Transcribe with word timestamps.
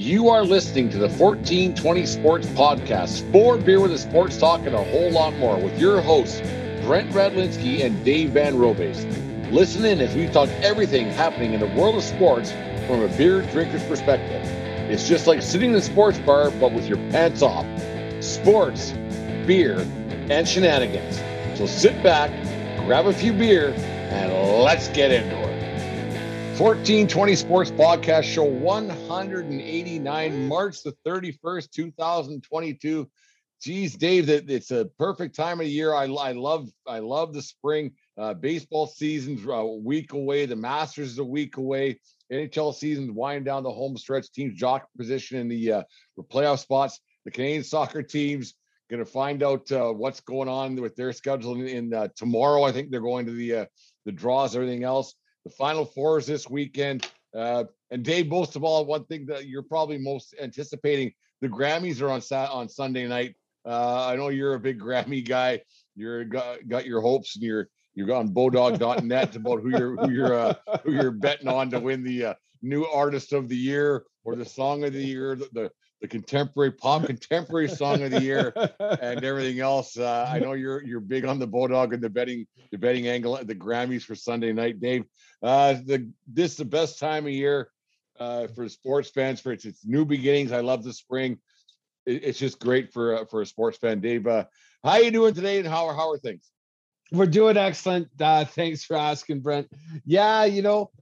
You 0.00 0.30
are 0.30 0.44
listening 0.44 0.88
to 0.92 0.96
the 0.96 1.10
1420 1.10 2.06
Sports 2.06 2.46
Podcast, 2.46 3.08
Sport 3.18 3.66
Beer 3.66 3.80
with 3.80 3.92
a 3.92 3.98
Sports 3.98 4.38
Talk, 4.38 4.60
and 4.60 4.74
a 4.74 4.82
whole 4.82 5.10
lot 5.10 5.36
more 5.36 5.58
with 5.58 5.78
your 5.78 6.00
hosts, 6.00 6.40
Brent 6.86 7.10
Radlinski 7.10 7.84
and 7.84 8.02
Dave 8.02 8.30
Van 8.30 8.56
Robes. 8.56 9.04
Listen 9.52 9.84
in 9.84 10.00
as 10.00 10.14
we 10.14 10.26
talk 10.28 10.48
everything 10.62 11.10
happening 11.10 11.52
in 11.52 11.60
the 11.60 11.66
world 11.78 11.96
of 11.96 12.02
sports 12.02 12.50
from 12.86 13.02
a 13.02 13.08
beer 13.18 13.42
drinker's 13.52 13.84
perspective. 13.84 14.42
It's 14.90 15.06
just 15.06 15.26
like 15.26 15.42
sitting 15.42 15.72
in 15.72 15.76
a 15.76 15.82
sports 15.82 16.18
bar, 16.20 16.50
but 16.52 16.72
with 16.72 16.86
your 16.88 16.96
pants 17.10 17.42
off. 17.42 17.66
Sports, 18.24 18.92
beer, 19.46 19.80
and 20.30 20.48
shenanigans. 20.48 21.18
So 21.58 21.66
sit 21.66 22.02
back, 22.02 22.30
grab 22.86 23.04
a 23.04 23.12
few 23.12 23.34
beer, 23.34 23.74
and 23.76 24.32
let's 24.64 24.88
get 24.88 25.10
into 25.10 25.36
it. 25.42 25.49
1420 26.60 27.36
Sports 27.36 27.70
Podcast 27.70 28.24
Show 28.24 28.44
189, 28.44 30.46
March 30.46 30.82
the 30.82 30.92
31st, 31.06 31.70
2022. 31.70 33.10
Geez, 33.62 33.96
Dave, 33.96 34.28
it's 34.28 34.70
a 34.70 34.84
perfect 34.98 35.34
time 35.34 35.62
of 35.62 35.66
year. 35.66 35.94
I, 35.94 36.04
I 36.04 36.32
love 36.32 36.68
I 36.86 36.98
love 36.98 37.32
the 37.32 37.40
spring. 37.40 37.92
Uh, 38.18 38.34
baseball 38.34 38.86
season's 38.86 39.42
a 39.48 39.64
week 39.64 40.12
away. 40.12 40.44
The 40.44 40.54
Masters 40.54 41.12
is 41.12 41.18
a 41.18 41.24
week 41.24 41.56
away. 41.56 41.98
NHL 42.30 42.74
season's 42.74 43.10
winding 43.10 43.44
down 43.44 43.62
the 43.62 43.72
home 43.72 43.96
stretch. 43.96 44.30
Teams 44.30 44.54
jock 44.54 44.86
position 44.98 45.38
in 45.38 45.48
the 45.48 45.72
uh, 45.72 45.82
playoff 46.30 46.58
spots. 46.58 47.00
The 47.24 47.30
Canadian 47.30 47.64
soccer 47.64 48.02
teams 48.02 48.52
going 48.90 49.02
to 49.02 49.10
find 49.10 49.42
out 49.42 49.72
uh, 49.72 49.92
what's 49.92 50.20
going 50.20 50.50
on 50.50 50.76
with 50.76 50.94
their 50.96 51.14
schedule 51.14 51.54
in, 51.54 51.68
in 51.68 51.94
uh, 51.94 52.08
tomorrow. 52.16 52.64
I 52.64 52.72
think 52.72 52.90
they're 52.90 53.00
going 53.00 53.24
to 53.24 53.32
the 53.32 53.54
uh, 53.54 53.64
the 54.04 54.12
draws, 54.12 54.54
everything 54.54 54.84
else. 54.84 55.14
The 55.50 55.56
Final 55.56 55.84
Four 55.84 56.18
is 56.18 56.26
this 56.26 56.48
weekend. 56.48 57.10
Uh, 57.34 57.64
and 57.90 58.04
Dave, 58.04 58.28
most 58.28 58.54
of 58.54 58.62
all, 58.62 58.84
one 58.84 59.04
thing 59.06 59.26
that 59.26 59.48
you're 59.48 59.64
probably 59.64 59.98
most 59.98 60.32
anticipating: 60.40 61.12
the 61.40 61.48
Grammys 61.48 62.00
are 62.00 62.08
on 62.08 62.20
Sat 62.20 62.50
on 62.50 62.68
Sunday 62.68 63.08
night. 63.08 63.34
Uh, 63.66 64.06
I 64.06 64.14
know 64.14 64.28
you're 64.28 64.54
a 64.54 64.60
big 64.60 64.78
Grammy 64.78 65.26
guy. 65.26 65.60
You're 65.96 66.24
got, 66.24 66.68
got 66.68 66.86
your 66.86 67.00
hopes 67.00 67.34
and 67.34 67.42
you're 67.42 67.68
you're 67.94 68.14
on 68.14 68.28
Bodog.net 68.28 69.34
about 69.36 69.60
who 69.60 69.70
you're 69.70 69.96
who 69.96 70.12
you're 70.12 70.38
uh, 70.38 70.54
who 70.84 70.92
you're 70.92 71.10
betting 71.10 71.48
on 71.48 71.68
to 71.70 71.80
win 71.80 72.04
the 72.04 72.26
uh, 72.26 72.34
new 72.62 72.86
artist 72.86 73.32
of 73.32 73.48
the 73.48 73.56
year 73.56 74.04
or 74.22 74.36
the 74.36 74.44
song 74.44 74.84
of 74.84 74.92
the 74.92 75.02
year, 75.02 75.34
the, 75.34 75.48
the 75.52 75.70
the 76.00 76.08
contemporary 76.08 76.72
pop 76.72 77.04
contemporary 77.04 77.68
song 77.68 78.02
of 78.02 78.10
the 78.10 78.22
year 78.22 78.52
and 78.80 79.24
everything 79.24 79.60
else. 79.60 79.98
Uh, 79.98 80.28
I 80.32 80.38
know 80.38 80.54
you're 80.54 80.82
you're 80.82 81.00
big 81.00 81.24
on 81.24 81.38
the 81.38 81.48
Bodog 81.48 81.92
and 81.92 82.02
the 82.02 82.08
betting 82.08 82.46
the 82.70 82.78
betting 82.78 83.06
angle 83.06 83.36
at 83.36 83.46
the 83.46 83.54
Grammys 83.54 84.02
for 84.02 84.14
Sunday 84.14 84.52
night, 84.52 84.80
Dave. 84.80 85.04
Uh, 85.42 85.74
the 85.84 86.10
this 86.26 86.52
is 86.52 86.56
the 86.56 86.64
best 86.64 86.98
time 86.98 87.26
of 87.26 87.32
year 87.32 87.70
uh, 88.18 88.46
for 88.48 88.68
sports 88.68 89.10
fans. 89.10 89.40
For 89.40 89.52
it's, 89.52 89.64
it's 89.64 89.84
new 89.84 90.04
beginnings. 90.04 90.52
I 90.52 90.60
love 90.60 90.84
the 90.84 90.92
spring. 90.92 91.38
It, 92.06 92.24
it's 92.24 92.38
just 92.38 92.58
great 92.58 92.92
for 92.92 93.18
uh, 93.18 93.24
for 93.26 93.42
a 93.42 93.46
sports 93.46 93.76
fan, 93.76 94.00
Dave. 94.00 94.26
Uh, 94.26 94.44
how 94.82 94.96
you 94.96 95.10
doing 95.10 95.34
today, 95.34 95.58
and 95.58 95.68
how 95.68 95.86
are 95.86 95.94
how 95.94 96.10
are 96.10 96.18
things? 96.18 96.50
We're 97.12 97.26
doing 97.26 97.56
excellent. 97.56 98.08
Uh, 98.20 98.44
thanks 98.44 98.84
for 98.84 98.96
asking, 98.96 99.40
Brent. 99.40 99.68
Yeah, 100.06 100.44
you 100.44 100.62
know, 100.62 100.92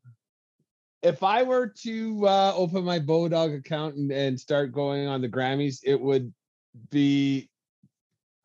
if 1.02 1.22
I 1.22 1.42
were 1.42 1.72
to 1.82 2.26
uh, 2.26 2.52
open 2.56 2.84
my 2.84 2.98
Bodog 2.98 3.56
account 3.56 3.96
and, 3.96 4.10
and 4.10 4.38
start 4.38 4.72
going 4.72 5.06
on 5.06 5.20
the 5.20 5.28
Grammys, 5.28 5.78
it 5.84 6.00
would 6.00 6.32
be 6.90 7.48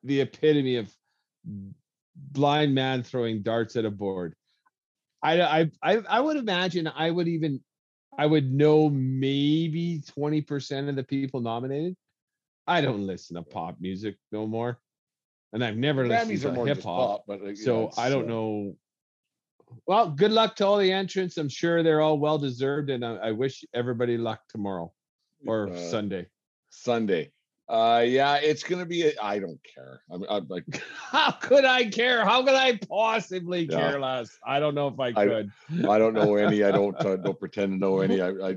the 0.03 0.21
epitome 0.21 0.77
of 0.77 0.91
blind 2.15 2.75
man 2.75 3.03
throwing 3.03 3.41
darts 3.41 3.75
at 3.75 3.85
a 3.85 3.91
board. 3.91 4.35
I, 5.21 5.41
I 5.41 5.71
I 5.81 5.97
I 6.09 6.19
would 6.19 6.37
imagine 6.37 6.87
I 6.93 7.09
would 7.09 7.27
even 7.27 7.61
I 8.17 8.25
would 8.25 8.51
know 8.51 8.89
maybe 8.89 10.03
20% 10.17 10.89
of 10.89 10.95
the 10.95 11.03
people 11.03 11.39
nominated. 11.39 11.95
I 12.67 12.81
don't 12.81 13.07
listen 13.07 13.35
to 13.35 13.41
pop 13.41 13.77
music 13.79 14.17
no 14.31 14.45
more. 14.45 14.79
And 15.51 15.63
I've 15.63 15.77
never 15.77 16.07
listened 16.07 16.41
to 16.41 16.65
hip 16.65 16.83
hop. 16.83 17.23
But 17.27 17.41
uh, 17.41 17.55
so 17.55 17.91
I 17.97 18.09
don't 18.09 18.25
uh, 18.25 18.27
know 18.27 18.75
well, 19.85 20.09
good 20.09 20.31
luck 20.31 20.55
to 20.57 20.65
all 20.65 20.77
the 20.77 20.91
entrants. 20.91 21.37
I'm 21.37 21.49
sure 21.49 21.83
they're 21.83 22.01
all 22.01 22.17
well 22.17 22.37
deserved, 22.37 22.89
and 22.89 23.05
I, 23.05 23.15
I 23.15 23.31
wish 23.31 23.63
everybody 23.73 24.17
luck 24.17 24.41
tomorrow 24.49 24.91
or 25.45 25.69
uh, 25.69 25.77
Sunday. 25.77 26.27
Sunday. 26.69 27.31
Uh, 27.69 28.03
yeah, 28.05 28.35
it's 28.35 28.61
gonna 28.61 28.85
be. 28.85 29.17
I 29.17 29.39
don't 29.39 29.59
care. 29.63 30.01
I'm, 30.11 30.23
I'm, 30.29 30.47
like, 30.49 30.65
how 31.11 31.31
could 31.31 31.63
I 31.63 31.85
care? 31.85 32.25
How 32.25 32.43
could 32.43 32.55
I 32.55 32.77
possibly 32.77 33.63
yeah. 33.63 33.77
care 33.77 33.99
less? 33.99 34.37
I 34.45 34.59
don't 34.59 34.75
know 34.75 34.89
if 34.89 34.99
I 34.99 35.13
could. 35.13 35.51
I, 35.71 35.87
I 35.87 35.97
don't 35.97 36.13
know 36.13 36.35
any. 36.35 36.63
I 36.63 36.71
don't 36.71 36.95
uh, 37.05 37.15
don't 37.15 37.39
pretend 37.39 37.71
to 37.71 37.77
know 37.77 38.01
any. 38.01 38.21
I, 38.21 38.29
I 38.29 38.55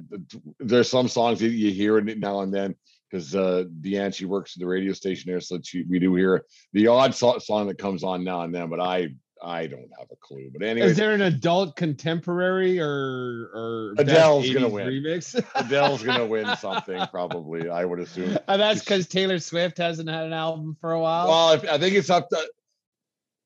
there's 0.58 0.90
some 0.90 1.06
songs 1.06 1.38
that 1.40 1.48
you 1.48 1.70
hear 1.70 2.00
now 2.00 2.40
and 2.40 2.52
then 2.52 2.74
because 3.08 3.36
uh 3.36 3.64
Deanne 3.80 4.12
she 4.12 4.24
works 4.24 4.56
at 4.56 4.60
the 4.60 4.66
radio 4.66 4.92
station 4.92 5.30
there, 5.30 5.40
so 5.40 5.60
she, 5.62 5.84
we 5.88 6.00
do 6.00 6.14
hear 6.16 6.44
the 6.72 6.88
odd 6.88 7.14
so- 7.14 7.38
song 7.38 7.68
that 7.68 7.78
comes 7.78 8.02
on 8.02 8.24
now 8.24 8.42
and 8.42 8.52
then. 8.52 8.68
But 8.68 8.80
I 8.80 9.14
I 9.42 9.66
don't 9.66 9.90
have 9.98 10.08
a 10.10 10.16
clue. 10.16 10.50
But 10.52 10.62
anyway, 10.62 10.88
is 10.88 10.96
there 10.96 11.12
an 11.12 11.22
adult 11.22 11.76
contemporary 11.76 12.80
or 12.80 12.86
or 12.88 13.94
Adele's 13.98 14.50
gonna 14.52 14.68
win 14.68 14.88
remix? 14.88 15.42
Adele's 15.54 16.02
gonna 16.02 16.26
win 16.26 16.56
something 16.56 17.06
probably. 17.08 17.68
I 17.68 17.84
would 17.84 18.00
assume. 18.00 18.38
And 18.48 18.60
that's 18.60 18.80
because 18.80 19.06
Taylor 19.08 19.38
Swift 19.38 19.78
hasn't 19.78 20.08
had 20.08 20.26
an 20.26 20.32
album 20.32 20.76
for 20.80 20.92
a 20.92 21.00
while. 21.00 21.28
Well, 21.28 21.60
I 21.70 21.78
think 21.78 21.94
it's 21.94 22.10
up 22.10 22.28
to. 22.30 22.50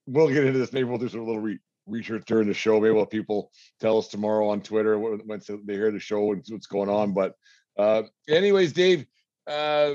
We'll 0.07 0.29
get 0.29 0.45
into 0.45 0.59
this. 0.59 0.73
Maybe 0.73 0.85
we'll 0.85 0.99
do 0.99 1.09
some 1.09 1.27
little 1.27 1.41
re- 1.41 1.59
research 1.87 2.25
during 2.27 2.49
the 2.49 2.55
show. 2.55 2.81
Maybe 2.81 2.93
what 2.95 3.11
people 3.11 3.51
tell 3.81 3.99
us 3.99 4.09
tomorrow 4.09 4.49
on 4.49 4.61
Twitter 4.61 4.99
once 4.99 5.47
they 5.65 5.75
hear 5.75 5.91
the 5.91 5.99
show 5.99 6.33
and 6.33 6.45
what's 6.49 6.67
going 6.67 6.89
on. 6.89 7.13
But 7.13 7.35
uh, 7.77 8.03
anyways, 8.29 8.73
Dave. 8.73 9.07
Uh, 9.47 9.95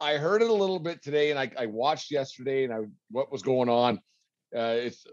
I 0.00 0.16
heard 0.16 0.42
it 0.42 0.50
a 0.50 0.54
little 0.54 0.78
bit 0.78 1.02
today, 1.02 1.30
and 1.30 1.38
I, 1.38 1.50
I 1.58 1.66
watched 1.66 2.10
yesterday, 2.10 2.64
and 2.64 2.72
I 2.72 2.78
what 3.10 3.32
was 3.32 3.42
going 3.42 3.68
on. 3.68 3.96
Uh, 4.54 4.76
it's 4.78 5.04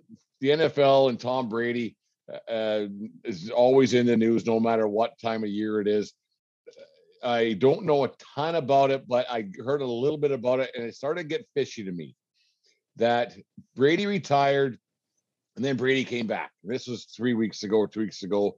the 0.41 0.49
NFL 0.49 1.09
and 1.09 1.19
Tom 1.19 1.49
Brady 1.49 1.97
uh, 2.31 2.51
uh, 2.51 2.87
is 3.23 3.49
always 3.49 3.93
in 3.93 4.05
the 4.05 4.15
news, 4.15 4.45
no 4.45 4.59
matter 4.59 4.87
what 4.87 5.19
time 5.19 5.43
of 5.43 5.49
year 5.49 5.81
it 5.81 5.87
is. 5.87 6.13
I 7.23 7.53
don't 7.53 7.85
know 7.85 8.03
a 8.03 8.11
ton 8.35 8.55
about 8.55 8.91
it, 8.91 9.07
but 9.07 9.25
I 9.29 9.49
heard 9.63 9.81
a 9.81 9.87
little 9.87 10.17
bit 10.17 10.31
about 10.31 10.59
it, 10.59 10.71
and 10.75 10.85
it 10.85 10.95
started 10.95 11.23
to 11.23 11.27
get 11.27 11.47
fishy 11.55 11.83
to 11.83 11.91
me. 11.91 12.15
That 12.97 13.35
Brady 13.75 14.05
retired, 14.05 14.77
and 15.55 15.65
then 15.65 15.77
Brady 15.77 16.05
came 16.05 16.27
back. 16.27 16.51
This 16.63 16.87
was 16.87 17.05
three 17.05 17.33
weeks 17.33 17.63
ago 17.63 17.77
or 17.77 17.87
two 17.87 18.01
weeks 18.01 18.21
ago, 18.21 18.57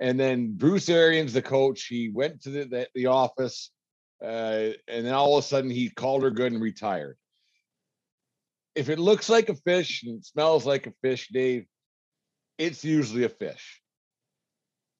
and 0.00 0.18
then 0.18 0.54
Bruce 0.56 0.88
Arians, 0.88 1.34
the 1.34 1.42
coach, 1.42 1.84
he 1.84 2.08
went 2.08 2.40
to 2.42 2.50
the, 2.50 2.64
the, 2.64 2.88
the 2.94 3.06
office 3.06 3.70
uh, 4.22 4.70
and 4.88 5.06
then 5.06 5.14
all 5.14 5.38
of 5.38 5.44
a 5.44 5.46
sudden 5.46 5.70
he 5.70 5.88
called 5.90 6.22
her 6.22 6.30
good 6.30 6.52
and 6.52 6.62
retired. 6.62 7.16
If 8.74 8.88
it 8.88 8.98
looks 8.98 9.28
like 9.28 9.48
a 9.48 9.54
fish 9.54 10.04
and 10.04 10.24
smells 10.24 10.66
like 10.66 10.86
a 10.86 10.92
fish, 11.02 11.28
Dave, 11.28 11.66
it's 12.58 12.84
usually 12.84 13.24
a 13.24 13.28
fish. 13.28 13.80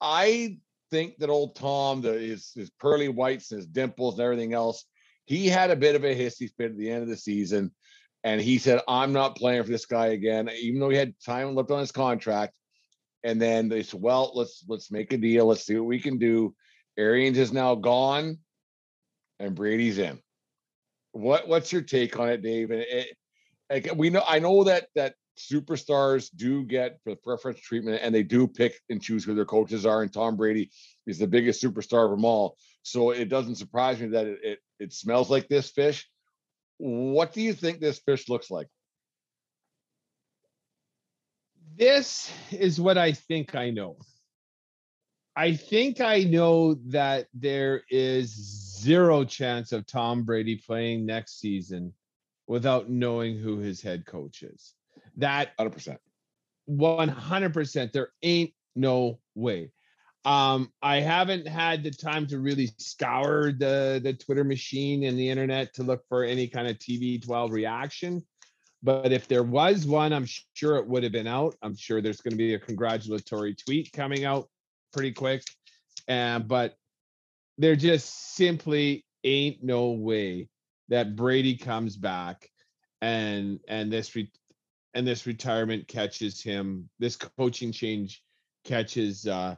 I 0.01 0.59
think 0.91 1.19
that 1.19 1.31
old 1.31 1.57
Tom, 1.57 2.01
the, 2.01 2.13
his, 2.13 2.53
his 2.55 2.71
pearly 2.71 3.09
whites 3.09 3.51
and 3.51 3.59
his 3.59 3.67
dimples 3.67 4.15
and 4.15 4.23
everything 4.23 4.55
else, 4.55 4.85
he 5.27 5.49
had 5.49 5.71
a 5.71 5.77
bit 5.77 5.95
of 5.95 6.05
a 6.05 6.15
hissy 6.15 6.51
fit 6.57 6.71
at 6.71 6.79
the 6.79 6.91
end 6.91 7.03
of 7.03 7.09
the 7.09 7.17
season. 7.17 7.73
And 8.25 8.41
he 8.41 8.59
said, 8.59 8.81
I'm 8.89 9.13
not 9.13 9.37
playing 9.37 9.63
for 9.63 9.71
this 9.71 9.87
guy 9.87 10.09
again, 10.09 10.51
even 10.61 10.81
though 10.81 10.89
he 10.89 10.97
had 10.97 11.15
time 11.25 11.55
left 11.55 11.71
on 11.71 11.81
his 11.81 11.93
contract. 11.93 12.55
And 13.23 13.41
then 13.41 13.69
they 13.69 13.83
said, 13.83 14.01
well, 14.01 14.33
let's 14.35 14.65
let's 14.69 14.91
make 14.91 15.13
a 15.13 15.19
deal. 15.19 15.47
Let's 15.47 15.65
see 15.65 15.77
what 15.77 15.87
we 15.87 16.01
can 16.01 16.19
do. 16.19 16.55
Arians 16.97 17.39
is 17.39 17.53
now 17.53 17.75
gone 17.75 18.39
and 19.39 19.55
Brady's 19.55 19.99
in. 19.99 20.19
What 21.13 21.49
what's 21.49 21.73
your 21.73 21.83
take 21.83 22.19
on 22.19 22.29
it, 22.29 22.43
Dave? 22.43 22.71
And 22.71 22.81
it, 22.81 23.17
like 23.71 23.91
we 23.97 24.11
know 24.11 24.23
I 24.27 24.39
know 24.39 24.65
that 24.65 24.89
that 24.95 25.15
superstars 25.39 26.31
do 26.35 26.65
get 26.65 26.99
the 27.07 27.17
preference 27.17 27.61
treatment 27.61 28.01
and 28.03 28.15
they 28.15 28.23
do 28.23 28.47
pick 28.47 28.81
and 28.91 29.01
choose 29.01 29.25
who 29.25 29.35
their 29.35 29.45
coaches 29.45 29.87
are. 29.87 30.03
And 30.03 30.13
Tom 30.13 30.37
Brady 30.37 30.71
is 31.07 31.19
the 31.19 31.27
biggest 31.27 31.63
superstar 31.63 32.05
of 32.05 32.11
them 32.11 32.25
all. 32.25 32.57
So 32.83 33.11
it 33.11 33.29
doesn't 33.29 33.57
surprise 33.57 34.01
me 34.01 34.09
that 34.09 34.27
it, 34.27 34.39
it, 34.43 34.59
it 34.81 34.93
smells 34.93 35.31
like 35.31 35.49
this 35.49 35.71
fish. 35.71 36.09
What 36.79 37.33
do 37.33 37.41
you 37.41 37.53
think 37.53 37.81
this 37.81 37.99
fish 37.99 38.29
looks 38.29 38.51
like? 38.51 38.69
This 41.77 42.31
is 42.51 42.81
what 42.81 42.99
I 42.99 43.13
think 43.13 43.55
I 43.55 43.71
know. 43.71 43.99
I 45.37 45.55
think 45.55 46.01
I 46.01 46.25
know 46.25 46.75
that 46.89 47.29
there 47.33 47.83
is 47.91 48.68
zero 48.79 49.25
chance 49.25 49.73
of 49.73 49.87
Tom 49.87 50.23
Brady 50.23 50.57
playing 50.57 51.07
next 51.07 51.41
season 51.41 51.93
without 52.47 52.89
knowing 52.91 53.39
who 53.39 53.59
his 53.59 53.83
head 53.83 54.07
coach 54.07 54.43
is. 54.43 54.75
That 55.17 55.57
100%. 55.59 55.99
100%. 56.71 57.93
There 57.93 58.11
ain't 58.23 58.53
no 58.75 59.19
way. 59.35 59.73
Um, 60.25 60.73
I 60.83 61.01
haven't 61.01 61.47
had 61.47 61.83
the 61.83 61.91
time 61.91 62.27
to 62.29 62.39
really 62.39 62.71
scour 62.79 63.53
the, 63.53 64.01
the 64.03 64.13
Twitter 64.13 64.45
machine 64.45 65.05
and 65.05 65.19
the 65.19 65.29
internet 65.29 65.75
to 65.75 65.83
look 65.83 66.03
for 66.09 66.25
any 66.25 66.49
kind 66.49 66.69
of 66.69 66.79
TB12 66.79 67.51
reaction. 67.51 68.23
But 68.83 69.13
if 69.13 69.27
there 69.27 69.43
was 69.43 69.87
one, 69.87 70.13
I'm 70.13 70.27
sure 70.55 70.77
it 70.77 70.87
would 70.87 71.03
have 71.03 71.13
been 71.13 71.27
out. 71.27 71.57
I'm 71.63 71.77
sure 71.77 72.01
there's 72.01 72.21
going 72.21 72.33
to 72.33 72.37
be 72.37 72.55
a 72.55 72.59
congratulatory 72.59 73.55
tweet 73.55 73.93
coming 73.93 74.25
out 74.25 74.49
pretty 74.93 75.13
quick. 75.13 75.43
And 76.07 76.47
but 76.47 76.77
there 77.59 77.77
just 77.77 78.37
simply 78.37 79.05
ain't 79.25 79.63
no 79.63 79.91
way 79.91 80.49
that 80.89 81.17
Brady 81.17 81.57
comes 81.57 81.97
back 81.97 82.51
and 83.03 83.61
and 83.69 83.93
this 83.93 84.15
re- 84.17 84.33
and 84.95 85.07
this 85.07 85.27
retirement 85.27 85.87
catches 85.89 86.43
him. 86.43 86.89
This 86.99 87.17
coaching 87.17 87.73
change 87.73 88.23
catches 88.65 89.27
uh, 89.27 89.57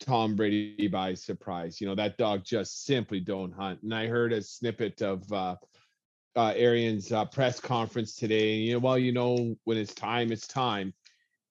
Tom 0.00 0.36
Brady 0.36 0.88
by 0.88 1.14
surprise. 1.14 1.80
You 1.80 1.88
know 1.88 1.94
that 1.94 2.18
dog 2.18 2.44
just 2.44 2.84
simply 2.84 3.20
don't 3.20 3.52
hunt. 3.52 3.82
And 3.82 3.94
I 3.94 4.06
heard 4.06 4.32
a 4.32 4.42
snippet 4.42 5.02
of 5.02 5.30
uh, 5.32 5.56
uh, 6.36 6.52
Arians' 6.54 7.12
uh, 7.12 7.24
press 7.24 7.58
conference 7.58 8.14
today. 8.14 8.56
And, 8.58 8.64
You 8.64 8.72
know, 8.74 8.78
well, 8.80 8.98
you 8.98 9.12
know, 9.12 9.56
when 9.64 9.78
it's 9.78 9.94
time, 9.94 10.30
it's 10.32 10.46
time. 10.46 10.92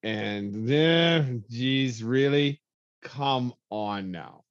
And 0.04 0.68
then, 0.68 1.44
geez, 1.50 2.04
really, 2.04 2.62
come 3.02 3.54
on 3.72 4.12
now. 4.12 4.45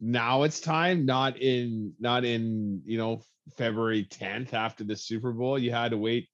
Now 0.00 0.44
it's 0.44 0.60
time. 0.60 1.04
Not 1.04 1.38
in, 1.38 1.92
not 2.00 2.24
in, 2.24 2.82
you 2.84 2.98
know, 2.98 3.22
February 3.56 4.04
10th 4.04 4.54
after 4.54 4.84
the 4.84 4.96
Super 4.96 5.32
Bowl. 5.32 5.58
You 5.58 5.70
had 5.72 5.90
to 5.90 5.98
wait 5.98 6.28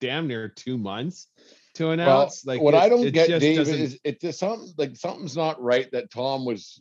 damn 0.00 0.26
near 0.26 0.48
two 0.48 0.76
months 0.76 1.28
to 1.74 1.90
announce. 1.90 2.44
Well, 2.44 2.54
like 2.54 2.62
what 2.62 2.74
it- 2.74 2.78
I 2.78 2.88
don't 2.88 3.10
get, 3.12 3.28
Dave, 3.40 3.56
doesn't- 3.58 3.74
is 3.80 3.98
it 4.04 4.20
just 4.20 4.38
something 4.38 4.68
like 4.76 4.96
something's 4.96 5.36
not 5.36 5.60
right 5.62 5.90
that 5.92 6.10
Tom 6.10 6.44
was. 6.44 6.80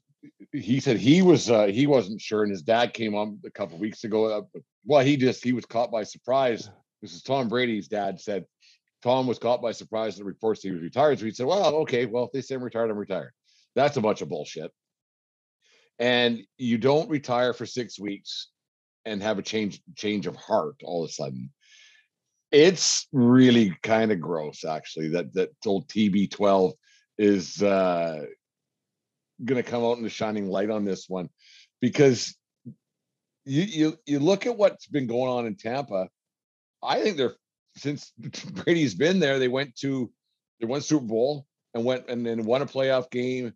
He 0.52 0.80
said 0.80 0.98
he 0.98 1.22
was 1.22 1.52
uh, 1.52 1.68
he 1.68 1.86
wasn't 1.86 2.20
sure, 2.20 2.42
and 2.42 2.52
his 2.52 2.64
dad 2.64 2.94
came 2.94 3.14
on 3.14 3.40
a 3.46 3.52
couple 3.52 3.78
weeks 3.78 4.04
ago. 4.04 4.26
Uh, 4.26 4.60
well, 4.86 5.06
he 5.06 5.18
just 5.18 5.44
he 5.44 5.54
was 5.54 5.66
caught 5.66 5.92
by 5.92 6.04
surprise. 6.04 6.70
This 7.02 7.14
is 7.14 7.22
Tom 7.22 7.48
Brady's 7.48 7.88
dad 7.88 8.20
said. 8.20 8.46
Tom 9.04 9.28
was 9.28 9.38
caught 9.38 9.62
by 9.62 9.72
surprise 9.72 10.14
at 10.16 10.20
the 10.20 10.24
reports 10.26 10.64
he 10.64 10.72
was 10.72 10.82
retired. 10.82 11.20
So 11.20 11.26
he 11.26 11.32
said, 11.32 11.46
"Well, 11.46 11.76
okay, 11.82 12.08
well 12.08 12.24
if 12.24 12.32
they 12.32 12.42
say 12.42 12.56
I'm 12.56 12.64
retired, 12.64 12.90
I'm 12.90 12.98
retired." 12.98 13.34
That's 13.76 13.98
a 13.98 14.02
bunch 14.02 14.22
of 14.22 14.30
bullshit. 14.30 14.72
And 16.00 16.42
you 16.58 16.78
don't 16.78 17.10
retire 17.10 17.54
for 17.54 17.66
six 17.66 18.00
weeks 18.00 18.50
and 19.06 19.22
have 19.22 19.40
a 19.40 19.44
change 19.44 19.82
change 19.96 20.28
of 20.28 20.36
heart 20.36 20.76
all 20.84 21.04
of 21.04 21.10
a 21.10 21.14
sudden. 21.14 21.52
It's 22.52 23.08
really 23.12 23.76
kind 23.84 24.12
of 24.12 24.20
gross 24.20 24.64
actually 24.66 25.10
that 25.10 25.34
that 25.34 25.50
old 25.66 25.88
tb12 25.88 26.74
is 27.18 27.62
uh 27.62 28.26
gonna 29.44 29.64
come 29.64 29.84
out 29.84 29.98
in 29.98 30.04
the 30.04 30.10
shining 30.10 30.48
light 30.48 30.70
on 30.70 30.86
this 30.86 31.10
one 31.10 31.30
because 31.82 32.36
you 33.46 33.64
you 33.64 34.00
you 34.06 34.20
look 34.20 34.46
at 34.46 34.58
what's 34.58 34.88
been 34.88 35.08
going 35.08 35.30
on 35.30 35.46
in 35.46 35.56
tampa 35.56 36.08
i 36.82 37.02
think 37.02 37.18
they're 37.18 37.36
since 37.76 38.12
brady's 38.52 38.96
been 38.96 39.20
there 39.20 39.40
they 39.40 39.48
went 39.48 39.76
to 39.76 40.12
they 40.60 40.66
won 40.66 40.82
super 40.82 41.06
bowl 41.06 41.46
and 41.74 41.84
went 41.84 42.10
and 42.10 42.26
then 42.26 42.46
won 42.46 42.62
a 42.62 42.66
playoff 42.66 43.10
game 43.12 43.54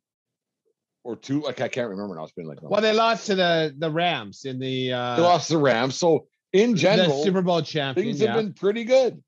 or 1.10 1.16
two 1.16 1.42
like 1.42 1.60
i 1.60 1.68
can't 1.68 1.90
remember 1.90 2.16
now 2.16 2.24
it's 2.24 2.34
been 2.34 2.46
like 2.46 2.60
well, 2.62 2.82
they 2.82 2.94
lost 2.94 3.26
to 3.26 3.36
the 3.36 3.74
the 3.78 3.90
Rams 3.90 4.46
in 4.46 4.60
the 4.60 4.94
uh, 4.94 5.16
they 5.16 5.22
lost 5.22 5.50
the 5.50 5.58
rams 5.58 5.96
so 5.96 6.28
in 6.54 6.72
the 6.72 6.78
general 6.78 7.24
Super 7.24 7.42
Bowl 7.42 7.62
champion. 7.62 8.08
things 8.08 8.22
yeah. 8.22 8.28
have 8.28 8.38
been 8.38 8.54
pretty 8.54 8.84
good. 8.84 9.22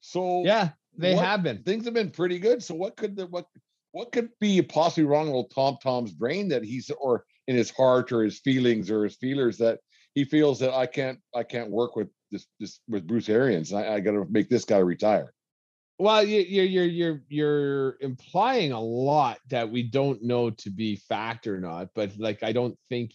So 0.00 0.44
yeah, 0.44 0.70
they 0.96 1.14
what- 1.14 1.24
have 1.24 1.42
been. 1.42 1.62
things 1.62 1.84
have 1.84 1.94
been 1.94 2.10
pretty 2.10 2.38
good. 2.38 2.62
So 2.62 2.74
what 2.74 2.96
could 2.96 3.16
the 3.16 3.26
what 3.26 3.46
what 3.92 4.12
could 4.12 4.30
be 4.40 4.60
possibly 4.62 5.04
wrong 5.04 5.30
with 5.30 5.54
Tom 5.54 5.76
Tom's 5.82 6.12
brain 6.12 6.48
that 6.48 6.64
he's 6.64 6.90
or 6.90 7.24
in 7.46 7.56
his 7.56 7.70
heart 7.70 8.12
or 8.12 8.22
his 8.22 8.40
feelings 8.40 8.90
or 8.90 9.04
his 9.04 9.16
feelers 9.16 9.58
that 9.58 9.80
he 10.14 10.24
feels 10.24 10.58
that 10.60 10.72
I 10.72 10.86
can't 10.86 11.18
I 11.34 11.42
can't 11.42 11.70
work 11.70 11.96
with 11.96 12.08
this 12.30 12.46
this 12.60 12.80
with 12.88 13.06
Bruce 13.06 13.28
Arians. 13.28 13.72
I, 13.72 13.94
I 13.94 14.00
got 14.00 14.12
to 14.12 14.26
make 14.30 14.48
this 14.48 14.64
guy 14.64 14.78
retire. 14.78 15.32
Well, 15.98 16.24
you, 16.24 16.40
you're 16.40 16.64
you're 16.64 16.84
you're 16.84 17.22
you're 17.28 17.96
implying 18.00 18.72
a 18.72 18.80
lot 18.80 19.38
that 19.50 19.70
we 19.70 19.84
don't 19.84 20.22
know 20.22 20.50
to 20.50 20.70
be 20.70 20.96
fact 20.96 21.46
or 21.46 21.60
not, 21.60 21.90
but 21.94 22.18
like 22.18 22.42
I 22.42 22.52
don't 22.52 22.76
think 22.88 23.12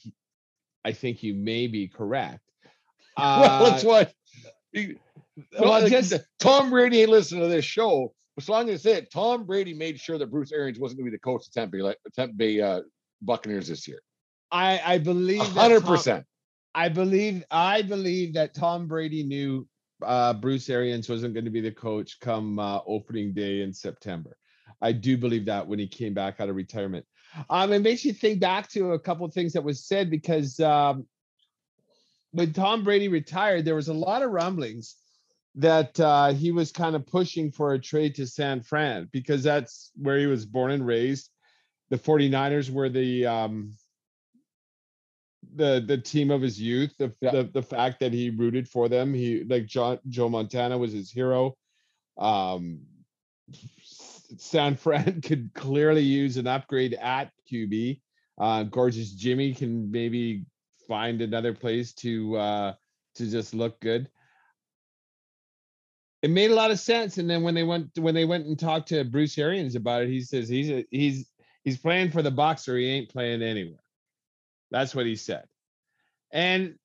I 0.86 0.94
think 0.94 1.22
you 1.22 1.34
may 1.34 1.68
be 1.68 1.88
correct. 1.88 2.42
well, 3.18 3.64
that's 3.66 3.84
Uh, 3.84 3.88
what. 3.88 4.14
he- 4.72 4.96
well, 5.60 5.82
like, 5.82 5.90
just 5.92 6.14
Tom 6.40 6.70
Brady 6.70 7.02
ain't 7.02 7.10
listening 7.10 7.42
to 7.42 7.48
this 7.48 7.66
show. 7.66 8.14
So 8.40 8.54
I'm 8.54 8.66
going 8.66 8.78
to 8.78 8.82
say 8.82 8.94
it. 8.94 9.12
Tom 9.12 9.46
Brady 9.46 9.74
made 9.74 10.00
sure 10.00 10.18
that 10.18 10.28
Bruce 10.32 10.52
Arians 10.52 10.80
wasn't 10.80 11.00
going 11.00 11.06
to 11.08 11.12
be 11.12 11.16
the 11.16 11.22
coach 11.22 11.48
of 11.48 11.54
Tampa 11.54 11.78
Bay, 11.78 11.84
like 11.84 11.98
Tampa 12.16 12.34
Bay 12.36 12.62
uh, 12.62 12.82
Buccaneers 13.22 13.68
this 13.68 13.88
year. 13.88 14.00
I 14.52 14.82
I 14.86 14.98
believe 14.98 15.42
hundred 15.42 15.86
percent. 15.86 16.26
I 16.74 16.90
believe 16.90 17.44
I 17.52 17.82
believe 17.82 18.34
that 18.34 18.54
Tom 18.54 18.88
Brady 18.88 19.24
knew 19.24 19.68
uh, 20.06 20.34
Bruce 20.34 20.70
Arians 20.70 21.10
wasn't 21.10 21.34
going 21.34 21.46
to 21.46 21.52
be 21.52 21.62
the 21.62 21.72
coach 21.72 22.20
come 22.20 22.60
uh, 22.60 22.80
opening 22.86 23.34
day 23.34 23.62
in 23.62 23.74
September. 23.74 24.38
I 24.82 24.92
do 24.92 25.18
believe 25.18 25.46
that 25.46 25.68
when 25.68 25.80
he 25.80 25.88
came 25.88 26.14
back 26.14 26.40
out 26.40 26.50
of 26.50 26.56
retirement. 26.56 27.06
Um, 27.50 27.74
it 27.74 27.82
makes 27.82 28.06
you 28.06 28.14
think 28.14 28.40
back 28.40 28.70
to 28.70 28.94
a 28.94 29.00
couple 29.00 29.26
of 29.26 29.34
things 29.34 29.54
that 29.54 29.64
was 29.64 29.86
said 29.86 30.10
because 30.10 30.60
um, 30.60 31.06
when 32.32 32.54
Tom 32.54 32.84
Brady 32.84 33.08
retired, 33.08 33.66
there 33.66 33.76
was 33.76 33.88
a 33.88 33.94
lot 33.94 34.22
of 34.22 34.32
rumblings 34.32 34.96
that 35.56 36.00
uh, 36.00 36.32
he 36.34 36.52
was 36.52 36.72
kind 36.72 36.96
of 36.96 37.06
pushing 37.06 37.52
for 37.52 37.74
a 37.74 37.80
trade 37.80 38.16
to 38.16 38.28
San 38.28 38.62
Fran 38.62 39.10
because 39.12 39.44
that's 39.44 39.92
where 39.96 40.18
he 40.18 40.28
was 40.28 40.46
born 40.46 40.72
and 40.72 40.86
raised. 40.86 41.30
The 41.90 41.98
49ers 41.98 42.70
were 42.70 42.90
the 42.90 43.26
um, 43.26 43.74
the 45.56 45.84
the 45.86 45.98
team 45.98 46.32
of 46.32 46.42
his 46.42 46.60
youth. 46.62 46.94
The, 46.98 47.14
Yeah. 47.22 47.32
the 47.32 47.44
the 47.44 47.62
fact 47.64 48.00
that 48.02 48.14
he 48.14 48.30
rooted 48.30 48.68
for 48.68 48.88
them. 48.90 49.14
He 49.14 49.44
like 49.44 49.66
John 49.66 50.00
Joe 50.08 50.30
Montana 50.30 50.78
was 50.78 50.94
his 50.94 51.12
hero. 51.12 51.56
Um, 52.18 52.82
San 54.38 54.76
Fran 54.76 55.22
could 55.26 55.52
clearly 55.54 56.04
use 56.04 56.38
an 56.38 56.48
upgrade 56.48 56.94
at 56.94 57.32
QB. 57.52 58.02
Uh, 58.38 58.64
Gorgeous 58.64 59.12
Jimmy 59.12 59.54
can 59.54 59.92
maybe 59.92 60.46
find 60.88 61.22
another 61.22 61.54
place 61.54 61.94
to 61.96 62.36
uh, 62.38 62.74
to 63.16 63.30
just 63.30 63.54
look 63.54 63.80
good. 63.80 64.10
It 66.22 66.30
made 66.30 66.52
a 66.52 66.56
lot 66.56 66.72
of 66.72 66.80
sense, 66.80 67.18
and 67.18 67.30
then 67.30 67.44
when 67.44 67.56
they 67.56 67.64
went 67.64 67.98
when 67.98 68.14
they 68.14 68.26
went 68.26 68.46
and 68.46 68.60
talked 68.60 68.90
to 68.90 69.04
Bruce 69.06 69.38
Arians 69.38 69.76
about 69.76 70.04
it, 70.04 70.10
he 70.10 70.22
says 70.22 70.50
he's 70.50 70.70
a, 70.70 70.86
he's 70.92 71.30
he's 71.64 71.78
playing 71.78 72.12
for 72.12 72.22
the 72.22 72.32
boxer. 72.32 72.78
he 72.78 72.88
ain't 72.88 73.10
playing 73.10 73.42
anywhere. 73.42 73.80
That's 74.72 74.94
what 74.94 75.06
he 75.06 75.16
said, 75.16 75.46
and 76.32 76.76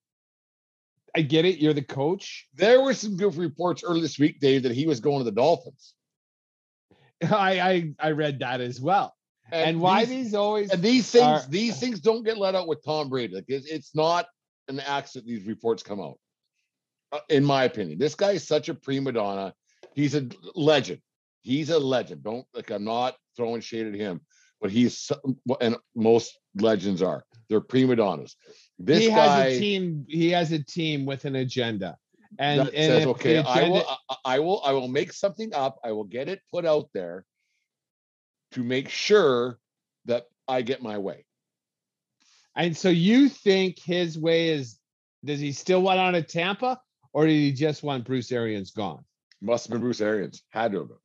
I 1.16 1.22
get 1.22 1.44
it. 1.44 1.58
You're 1.58 1.74
the 1.74 1.82
coach. 1.82 2.48
There 2.54 2.80
were 2.80 2.94
some 2.94 3.16
good 3.16 3.36
reports 3.36 3.84
early 3.84 4.00
this 4.00 4.18
week, 4.18 4.40
Dave, 4.40 4.64
that 4.64 4.72
he 4.72 4.86
was 4.86 5.00
going 5.00 5.18
to 5.18 5.24
the 5.24 5.30
Dolphins. 5.32 5.94
I 7.22 7.60
I, 7.60 7.94
I 8.00 8.10
read 8.10 8.40
that 8.40 8.60
as 8.60 8.80
well. 8.80 9.14
And, 9.52 9.80
why 9.80 10.04
these, 10.04 10.24
these 10.24 10.34
always 10.34 10.70
and 10.70 10.82
these 10.82 11.10
things 11.10 11.24
are- 11.24 11.44
these 11.48 11.78
things 11.78 12.00
don't 12.00 12.24
get 12.24 12.38
let 12.38 12.54
out 12.54 12.66
with 12.66 12.84
Tom 12.84 13.08
Brady. 13.10 13.34
Like 13.34 13.44
it's, 13.48 13.66
it's 13.66 13.94
not 13.94 14.26
an 14.68 14.80
accident 14.80 15.28
these 15.28 15.46
reports 15.46 15.82
come 15.82 16.00
out. 16.00 16.18
Uh, 17.12 17.20
in 17.28 17.44
my 17.44 17.64
opinion, 17.64 17.98
this 17.98 18.14
guy 18.14 18.32
is 18.32 18.46
such 18.46 18.68
a 18.68 18.74
prima 18.74 19.12
donna. 19.12 19.52
He's 19.94 20.14
a 20.14 20.26
legend. 20.54 21.00
He's 21.42 21.70
a 21.70 21.78
legend. 21.78 22.24
Don't 22.24 22.46
like 22.54 22.70
I'm 22.70 22.84
not 22.84 23.14
throwing 23.36 23.60
shade 23.60 23.86
at 23.86 23.94
him, 23.94 24.22
but 24.60 24.70
he's 24.70 25.12
and 25.60 25.76
most 25.94 26.38
legends 26.56 27.02
are. 27.02 27.24
They're 27.48 27.60
prima 27.60 27.96
donnas. 27.96 28.36
This 28.78 29.04
he 29.04 29.08
guy 29.08 29.44
has 29.44 29.56
a 29.56 29.60
team. 29.60 30.06
He 30.08 30.30
has 30.30 30.52
a 30.52 30.62
team 30.62 31.06
with 31.06 31.24
an 31.24 31.36
agenda, 31.36 31.96
and, 32.38 32.60
and 32.60 32.70
says, 32.70 33.06
okay, 33.06 33.34
the 33.34 33.48
I 33.48 33.68
will, 33.68 33.86
I, 34.08 34.16
I 34.24 34.38
will, 34.40 34.62
I 34.64 34.72
will 34.72 34.88
make 34.88 35.12
something 35.12 35.54
up. 35.54 35.78
I 35.84 35.92
will 35.92 36.04
get 36.04 36.28
it 36.28 36.40
put 36.50 36.64
out 36.64 36.88
there 36.92 37.24
to 38.52 38.62
make 38.62 38.88
sure 38.88 39.58
that 40.06 40.24
I 40.46 40.62
get 40.62 40.82
my 40.82 40.98
way. 40.98 41.24
And 42.56 42.76
so 42.76 42.88
you 42.88 43.28
think 43.28 43.78
his 43.80 44.18
way 44.18 44.50
is 44.50 44.78
does 45.24 45.40
he 45.40 45.52
still 45.52 45.82
want 45.82 45.98
out 45.98 46.14
of 46.14 46.26
Tampa 46.28 46.80
or 47.12 47.26
did 47.26 47.32
he 47.32 47.52
just 47.52 47.82
want 47.82 48.04
Bruce 48.04 48.30
Arians 48.30 48.70
gone? 48.70 49.04
Must 49.40 49.66
have 49.66 49.72
been 49.72 49.80
Bruce 49.80 50.00
Arians. 50.00 50.42
Had 50.50 50.72
to 50.72 50.80
have 50.80 50.88
been. 50.88 50.96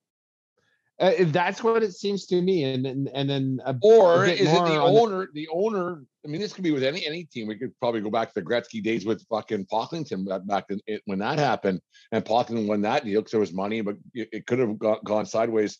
Uh, 1.00 1.14
that's 1.28 1.64
what 1.64 1.82
it 1.82 1.94
seems 1.94 2.26
to 2.26 2.42
me, 2.42 2.66
and 2.66 2.84
then 2.84 3.08
and 3.14 3.30
then 3.30 3.60
a, 3.66 3.74
Or 3.82 4.26
a 4.26 4.32
is 4.32 4.42
it 4.42 4.44
the 4.46 4.58
on 4.60 4.70
the- 4.70 4.82
owner? 4.82 5.30
The, 5.34 5.48
owner. 5.52 6.04
I 6.26 6.28
mean, 6.28 6.42
this 6.42 6.52
could 6.52 6.66
be 6.66 6.72
with 6.72 6.84
any 6.84 7.06
any 7.08 7.24
team. 7.24 7.48
We 7.48 7.58
could 7.58 7.78
probably 7.80 8.02
go 8.02 8.10
back 8.10 8.28
to 8.28 8.34
the 8.36 8.46
Gretzky 8.46 8.84
days 8.84 9.06
with 9.06 9.26
fucking 9.30 9.68
Pocklington 9.68 10.28
back- 10.28 10.46
back 10.46 10.66
in, 10.70 10.82
it, 10.88 11.02
when 11.06 11.20
that 11.20 11.40
happened, 11.40 11.80
and 12.12 12.26
Pocklington 12.26 12.68
won 12.68 12.82
that 12.82 13.06
deal 13.06 13.22
because 13.22 13.32
there 13.32 13.40
was 13.40 13.54
money, 13.54 13.80
but 13.80 13.96
it, 14.14 14.28
it 14.34 14.46
could 14.46 14.60
have 14.60 14.78
got, 14.78 15.02
gone 15.06 15.26
sideways. 15.26 15.78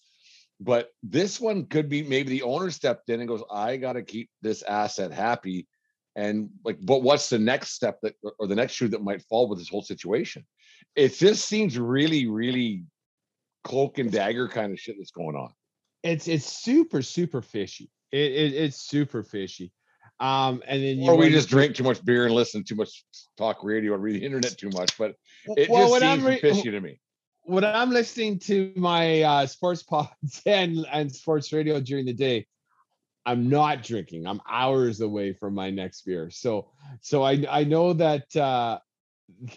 But 0.62 0.90
this 1.04 1.40
one 1.40 1.66
could 1.66 1.90
be 1.90 2.02
maybe 2.04 2.30
the 2.30 2.44
owner 2.44 2.72
stepped 2.72 3.10
in 3.10 3.20
and 3.20 3.28
goes, 3.28 3.44
"I 3.52 3.76
got 3.76 3.94
to 3.94 4.04
keep 4.04 4.30
this 4.42 4.62
asset 4.64 5.12
happy," 5.12 5.68
and 6.16 6.50
like, 6.64 6.78
but 6.82 7.04
what's 7.04 7.30
the 7.30 7.40
next 7.40 7.72
step 7.74 8.00
that 8.04 8.16
or 8.40 8.48
the 8.48 8.56
next 8.56 8.74
shoe 8.74 8.88
that 8.88 9.04
might 9.04 9.22
fall 9.24 9.50
with 9.50 9.60
this 9.60 9.70
whole 9.70 9.82
situation? 9.84 10.46
It 10.96 11.18
just 11.18 11.46
seems 11.46 11.78
really, 11.78 12.28
really 12.28 12.84
cloak 13.64 13.98
and 14.00 14.12
dagger 14.12 14.48
kind 14.48 14.72
of 14.72 14.80
shit 14.80 14.96
that's 14.98 15.12
going 15.12 15.36
on. 15.36 15.52
it's 16.04 16.28
it's 16.28 16.46
super 16.46 17.02
super 17.02 17.42
fishy. 17.42 17.90
It, 18.12 18.32
it 18.32 18.54
it's 18.54 18.82
super 18.82 19.24
fishy. 19.24 19.72
Um, 20.20 20.62
and 20.68 20.84
then 20.84 20.98
you 21.00 21.12
or 21.12 21.16
we 21.16 21.30
just 21.30 21.50
drink 21.50 21.76
too 21.76 21.84
much 21.84 22.04
beer 22.04 22.26
and 22.26 22.36
listen 22.36 22.64
too 22.64 22.76
much 22.76 23.06
talk 23.38 23.64
radio 23.64 23.94
or 23.94 23.98
read 23.98 24.16
the 24.16 24.26
internet 24.26 24.58
too 24.58 24.70
much. 24.70 24.98
But 24.98 25.16
it 25.56 25.70
Well, 25.70 25.90
just 25.90 26.02
seems 26.02 26.24
I'm 26.24 26.26
re- 26.26 26.40
fishy 26.40 26.72
to 26.72 26.82
me. 26.82 27.00
when 27.44 27.64
I'm 27.64 27.90
listening 27.90 28.40
to 28.40 28.72
my 28.76 29.22
uh, 29.22 29.46
sports 29.46 29.84
pods 29.84 30.42
and, 30.46 30.86
and 30.92 31.14
sports 31.14 31.54
radio 31.54 31.80
during 31.80 32.06
the 32.06 32.14
day, 32.14 32.48
I'm 33.26 33.50
not 33.50 33.84
drinking. 33.84 34.28
I'm 34.28 34.42
hours 34.50 35.02
away 35.02 35.34
from 35.34 35.54
my 35.54 35.70
next 35.70 36.02
beer. 36.06 36.30
So 36.32 36.72
so 37.02 37.24
I 37.24 37.46
I 37.50 37.64
know 37.64 37.94
that 37.94 38.36
uh 38.36 38.80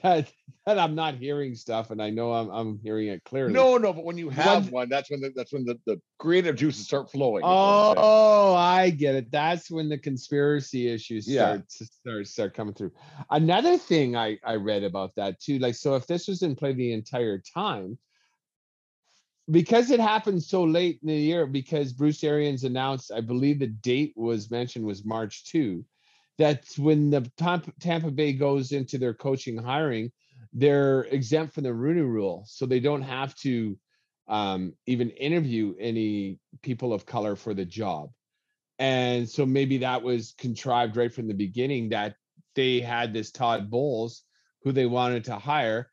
that 0.03 0.31
that 0.67 0.79
I'm 0.79 0.95
not 0.95 1.17
hearing 1.17 1.55
stuff 1.55 1.91
and 1.91 2.01
I 2.01 2.11
know 2.11 2.33
I'm 2.33 2.49
I'm 2.51 2.79
hearing 2.79 3.09
it 3.09 3.25
clearly. 3.25 3.53
No, 3.53 3.77
no, 3.79 3.93
but 3.93 4.05
when 4.05 4.17
you 4.19 4.29
have 4.31 4.65
One- 4.65 4.73
one, 4.73 4.89
that's 4.89 5.11
when 5.11 5.21
the, 5.21 5.33
that's 5.35 5.53
when 5.53 5.65
the, 5.65 5.79
the 5.87 6.01
creative 6.19 6.57
juices 6.57 6.87
start 6.87 7.11
flowing. 7.11 7.43
is 7.43 7.47
what 7.47 7.51
I'm 7.51 7.85
saying. 7.97 7.97
Oh, 7.99 8.55
I 8.55 8.91
get 8.91 9.15
it. 9.15 9.31
That's 9.31 9.71
when 9.71 9.89
the 9.89 9.99
conspiracy 9.99 10.89
issues 10.89 11.27
Yeah. 11.27 11.41
start 11.41 11.69
to 11.69 11.85
start 11.87 12.27
start 12.29 12.55
coming 12.55 12.75
through. 12.75 12.93
Another 13.31 13.77
thing 13.79 14.17
I 14.17 14.39
I 14.45 14.55
read 14.57 14.85
about 14.85 15.15
that 15.17 15.41
too, 15.41 15.59
like 15.59 15.75
so 15.75 15.95
if 15.97 16.07
this 16.07 16.29
was 16.29 16.43
in 16.43 16.55
play 16.57 16.73
the 16.73 16.93
entire 16.93 17.39
time, 17.39 17.99
because 19.51 19.91
it 19.91 20.01
happened 20.01 20.43
so 20.43 20.63
late 20.63 21.01
in 21.03 21.09
the 21.09 21.15
year, 21.15 21.47
because 21.47 21.93
Bruce 21.93 22.23
Arians 22.23 22.65
announced, 22.65 23.11
I 23.11 23.21
believe 23.21 23.59
the 23.59 23.67
date 23.67 24.13
was 24.17 24.51
mentioned 24.51 24.85
was 24.85 25.05
March 25.05 25.45
2, 25.47 25.85
that's 26.43 26.77
when 26.77 27.11
the 27.11 27.31
Tampa, 27.81 28.11
Bay 28.11 28.33
goes 28.33 28.73
into 28.73 28.99
their 28.99 29.15
coaching 29.15 29.57
hiring, 29.57 30.11
they're 30.53 31.03
exempt 31.05 31.55
from 31.55 31.63
the 31.63 31.73
Rooney 31.73 32.01
rule. 32.01 32.43
So 32.49 32.67
they 32.67 32.81
don't 32.81 33.03
have 33.03 33.37
to 33.37 33.79
um, 34.27 34.75
even 34.87 35.11
interview 35.11 35.77
any 35.79 36.41
people 36.61 36.93
of 36.93 37.07
color 37.07 37.37
for 37.37 37.55
the 37.55 37.65
job. 37.65 38.11
And 38.81 39.29
so 39.29 39.47
maybe 39.47 39.79
that 39.79 40.03
was 40.03 40.35
contrived 40.37 40.97
right 40.97 41.15
from 41.15 41.29
the 41.29 41.35
beginning 41.35 41.91
that 41.91 42.17
they 42.57 42.81
had 42.81 43.13
this 43.13 43.31
Todd 43.31 43.71
Bowles 43.71 44.25
who 44.65 44.73
they 44.73 44.87
wanted 44.87 45.25
to 45.27 45.37
hire, 45.37 45.91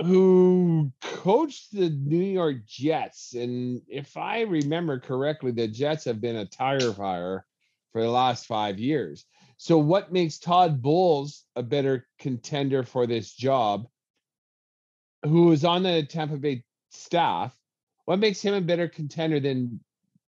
who 0.00 0.90
coached 1.00 1.70
the 1.70 1.90
New 1.90 2.24
York 2.24 2.66
Jets. 2.66 3.34
And 3.34 3.80
if 3.86 4.16
I 4.16 4.40
remember 4.40 4.98
correctly, 4.98 5.52
the 5.52 5.68
Jets 5.68 6.04
have 6.06 6.20
been 6.20 6.36
a 6.36 6.46
tire 6.46 6.92
fire 6.92 7.46
for 7.92 8.02
the 8.02 8.10
last 8.10 8.46
five 8.46 8.78
years. 8.78 9.24
So, 9.56 9.78
what 9.78 10.12
makes 10.12 10.38
Todd 10.38 10.82
Bowles 10.82 11.44
a 11.54 11.62
better 11.62 12.06
contender 12.18 12.82
for 12.82 13.06
this 13.06 13.32
job? 13.32 13.86
Who 15.24 15.52
is 15.52 15.64
on 15.64 15.84
the 15.84 16.02
Tampa 16.02 16.36
Bay 16.36 16.64
staff? 16.90 17.56
What 18.04 18.18
makes 18.18 18.42
him 18.42 18.54
a 18.54 18.60
better 18.60 18.88
contender 18.88 19.38
than 19.38 19.80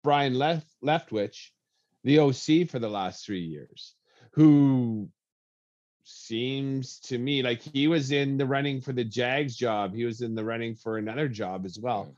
Brian 0.03 0.35
Left 0.35 0.67
Leftwich, 0.83 1.49
the 2.03 2.19
OC 2.19 2.69
for 2.69 2.77
the 2.77 2.89
last 2.89 3.25
three 3.25 3.41
years, 3.41 3.95
who 4.33 5.09
seems 6.03 6.99
to 6.99 7.17
me 7.17 7.41
like 7.41 7.61
he 7.61 7.87
was 7.87 8.11
in 8.11 8.37
the 8.37 8.45
running 8.45 8.79
for 8.79 8.93
the 8.93 9.03
Jags 9.03 9.55
job. 9.55 9.95
He 9.95 10.05
was 10.05 10.21
in 10.21 10.35
the 10.35 10.45
running 10.45 10.75
for 10.75 10.97
another 10.97 11.27
job 11.27 11.65
as 11.65 11.79
well. 11.79 12.15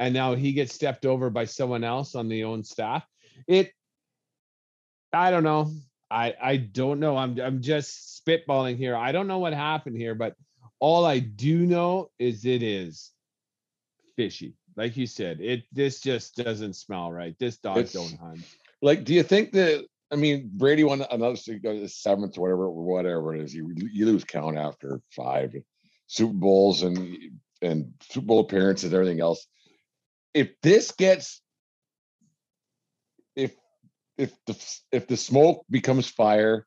And 0.00 0.12
now 0.12 0.34
he 0.34 0.52
gets 0.52 0.74
stepped 0.74 1.06
over 1.06 1.30
by 1.30 1.44
someone 1.44 1.84
else 1.84 2.16
on 2.16 2.28
the 2.28 2.42
own 2.42 2.64
staff. 2.64 3.06
It 3.46 3.70
I 5.12 5.30
don't 5.30 5.44
know. 5.44 5.72
I 6.10 6.34
I 6.40 6.56
don't 6.56 7.00
know. 7.00 7.16
I'm 7.16 7.38
I'm 7.40 7.62
just 7.62 8.22
spitballing 8.24 8.76
here. 8.76 8.96
I 8.96 9.12
don't 9.12 9.26
know 9.26 9.38
what 9.38 9.52
happened 9.52 9.96
here, 9.96 10.14
but 10.14 10.34
all 10.78 11.04
I 11.04 11.18
do 11.18 11.66
know 11.66 12.10
is 12.18 12.44
it 12.44 12.62
is 12.62 13.10
fishy. 14.16 14.54
Like 14.76 14.96
you 14.96 15.06
said, 15.06 15.40
it 15.40 15.64
this 15.72 16.00
just 16.00 16.36
doesn't 16.36 16.74
smell 16.74 17.12
right. 17.12 17.36
This 17.38 17.58
dog 17.58 17.78
It's- 17.78 17.92
don't 17.92 18.18
hunt. 18.18 18.40
Like, 18.82 19.04
do 19.04 19.12
you 19.12 19.22
think 19.22 19.52
that? 19.52 19.84
I 20.12 20.16
mean, 20.16 20.50
Brady 20.54 20.82
won 20.84 21.04
another 21.10 21.36
seventh 21.36 22.38
or 22.38 22.40
whatever, 22.40 22.70
whatever 22.70 23.34
it 23.34 23.42
is. 23.42 23.54
You 23.54 23.72
you 23.76 24.06
lose 24.06 24.24
count 24.24 24.56
after 24.56 25.00
five 25.10 25.54
Super 26.06 26.32
Bowls 26.32 26.82
and 26.82 27.16
and 27.62 27.92
Super 28.02 28.26
Bowl 28.26 28.40
appearances 28.40 28.84
and 28.84 28.94
everything 28.94 29.20
else. 29.20 29.46
If 30.32 30.60
this 30.62 30.92
gets, 30.92 31.42
if 33.36 33.54
if 34.20 34.32
the 34.46 34.54
if 34.92 35.06
the 35.06 35.16
smoke 35.16 35.64
becomes 35.70 36.08
fire, 36.08 36.66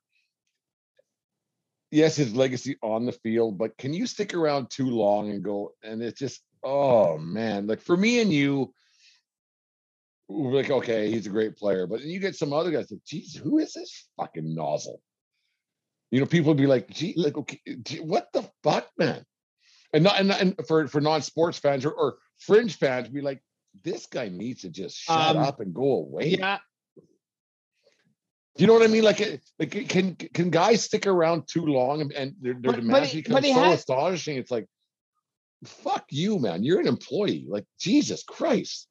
yes, 1.90 2.16
his 2.16 2.34
legacy 2.34 2.76
on 2.82 3.06
the 3.06 3.12
field, 3.12 3.56
but 3.58 3.78
can 3.78 3.94
you 3.94 4.06
stick 4.06 4.34
around 4.34 4.70
too 4.70 4.90
long 4.90 5.30
and 5.30 5.42
go? 5.42 5.74
And 5.82 6.02
it's 6.02 6.18
just, 6.18 6.42
oh 6.62 7.16
man, 7.18 7.66
like 7.66 7.80
for 7.80 7.96
me 7.96 8.20
and 8.20 8.32
you, 8.32 8.74
we're 10.28 10.52
like, 10.52 10.70
okay, 10.70 11.10
he's 11.10 11.26
a 11.26 11.30
great 11.30 11.56
player, 11.56 11.86
but 11.86 12.00
then 12.00 12.08
you 12.08 12.18
get 12.18 12.34
some 12.34 12.52
other 12.52 12.70
guys 12.70 12.90
like, 12.90 13.04
geez, 13.06 13.36
who 13.36 13.58
is 13.58 13.72
this 13.74 14.08
fucking 14.18 14.54
nozzle? 14.54 15.00
You 16.10 16.20
know, 16.20 16.26
people 16.26 16.48
would 16.48 16.58
be 16.62 16.66
like, 16.66 16.88
gee, 16.90 17.14
like, 17.16 17.36
okay, 17.36 17.60
gee, 17.82 18.00
what 18.00 18.28
the 18.32 18.48
fuck, 18.62 18.88
man? 18.98 19.24
And 19.92 20.02
not 20.02 20.18
and, 20.18 20.32
and 20.32 20.54
for 20.66 20.88
for 20.88 21.00
non-sports 21.00 21.58
fans 21.58 21.84
or, 21.84 21.92
or 21.92 22.16
fringe 22.38 22.76
fans, 22.76 23.08
be 23.08 23.20
like, 23.20 23.40
this 23.84 24.06
guy 24.06 24.28
needs 24.28 24.62
to 24.62 24.70
just 24.70 24.96
shut 24.96 25.36
Um, 25.36 25.42
up 25.42 25.60
and 25.60 25.72
go 25.72 25.92
away. 25.92 26.36
Yeah, 26.38 26.58
you 28.56 28.66
know 28.66 28.72
what 28.74 28.82
I 28.82 28.86
mean? 28.86 29.02
Like, 29.04 29.40
like 29.58 29.88
can 29.88 30.14
can 30.16 30.50
guys 30.50 30.84
stick 30.84 31.06
around 31.06 31.48
too 31.48 31.64
long 31.66 32.00
and, 32.02 32.12
and 32.12 32.34
their, 32.40 32.52
their 32.54 32.60
But- 32.62 32.76
but 32.76 32.80
demands 32.82 33.10
he- 33.10 33.20
become 33.22 33.34
but 33.34 33.44
he 33.44 33.52
so 33.52 33.60
has- 33.62 33.80
astonishing? 33.80 34.36
It's 34.36 34.50
like, 34.50 34.66
fuck 35.64 36.04
you, 36.10 36.38
man. 36.38 36.62
You're 36.62 36.80
an 36.80 36.86
employee. 36.86 37.46
Like, 37.48 37.64
Jesus 37.80 38.22
Christ. 38.22 38.86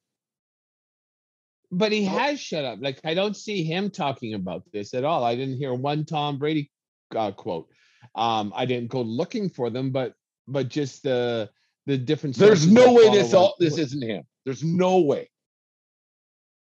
but 1.72 1.92
he 1.92 2.04
has 2.06 2.40
shut 2.40 2.66
up. 2.66 2.80
Like 2.82 3.00
I 3.04 3.14
don't 3.14 3.36
see 3.36 3.64
him 3.64 3.90
talking 3.90 4.34
about 4.36 4.64
this 4.72 4.94
at 4.94 5.04
all. 5.04 5.24
I 5.24 5.36
didn't 5.36 5.58
hear 5.58 5.74
one 5.74 6.06
Tom 6.06 6.38
Brady 6.38 6.70
uh, 7.16 7.32
quote. 7.32 7.68
Um, 8.16 8.54
I 8.56 8.66
didn't 8.66 8.90
go 8.90 9.02
looking 9.02 9.50
for 9.50 9.70
them, 9.72 9.92
but 9.92 10.14
but 10.48 10.68
just 10.70 11.02
the 11.04 11.50
the 11.88 11.98
different. 11.98 12.36
There's 12.36 12.68
no 12.68 12.94
way 12.94 13.10
this 13.10 13.34
all 13.34 13.56
this 13.60 13.78
isn't 13.78 14.04
him. 14.04 14.24
There's 14.46 14.64
no 14.64 15.00
way. 15.02 15.30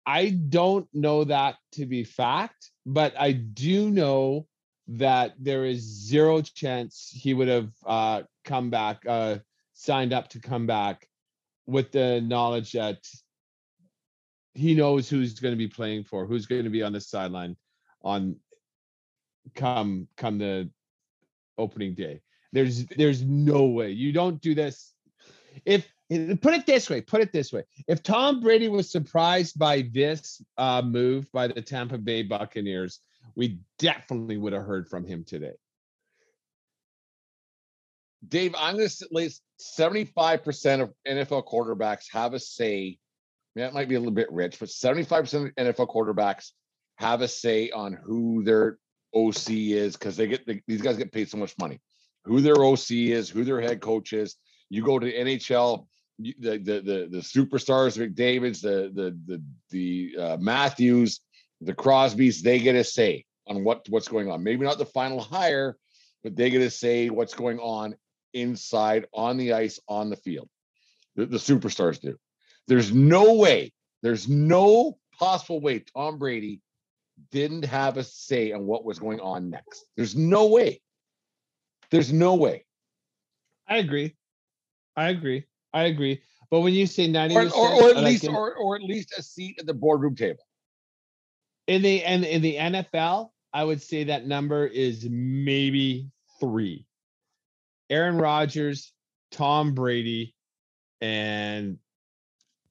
I 0.04 0.30
don't 0.30 0.88
know 0.92 1.24
that 1.24 1.56
to 1.72 1.86
be 1.86 2.02
fact, 2.04 2.70
but 2.88 3.12
I 3.18 3.32
do 3.32 3.90
know 3.90 4.46
that 4.88 5.34
there 5.38 5.66
is 5.66 5.80
zero 5.80 6.40
chance 6.40 7.10
he 7.12 7.34
would 7.34 7.48
have 7.48 7.70
uh, 7.84 8.22
come 8.46 8.70
back, 8.70 9.04
uh, 9.06 9.36
signed 9.74 10.14
up 10.14 10.28
to 10.30 10.40
come 10.40 10.66
back 10.66 11.06
with 11.66 11.92
the 11.92 12.22
knowledge 12.22 12.72
that 12.72 13.06
he 14.54 14.74
knows 14.74 15.06
who's 15.06 15.38
going 15.38 15.52
to 15.52 15.58
be 15.58 15.68
playing 15.68 16.04
for, 16.04 16.24
who's 16.24 16.46
going 16.46 16.64
to 16.64 16.70
be 16.70 16.82
on 16.82 16.94
the 16.94 17.00
sideline 17.00 17.56
on 18.02 18.36
come 19.54 20.08
come 20.16 20.38
the 20.38 20.70
opening 21.58 21.94
day. 21.94 22.22
There's 22.52 22.86
there's 22.86 23.22
no 23.22 23.66
way 23.66 23.90
you 23.90 24.12
don't 24.12 24.40
do 24.40 24.54
this. 24.54 24.94
If 25.66 25.86
put 26.08 26.54
it 26.54 26.66
this 26.66 26.88
way, 26.88 27.00
put 27.00 27.20
it 27.20 27.32
this 27.32 27.52
way. 27.52 27.64
If 27.86 28.02
Tom 28.02 28.40
Brady 28.40 28.68
was 28.68 28.90
surprised 28.90 29.58
by 29.58 29.88
this 29.92 30.42
uh, 30.56 30.82
move 30.82 31.30
by 31.32 31.48
the 31.48 31.62
Tampa 31.62 31.98
Bay 31.98 32.22
Buccaneers, 32.22 33.00
we 33.36 33.60
definitely 33.78 34.36
would 34.36 34.52
have 34.52 34.64
heard 34.64 34.88
from 34.88 35.04
him 35.04 35.24
today. 35.24 35.52
Dave, 38.26 38.54
I'm 38.58 38.76
going 38.76 38.88
to 38.88 39.08
lay 39.10 39.30
75% 39.60 40.82
of 40.82 40.92
NFL 41.06 41.46
quarterbacks 41.46 42.06
have 42.10 42.34
a 42.34 42.40
say. 42.40 42.98
That 43.54 43.74
might 43.74 43.88
be 43.88 43.94
a 43.94 43.98
little 43.98 44.12
bit 44.14 44.30
rich, 44.32 44.58
but 44.58 44.68
75% 44.68 45.46
of 45.46 45.54
NFL 45.54 45.88
quarterbacks 45.88 46.50
have 46.96 47.22
a 47.22 47.28
say 47.28 47.70
on 47.70 47.92
who 47.92 48.42
their 48.42 48.78
OC 49.14 49.50
is 49.50 49.96
because 49.96 50.16
they 50.16 50.26
get 50.26 50.46
these 50.66 50.82
guys 50.82 50.96
get 50.96 51.12
paid 51.12 51.28
so 51.28 51.38
much 51.38 51.56
money. 51.58 51.80
Who 52.24 52.40
their 52.40 52.62
OC 52.62 52.90
is, 52.90 53.30
who 53.30 53.44
their 53.44 53.60
head 53.60 53.80
coach 53.80 54.12
is. 54.12 54.36
You 54.68 54.84
go 54.84 54.98
to 54.98 55.10
NHL, 55.10 55.86
the 56.18 56.58
the 56.58 56.80
the, 56.80 57.08
the 57.10 57.18
superstars, 57.18 57.96
McDavid's, 57.96 58.60
the 58.60 58.90
the 58.94 59.16
the 59.26 59.42
the 59.70 60.22
uh, 60.22 60.36
Matthews, 60.38 61.20
the 61.60 61.74
Crosbys, 61.74 62.40
they 62.40 62.58
get 62.58 62.74
a 62.74 62.84
say 62.84 63.24
on 63.46 63.64
what 63.64 63.86
what's 63.88 64.08
going 64.08 64.30
on. 64.30 64.42
Maybe 64.42 64.64
not 64.64 64.78
the 64.78 64.86
final 64.86 65.20
hire, 65.20 65.76
but 66.22 66.36
they 66.36 66.50
get 66.50 66.58
to 66.58 66.70
say 66.70 67.10
what's 67.10 67.34
going 67.34 67.58
on 67.58 67.94
inside 68.34 69.06
on 69.12 69.36
the 69.36 69.52
ice 69.52 69.80
on 69.88 70.10
the 70.10 70.16
field. 70.16 70.48
The, 71.16 71.26
the 71.26 71.38
superstars 71.38 72.00
do. 72.00 72.16
There's 72.66 72.92
no 72.92 73.34
way. 73.34 73.72
There's 74.02 74.28
no 74.28 74.98
possible 75.18 75.60
way 75.60 75.80
Tom 75.80 76.18
Brady 76.18 76.60
didn't 77.32 77.64
have 77.64 77.96
a 77.96 78.04
say 78.04 78.52
on 78.52 78.66
what 78.66 78.84
was 78.84 78.98
going 78.98 79.20
on 79.20 79.50
next. 79.50 79.84
There's 79.96 80.14
no 80.14 80.46
way. 80.46 80.80
There's 81.90 82.12
no 82.12 82.34
way. 82.34 82.64
I 83.66 83.78
agree. 83.78 84.14
I 84.96 85.08
agree. 85.08 85.44
I 85.72 85.84
agree. 85.84 86.22
But 86.50 86.60
when 86.60 86.72
you 86.72 86.86
say 86.86 87.06
90 87.06 87.36
or, 87.36 87.40
or, 87.40 87.46
or, 87.46 87.88
at 87.90 87.96
like 87.96 88.04
least 88.04 88.24
in, 88.24 88.34
or, 88.34 88.54
or 88.54 88.76
at 88.76 88.82
least 88.82 89.14
a 89.18 89.22
seat 89.22 89.56
at 89.58 89.66
the 89.66 89.74
boardroom 89.74 90.16
table. 90.16 90.44
In 91.66 91.82
the 91.82 92.02
and 92.04 92.24
in 92.24 92.40
the 92.40 92.56
NFL, 92.56 93.30
I 93.52 93.64
would 93.64 93.82
say 93.82 94.04
that 94.04 94.26
number 94.26 94.66
is 94.66 95.06
maybe 95.10 96.08
three. 96.40 96.86
Aaron 97.90 98.16
Rodgers, 98.16 98.92
Tom 99.30 99.74
Brady, 99.74 100.34
and 101.02 101.78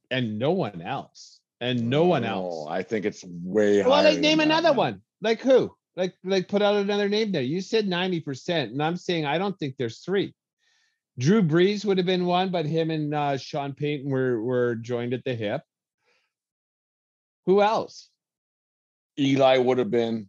and 0.10 0.40
no 0.40 0.52
one 0.52 0.82
else. 0.82 1.40
And 1.60 1.90
no 1.90 2.06
one 2.06 2.24
oh, 2.24 2.28
else. 2.28 2.68
I 2.70 2.84
think 2.84 3.06
it's 3.06 3.24
way 3.24 3.82
well, 3.82 4.04
like 4.04 4.20
name 4.20 4.40
another 4.40 4.70
that. 4.70 4.76
one. 4.76 5.02
Like 5.22 5.42
who? 5.42 5.76
Like 5.96 6.14
like 6.24 6.48
put 6.48 6.62
out 6.62 6.76
another 6.76 7.10
name 7.10 7.32
there. 7.32 7.42
You 7.42 7.62
said 7.62 7.88
90%, 7.88 8.64
and 8.66 8.82
I'm 8.82 8.98
saying 8.98 9.26
I 9.26 9.38
don't 9.38 9.58
think 9.58 9.76
there's 9.78 10.00
three. 10.00 10.34
Drew 11.20 11.42
Brees 11.42 11.84
would 11.84 11.98
have 11.98 12.06
been 12.06 12.26
one, 12.26 12.50
but 12.50 12.66
him 12.66 12.92
and 12.92 13.14
uh, 13.14 13.38
Sean 13.38 13.74
Payton 13.74 14.10
were 14.10 14.42
were 14.42 14.76
joined 14.76 15.14
at 15.14 15.24
the 15.24 15.34
hip. 15.34 15.62
Who 17.46 17.62
else? 17.62 18.10
Eli 19.20 19.58
would 19.58 19.80
have 19.80 19.90
been, 19.90 20.28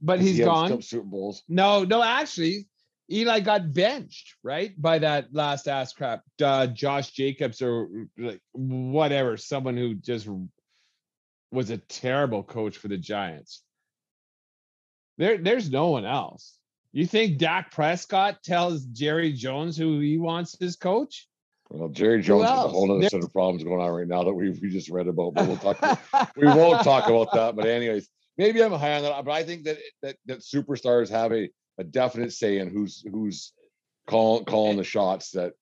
but 0.00 0.20
he's 0.20 0.36
he 0.36 0.44
gone. 0.44 0.80
Super 0.80 1.04
Bowls. 1.04 1.42
No, 1.48 1.82
no, 1.82 2.02
actually, 2.02 2.68
Eli 3.10 3.40
got 3.40 3.72
benched 3.72 4.36
right 4.44 4.80
by 4.80 4.98
that 5.00 5.34
last 5.34 5.66
ass 5.66 5.92
crap. 5.92 6.22
Uh, 6.40 6.68
Josh 6.68 7.10
Jacobs 7.10 7.60
or 7.60 7.88
like 8.16 8.40
whatever, 8.52 9.36
someone 9.36 9.76
who 9.76 9.94
just 9.94 10.28
was 11.50 11.70
a 11.70 11.78
terrible 11.78 12.42
coach 12.44 12.76
for 12.78 12.88
the 12.88 12.96
Giants. 12.96 13.62
There, 15.18 15.36
there's 15.36 15.70
no 15.70 15.90
one 15.90 16.04
else. 16.04 16.56
You 16.92 17.06
think 17.06 17.38
Dak 17.38 17.70
Prescott 17.70 18.42
tells 18.42 18.84
Jerry 18.84 19.32
Jones 19.32 19.76
who 19.76 19.98
he 20.00 20.18
wants 20.18 20.60
as 20.60 20.76
coach? 20.76 21.26
Well, 21.70 21.88
Jerry 21.88 22.20
Jones 22.20 22.48
has 22.48 22.64
a 22.64 22.68
whole 22.68 22.92
other 22.92 23.08
set 23.08 23.24
of 23.24 23.32
problems 23.32 23.64
going 23.64 23.80
on 23.80 23.90
right 23.90 24.06
now 24.06 24.24
that 24.24 24.34
we 24.34 24.50
we 24.50 24.68
just 24.68 24.90
read 24.90 25.08
about, 25.08 25.32
but 25.32 25.48
we'll 25.48 25.56
talk. 25.56 26.32
we 26.36 26.46
won't 26.46 26.84
talk 26.84 27.08
about 27.08 27.32
that. 27.32 27.56
But 27.56 27.66
anyways, 27.66 28.10
maybe 28.36 28.62
I'm 28.62 28.72
high 28.72 28.96
on 28.96 29.02
that. 29.04 29.24
But 29.24 29.32
I 29.32 29.42
think 29.42 29.64
that 29.64 29.78
that 30.02 30.16
that 30.26 30.40
superstars 30.40 31.08
have 31.08 31.32
a 31.32 31.48
a 31.78 31.84
definite 31.84 32.34
say 32.34 32.58
in 32.58 32.68
who's 32.68 33.02
who's 33.10 33.54
calling 34.06 34.44
calling 34.44 34.76
the 34.76 34.84
shots. 34.84 35.30
That, 35.30 35.54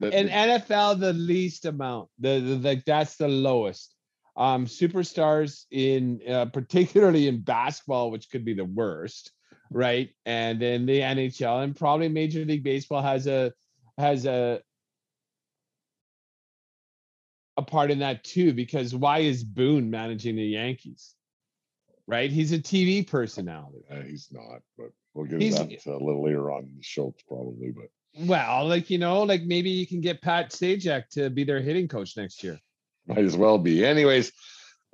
that 0.00 0.12
in 0.12 0.28
NFL, 0.28 1.00
the 1.00 1.14
least 1.14 1.64
amount. 1.64 2.10
The, 2.18 2.40
the 2.40 2.56
like 2.56 2.84
that's 2.84 3.16
the 3.16 3.28
lowest. 3.28 3.94
Um, 4.36 4.66
superstars 4.66 5.64
in 5.70 6.20
uh, 6.28 6.46
particularly 6.46 7.28
in 7.28 7.40
basketball, 7.40 8.10
which 8.10 8.30
could 8.30 8.44
be 8.44 8.54
the 8.54 8.64
worst 8.66 9.32
right? 9.70 10.10
And 10.26 10.60
then 10.60 10.86
the 10.86 11.00
NHL 11.00 11.62
and 11.64 11.76
probably 11.76 12.08
Major 12.08 12.44
League 12.44 12.64
Baseball 12.64 13.02
has 13.02 13.26
a 13.26 13.52
has 13.98 14.26
a 14.26 14.60
a 17.56 17.62
part 17.62 17.90
in 17.90 18.00
that 18.00 18.24
too 18.24 18.52
because 18.52 18.94
why 18.94 19.18
is 19.18 19.44
Boone 19.44 19.90
managing 19.90 20.36
the 20.36 20.44
Yankees? 20.44 21.14
Right? 22.06 22.30
He's 22.30 22.52
a 22.52 22.58
TV 22.58 23.06
personality. 23.06 23.84
Yeah, 23.88 24.02
he's 24.02 24.28
not, 24.32 24.62
but 24.76 24.88
we'll 25.14 25.26
get 25.26 25.40
he's, 25.40 25.56
that 25.56 25.86
a 25.86 25.92
little 25.92 26.24
later 26.24 26.50
on 26.50 26.64
in 26.64 26.76
the 26.76 26.82
show 26.82 27.14
probably, 27.28 27.70
but 27.70 27.86
well, 28.18 28.66
like 28.66 28.90
you 28.90 28.98
know, 28.98 29.22
like 29.22 29.42
maybe 29.42 29.70
you 29.70 29.86
can 29.86 30.00
get 30.00 30.20
Pat 30.20 30.50
Sajak 30.50 31.08
to 31.10 31.30
be 31.30 31.44
their 31.44 31.60
hitting 31.60 31.86
coach 31.86 32.16
next 32.16 32.42
year. 32.42 32.58
Might 33.06 33.24
as 33.24 33.36
well 33.36 33.58
be. 33.58 33.84
Anyways, 33.84 34.32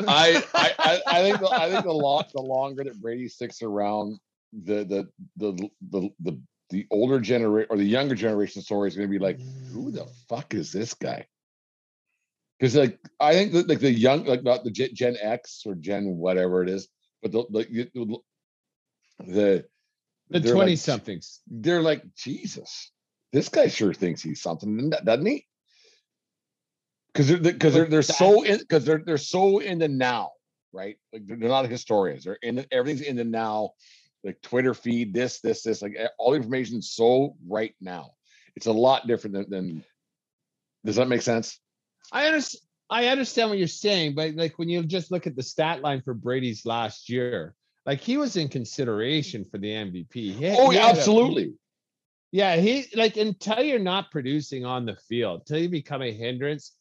I 0.07 0.43
I 0.55 1.01
I 1.07 1.23
think 1.23 1.41
the, 1.41 1.49
I 1.51 1.71
think 1.71 1.85
the 1.85 1.93
lot 1.93 2.31
the 2.33 2.43
longer 2.43 2.85
that 2.85 3.01
Brady 3.01 3.29
sticks 3.29 3.63
around, 3.63 4.19
the 4.53 4.85
the 4.85 5.09
the 5.37 5.71
the 5.91 6.11
the, 6.21 6.41
the 6.71 6.87
older 6.91 7.21
generation 7.21 7.69
or 7.71 7.77
the 7.77 7.85
younger 7.85 8.15
generation 8.15 8.63
story 8.63 8.89
is 8.89 8.97
going 8.97 9.09
to 9.09 9.13
be 9.13 9.23
like, 9.23 9.41
who 9.73 9.91
the 9.91 10.05
mm. 10.05 10.11
fuck 10.29 10.55
is 10.55 10.73
this 10.73 10.95
guy? 10.95 11.27
Because 12.59 12.75
like 12.75 12.99
I 13.21 13.33
think 13.33 13.53
that 13.53 13.69
like 13.69 13.81
the 13.81 13.93
young 13.93 14.25
like 14.25 14.43
not 14.43 14.65
the 14.65 14.71
Gen 14.71 15.17
X 15.21 15.63
or 15.67 15.75
Gen 15.75 16.17
whatever 16.17 16.63
it 16.63 16.69
is, 16.69 16.89
but 17.23 17.33
the 17.33 17.45
the 17.51 18.21
the 19.19 19.67
the 20.31 20.41
twenty 20.41 20.73
like, 20.73 20.79
somethings 20.79 21.41
they're 21.47 21.83
like 21.83 22.03
Jesus. 22.17 22.91
This 23.33 23.49
guy 23.49 23.69
sure 23.69 23.93
thinks 23.93 24.23
he's 24.23 24.41
something, 24.41 24.91
doesn't 24.91 25.27
he? 25.27 25.47
Because 27.13 27.29
they're 27.29 27.39
because 27.39 27.75
they're 27.75 27.87
they're 27.87 28.03
so 28.03 28.43
in 28.43 28.59
because 28.59 28.85
they're 28.85 29.03
they're 29.05 29.19
so 29.19 29.59
in 29.59 29.79
the 29.79 29.89
now, 29.89 30.31
right? 30.73 30.97
Like 31.13 31.27
they're 31.27 31.37
not 31.37 31.69
historians. 31.69 32.25
They're 32.25 32.39
in 32.43 32.57
the, 32.57 32.67
everything's 32.73 33.07
in 33.07 33.17
the 33.17 33.25
now 33.25 33.73
like 34.27 34.43
Twitter 34.43 34.75
feed, 34.75 35.15
this, 35.15 35.41
this, 35.41 35.63
this, 35.63 35.81
like 35.81 35.95
eh, 35.97 36.09
all 36.19 36.33
the 36.33 36.37
information 36.37 36.83
so 36.83 37.37
right 37.49 37.75
now. 37.81 38.11
It's 38.57 38.67
a 38.67 38.73
lot 38.73 39.07
different 39.07 39.35
than, 39.35 39.51
than 39.51 39.85
does 40.85 40.97
that 40.97 41.09
make 41.09 41.23
sense? 41.23 41.59
I 42.13 42.27
understand. 42.27 42.63
I 42.89 43.07
understand 43.09 43.51
what 43.51 43.59
you're 43.59 43.67
saying, 43.67 44.15
but 44.15 44.37
like 44.37 44.61
when 44.61 44.69
you 44.69 44.85
just 44.85 45.11
look 45.11 45.27
at 45.27 45.35
the 45.35 45.43
stat 45.43 45.83
line 45.83 46.03
for 46.03 46.15
Brady's 46.15 46.65
last 46.65 47.09
year, 47.09 47.55
like 47.85 48.01
he 48.01 48.17
was 48.17 48.37
in 48.37 48.49
consideration 48.49 49.45
for 49.45 49.59
the 49.59 49.69
MVP. 49.69 50.13
He, 50.13 50.57
oh, 50.57 50.71
he 50.71 50.79
absolutely. 50.79 51.45
A, 51.45 51.49
yeah, 52.31 52.57
he 52.57 52.87
like 52.95 53.17
until 53.17 53.63
you're 53.63 53.81
not 53.81 54.13
producing 54.13 54.65
on 54.65 54.87
the 54.87 54.95
field, 55.09 55.41
until 55.41 55.59
you 55.59 55.69
become 55.69 56.03
a 56.03 56.13
hindrance. 56.13 56.73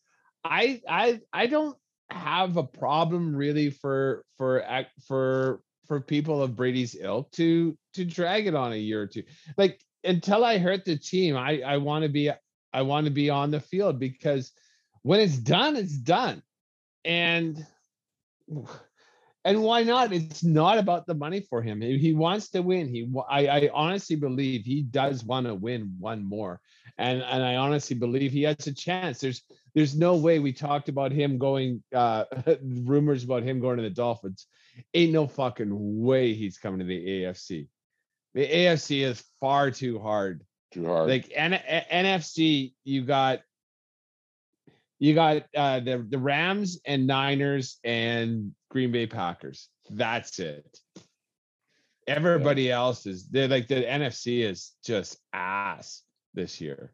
I 0.43 0.81
I 0.87 1.21
I 1.33 1.47
don't 1.47 1.75
have 2.11 2.57
a 2.57 2.63
problem 2.63 3.35
really 3.35 3.71
for 3.71 4.23
for 4.37 4.63
for 5.07 5.61
for 5.87 6.01
people 6.01 6.41
of 6.41 6.55
Brady's 6.55 6.95
ilk 6.99 7.31
to 7.31 7.77
to 7.93 8.05
drag 8.05 8.47
it 8.47 8.55
on 8.55 8.73
a 8.73 8.77
year 8.77 9.01
or 9.01 9.07
two. 9.07 9.23
Like 9.57 9.79
until 10.03 10.43
I 10.45 10.57
hurt 10.57 10.85
the 10.85 10.97
team, 10.97 11.35
I 11.35 11.61
I 11.61 11.77
want 11.77 12.03
to 12.03 12.09
be 12.09 12.31
I 12.73 12.81
want 12.81 13.05
to 13.05 13.11
be 13.11 13.29
on 13.29 13.51
the 13.51 13.59
field 13.59 13.99
because 13.99 14.51
when 15.01 15.19
it's 15.19 15.37
done, 15.37 15.75
it's 15.75 15.97
done. 15.97 16.41
And 17.03 17.65
and 19.45 19.61
why 19.61 19.83
not? 19.83 20.11
It's 20.11 20.43
not 20.43 20.79
about 20.79 21.05
the 21.05 21.13
money 21.13 21.41
for 21.41 21.61
him. 21.61 21.79
He 21.79 22.13
wants 22.13 22.49
to 22.49 22.61
win. 22.61 22.87
He 22.87 23.07
I, 23.29 23.47
I 23.47 23.69
honestly 23.73 24.15
believe 24.15 24.65
he 24.65 24.81
does 24.81 25.23
want 25.23 25.45
to 25.45 25.53
win 25.53 25.95
one 25.99 26.23
more. 26.25 26.59
And 26.97 27.21
and 27.21 27.43
I 27.43 27.55
honestly 27.55 27.95
believe 27.95 28.31
he 28.31 28.43
has 28.43 28.67
a 28.67 28.73
chance. 28.73 29.19
There's 29.19 29.43
there's 29.73 29.95
no 29.95 30.15
way 30.15 30.39
we 30.39 30.51
talked 30.51 30.89
about 30.89 31.11
him 31.11 31.37
going 31.37 31.83
uh 31.93 32.25
rumors 32.63 33.23
about 33.23 33.43
him 33.43 33.59
going 33.59 33.77
to 33.77 33.83
the 33.83 33.89
Dolphins 33.89 34.47
ain't 34.93 35.13
no 35.13 35.27
fucking 35.27 36.03
way 36.03 36.33
he's 36.33 36.57
coming 36.57 36.79
to 36.79 36.85
the 36.85 37.23
AFC. 37.23 37.67
The 38.33 38.47
AFC 38.47 39.03
is 39.03 39.23
far 39.39 39.71
too 39.71 39.99
hard. 39.99 40.43
Too 40.71 40.85
hard. 40.85 41.09
Like 41.09 41.31
N- 41.33 41.61
NFC, 41.91 42.73
you 42.83 43.03
got 43.03 43.39
you 44.99 45.13
got 45.13 45.43
uh, 45.55 45.79
the 45.79 46.05
the 46.09 46.17
Rams 46.17 46.79
and 46.85 47.07
Niners 47.07 47.79
and 47.83 48.53
Green 48.69 48.91
Bay 48.91 49.07
Packers. 49.07 49.69
That's 49.89 50.39
it. 50.39 50.65
Everybody 52.07 52.63
yeah. 52.63 52.75
else 52.75 53.05
is 53.05 53.27
they're 53.27 53.47
like 53.47 53.67
the 53.67 53.83
NFC 53.83 54.43
is 54.43 54.73
just 54.83 55.17
ass 55.33 56.03
this 56.33 56.61
year. 56.61 56.93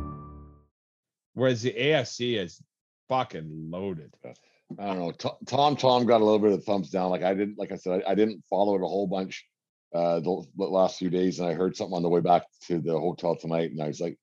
Whereas 1.33 1.61
the 1.61 1.73
AFC 1.73 2.37
is 2.37 2.61
fucking 3.09 3.69
loaded. 3.69 4.13
I 4.79 4.85
don't 4.85 4.99
know. 4.99 5.11
Tom 5.45 5.75
Tom 5.75 6.05
got 6.05 6.21
a 6.21 6.23
little 6.23 6.39
bit 6.39 6.53
of 6.53 6.63
thumbs 6.63 6.89
down. 6.89 7.09
Like 7.09 7.23
I 7.23 7.33
didn't, 7.33 7.57
like 7.57 7.71
I 7.71 7.75
said, 7.75 8.03
I, 8.05 8.11
I 8.11 8.15
didn't 8.15 8.43
follow 8.49 8.75
it 8.75 8.83
a 8.83 8.87
whole 8.87 9.07
bunch 9.07 9.45
uh 9.93 10.21
the, 10.21 10.45
the 10.57 10.65
last 10.65 10.97
few 10.97 11.09
days, 11.09 11.39
and 11.39 11.49
I 11.49 11.53
heard 11.53 11.75
something 11.75 11.95
on 11.95 12.03
the 12.03 12.09
way 12.09 12.21
back 12.21 12.43
to 12.67 12.79
the 12.79 12.97
hotel 12.97 13.35
tonight, 13.35 13.71
and 13.71 13.81
I 13.81 13.87
was 13.87 13.99
like, 13.99 14.17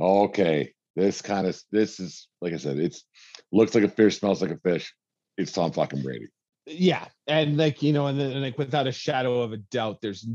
okay, 0.00 0.72
this 0.96 1.22
kind 1.22 1.46
of 1.46 1.60
this 1.70 2.00
is 2.00 2.28
like 2.40 2.52
I 2.52 2.56
said, 2.56 2.78
it's 2.78 3.04
looks 3.50 3.74
like 3.74 3.84
a 3.84 3.88
fish, 3.88 4.18
smells 4.18 4.42
like 4.42 4.50
a 4.50 4.58
fish. 4.58 4.94
It's 5.36 5.52
Tom 5.52 5.72
fucking 5.72 6.02
Brady. 6.02 6.28
Yeah, 6.66 7.06
and 7.26 7.56
like 7.56 7.82
you 7.82 7.92
know, 7.92 8.06
and 8.06 8.18
then 8.18 8.30
and 8.30 8.42
like 8.42 8.58
without 8.58 8.86
a 8.86 8.92
shadow 8.92 9.40
of 9.40 9.52
a 9.52 9.56
doubt, 9.58 10.00
there's 10.00 10.26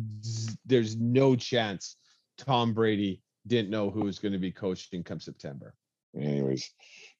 there's 0.65 0.97
no 0.97 1.35
chance 1.35 1.95
Tom 2.37 2.73
Brady 2.73 3.21
didn't 3.45 3.71
know 3.71 3.89
who 3.89 4.01
was 4.01 4.19
going 4.19 4.33
to 4.33 4.39
be 4.39 4.51
coaching 4.51 5.03
come 5.03 5.19
September. 5.19 5.73
Anyways, 6.15 6.69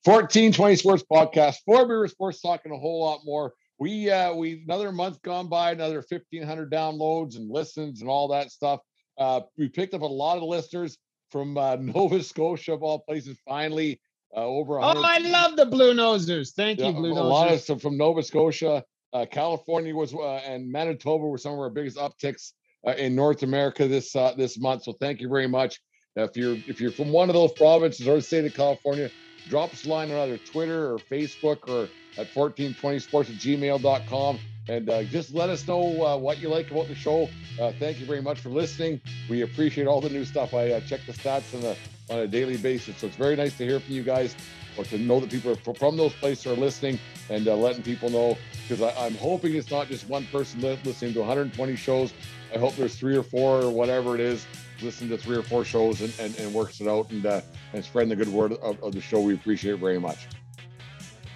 1420 0.04 0.76
Sports 0.76 1.04
Podcast, 1.12 1.58
four 1.66 1.86
beer 1.88 2.08
sports 2.08 2.42
talking 2.42 2.72
a 2.72 2.78
whole 2.78 3.04
lot 3.04 3.22
more. 3.26 3.54
We 3.80 4.10
uh 4.10 4.34
we 4.34 4.64
another 4.64 4.92
month 4.92 5.22
gone 5.22 5.50
by, 5.50 5.72
another 5.72 6.04
1500 6.08 6.72
downloads 6.72 7.36
and 7.36 7.50
listens 7.50 8.02
and 8.02 8.10
all 8.10 8.28
that 8.30 8.52
stuff. 8.52 8.80
Uh 9.18 9.42
we 9.58 9.68
picked 9.70 9.94
up 9.94 10.02
a 10.02 10.06
lot 10.06 10.38
of 10.38 10.44
listeners 10.44 10.98
from 11.30 11.58
uh, 11.58 11.76
Nova 11.80 12.24
Scotia 12.24 12.74
of 12.74 12.84
all 12.84 13.00
places. 13.00 13.38
Finally, 13.48 14.00
uh, 14.36 14.42
over. 14.42 14.80
Oh, 14.80 15.02
I 15.04 15.20
love 15.20 15.56
the 15.56 15.66
Blue 15.66 15.94
Nosers. 15.94 16.54
Thank 16.54 16.80
yeah, 16.80 16.88
you, 16.88 16.94
Blue 16.94 17.12
a 17.12 17.16
Nosers. 17.16 17.22
A 17.22 17.24
lot 17.24 17.52
of 17.52 17.62
stuff 17.62 17.82
from 17.82 17.98
Nova 17.98 18.24
Scotia, 18.24 18.84
uh, 19.14 19.26
California 19.30 19.96
was 19.96 20.14
uh, 20.14 20.36
and 20.46 20.72
Manitoba 20.72 21.26
were 21.26 21.38
some 21.38 21.54
of 21.54 21.60
our 21.60 21.70
biggest 21.70 21.98
upticks 21.98 22.54
uh, 22.86 22.92
in 22.92 23.16
North 23.16 23.44
America 23.44 23.88
this 23.88 24.16
uh, 24.16 24.34
this 24.38 24.60
month. 24.60 24.84
So 24.84 24.94
thank 24.94 25.22
you 25.22 25.30
very 25.30 25.48
much. 25.48 25.80
If 26.24 26.36
you're 26.36 26.58
if 26.68 26.82
you're 26.82 26.92
from 26.92 27.12
one 27.12 27.30
of 27.30 27.36
those 27.36 27.52
provinces 27.54 28.08
or 28.08 28.16
the 28.16 28.22
state 28.22 28.46
of 28.46 28.54
California, 28.54 29.10
drop 29.50 29.72
us 29.74 29.86
a 29.86 29.90
line 29.90 30.12
on 30.12 30.18
either 30.18 30.38
Twitter 30.38 30.94
or 30.94 30.98
Facebook 30.98 31.68
or 31.70 31.90
at 32.18 32.34
1420sports 32.34 33.30
at 33.30 33.36
gmail.com 33.36 34.40
and 34.70 34.90
uh, 34.90 35.04
just 35.04 35.34
let 35.34 35.50
us 35.50 35.68
know 35.68 36.06
uh, 36.06 36.18
what 36.18 36.40
you 36.40 36.50
like 36.50 36.72
about 36.72 36.88
the 36.88 36.96
show. 36.96 37.30
Uh, 37.60 37.72
thank 37.80 38.00
you 38.00 38.06
very 38.06 38.22
much 38.22 38.40
for 38.40 38.50
listening. 38.50 39.00
We 39.30 39.42
appreciate 39.42 39.88
all 39.88 40.02
the 40.02 40.10
new 40.10 40.26
stuff. 40.26 40.54
I 40.54 40.72
uh, 40.72 40.80
check 40.82 41.02
the 41.06 41.14
stats 41.14 41.56
on 41.56 41.64
a 41.64 41.76
on 42.10 42.20
a 42.20 42.28
daily 42.28 42.56
basis, 42.56 42.98
so 42.98 43.08
it's 43.08 43.18
very 43.18 43.36
nice 43.36 43.58
to 43.58 43.66
hear 43.66 43.82
from 43.82 43.94
you 43.94 44.02
guys 44.02 44.34
or 44.78 44.86
to 44.86 44.98
know 44.98 45.20
that 45.20 45.30
people 45.30 45.52
are 45.52 45.74
from 45.76 45.98
those 45.98 46.14
places 46.14 46.46
are 46.48 46.56
listening 46.56 46.98
and 47.30 47.48
uh, 47.48 47.56
letting 47.56 47.84
people 47.84 48.10
know. 48.10 48.38
Because 48.68 48.96
I'm 48.98 49.16
hoping 49.16 49.56
it's 49.56 49.72
not 49.72 49.88
just 49.88 50.08
one 50.08 50.26
person 50.28 50.62
listening 50.62 51.14
to 51.14 51.20
120 51.20 51.76
shows. 51.76 52.14
I 52.54 52.60
hope 52.60 52.76
there's 52.76 52.96
three 52.96 53.18
or 53.18 53.24
four 53.24 53.62
or 53.62 53.70
whatever 53.70 54.16
it 54.16 54.22
is 54.22 54.46
listening 54.82 55.10
to 55.12 55.18
three 55.18 55.38
or 55.38 55.44
four 55.44 55.66
shows 55.66 56.02
and, 56.02 56.14
and, 56.20 56.38
and 56.40 56.54
works 56.54 56.82
it 56.82 56.88
out 56.88 57.10
and 57.12 57.26
uh, 57.26 57.42
and 57.74 57.84
spreading 57.84 58.10
the 58.10 58.16
good 58.16 58.30
word 58.30 58.54
of, 58.54 58.82
of 58.84 58.94
the 58.94 59.02
show. 59.02 59.22
We 59.22 59.34
appreciate 59.34 59.76
it 59.76 59.80
very 59.80 60.00
much. 60.00 60.28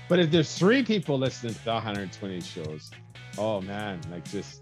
But 0.10 0.19
if 0.19 0.32
there's 0.32 0.58
three 0.58 0.84
people 0.84 1.17
listening 1.17 1.54
to 1.54 1.69
120 1.69 2.41
shows, 2.41 2.91
oh 3.38 3.62
man, 3.62 4.01
like 4.12 4.30
just 4.30 4.62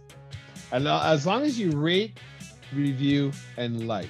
and 0.71 0.87
as 0.87 1.25
long 1.25 1.43
as 1.43 1.59
you 1.59 1.71
rate, 1.71 2.19
review, 2.73 3.31
and 3.57 3.87
like, 3.87 4.09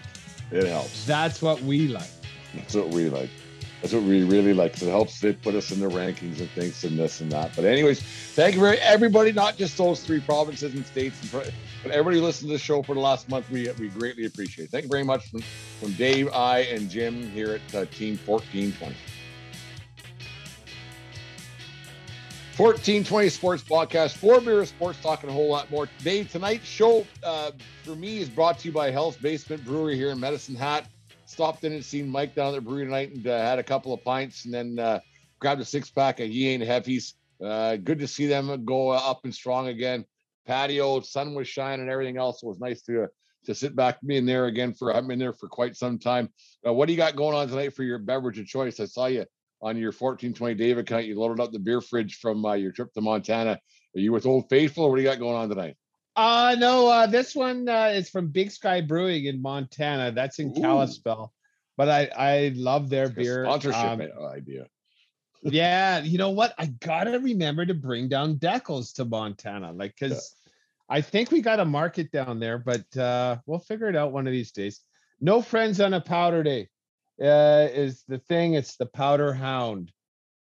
it 0.52 0.66
helps. 0.66 1.06
That's 1.06 1.42
what 1.42 1.62
we 1.62 1.88
like. 1.88 2.10
That's 2.54 2.76
what 2.76 2.90
we 2.90 3.10
like. 3.10 3.30
That's 3.82 3.94
what 3.94 4.04
we 4.04 4.24
really 4.24 4.54
like. 4.54 4.76
So 4.76 4.88
it 4.88 4.90
helps 4.90 5.24
it 5.24 5.42
put 5.42 5.56
us 5.56 5.72
in 5.72 5.80
the 5.80 5.88
rankings 5.88 6.40
and 6.40 6.50
things 6.50 6.84
and 6.84 7.00
this 7.00 7.22
and 7.22 7.32
that. 7.32 7.56
But 7.56 7.66
anyways, 7.66 8.02
thank 8.02 8.56
you 8.56 8.62
very 8.62 8.78
everybody, 8.80 9.32
not 9.32 9.56
just 9.56 9.78
those 9.78 10.04
three 10.04 10.20
provinces 10.20 10.74
and 10.74 10.86
states, 10.86 11.34
but 11.84 11.92
everybody 11.92 12.20
listened 12.20 12.50
to 12.50 12.54
the 12.54 12.60
show 12.60 12.84
for 12.84 12.94
the 12.94 13.02
last 13.02 13.30
month. 13.30 13.50
We 13.50 13.70
we 13.80 13.90
greatly 13.90 14.26
appreciate. 14.26 14.66
it. 14.66 14.72
Thank 14.72 14.84
you 14.84 14.90
very 14.90 15.04
much 15.04 15.30
from, 15.30 15.42
from 15.80 15.94
Dave, 15.94 16.32
I, 16.34 16.60
and 16.60 16.90
Jim 16.90 17.30
here 17.32 17.56
at 17.56 17.76
uh, 17.76 17.86
Team 17.86 18.20
1420. 18.26 18.96
1420 22.60 23.30
Sports 23.30 23.64
Podcast, 23.64 24.18
four 24.18 24.42
beer 24.42 24.66
sports 24.66 25.00
talking 25.02 25.30
a 25.30 25.32
whole 25.34 25.48
lot 25.48 25.72
more. 25.72 25.88
Today, 26.00 26.26
tonight's 26.26 26.66
show 26.66 27.08
uh, 27.24 27.52
for 27.86 27.96
me 27.96 28.18
is 28.18 28.28
brought 28.28 28.60
to 28.60 28.68
you 28.68 28.74
by 28.74 28.92
Hell's 28.92 29.16
Basement 29.16 29.64
Brewery 29.64 29.96
here 29.96 30.10
in 30.10 30.20
Medicine 30.20 30.56
Hat. 30.56 30.86
Stopped 31.26 31.64
in 31.64 31.72
and 31.72 31.86
seen 31.86 32.10
Mike 32.10 32.36
down 32.36 32.50
at 32.50 32.56
the 32.56 32.62
brewery 32.62 32.84
tonight 32.84 33.14
and 33.14 33.26
uh, 33.26 33.38
had 33.38 33.60
a 33.60 33.64
couple 33.64 33.94
of 33.94 34.04
pints 34.04 34.44
and 34.44 34.54
then 34.54 34.78
uh, 34.78 35.00
grabbed 35.40 35.62
a 35.62 35.66
six 35.66 35.90
pack 35.90 36.20
of 36.20 36.28
He 36.28 36.50
Ain't. 36.50 37.14
Uh, 37.42 37.78
good 37.78 38.00
to 38.00 38.08
see 38.10 38.26
them 38.26 38.66
go 38.66 38.90
up 38.90 39.24
and 39.24 39.34
strong 39.34 39.70
again. 39.70 40.04
Patio, 40.50 41.00
sun 41.02 41.36
was 41.36 41.48
shining 41.48 41.82
and 41.82 41.92
everything 41.92 42.18
else. 42.18 42.42
it 42.42 42.48
was 42.48 42.60
nice 42.60 42.82
to 42.84 43.08
to 43.46 43.56
sit 43.56 43.76
back 43.76 44.00
being 44.06 44.26
there 44.26 44.46
again 44.46 44.74
for 44.74 44.94
I've 44.94 45.08
been 45.08 45.20
there 45.20 45.32
for 45.34 45.48
quite 45.48 45.76
some 45.76 46.00
time. 46.00 46.30
Uh, 46.66 46.74
what 46.74 46.88
do 46.88 46.94
you 46.94 46.98
got 46.98 47.16
going 47.16 47.36
on 47.36 47.48
tonight 47.48 47.76
for 47.76 47.84
your 47.84 48.00
beverage 48.00 48.40
of 48.40 48.48
choice? 48.48 48.80
I 48.80 48.86
saw 48.86 49.06
you 49.06 49.26
on 49.62 49.78
your 49.78 49.92
1420 49.92 50.56
Dave 50.56 50.78
account. 50.78 51.06
You 51.06 51.20
loaded 51.20 51.40
up 51.40 51.52
the 51.52 51.60
beer 51.60 51.82
fridge 51.82 52.16
from 52.16 52.44
uh, 52.44 52.54
your 52.54 52.72
trip 52.72 52.92
to 52.94 53.02
Montana. 53.02 53.60
Are 53.96 54.00
you 54.00 54.12
with 54.12 54.26
Old 54.26 54.50
Faithful 54.50 54.86
or 54.86 54.90
what 54.90 54.98
do 54.98 55.04
you 55.04 55.08
got 55.08 55.20
going 55.20 55.36
on 55.36 55.50
tonight? 55.50 55.76
Uh 56.16 56.56
no, 56.58 56.90
uh 56.90 57.06
this 57.06 57.36
one 57.36 57.70
uh, 57.70 57.92
is 57.94 58.10
from 58.10 58.30
Big 58.30 58.52
Sky 58.52 58.82
Brewing 58.82 59.26
in 59.26 59.42
Montana. 59.42 60.12
That's 60.12 60.40
in 60.40 60.50
Ooh. 60.50 60.62
Kalispell. 60.62 61.32
But 61.78 61.90
I 61.90 62.10
I 62.18 62.52
love 62.56 62.90
their 62.90 63.08
beer. 63.08 63.46
Sponsorship 63.46 63.82
um, 63.82 64.02
idea. 64.34 64.66
yeah, 65.44 66.00
you 66.00 66.18
know 66.18 66.32
what? 66.32 66.54
I 66.58 66.66
gotta 66.66 67.20
remember 67.20 67.66
to 67.66 67.74
bring 67.74 68.10
down 68.10 68.36
Decals 68.36 68.96
to 68.96 69.06
Montana, 69.06 69.72
like 69.72 69.96
because. 69.98 70.36
I 70.90 71.02
think 71.02 71.32
we 71.32 71.42
got 71.42 71.60
a 71.60 71.66
market 71.66 72.12
down 72.12 72.40
there, 72.40 72.58
but 72.58 72.98
uh 72.98 73.38
we'll 73.46 73.60
figure 73.60 73.88
it 73.88 73.96
out 73.96 74.12
one 74.12 74.28
of 74.28 74.34
these 74.34 74.52
days. 74.52 74.82
No 75.22 75.42
friends 75.42 75.80
on 75.80 75.94
a 75.94 76.02
powder 76.02 76.44
day 76.44 76.70
uh, 77.22 77.68
is 77.72 78.04
the 78.08 78.20
thing. 78.20 78.54
It's 78.54 78.78
the 78.78 78.86
Powder 78.86 79.34
Hound. 79.34 79.92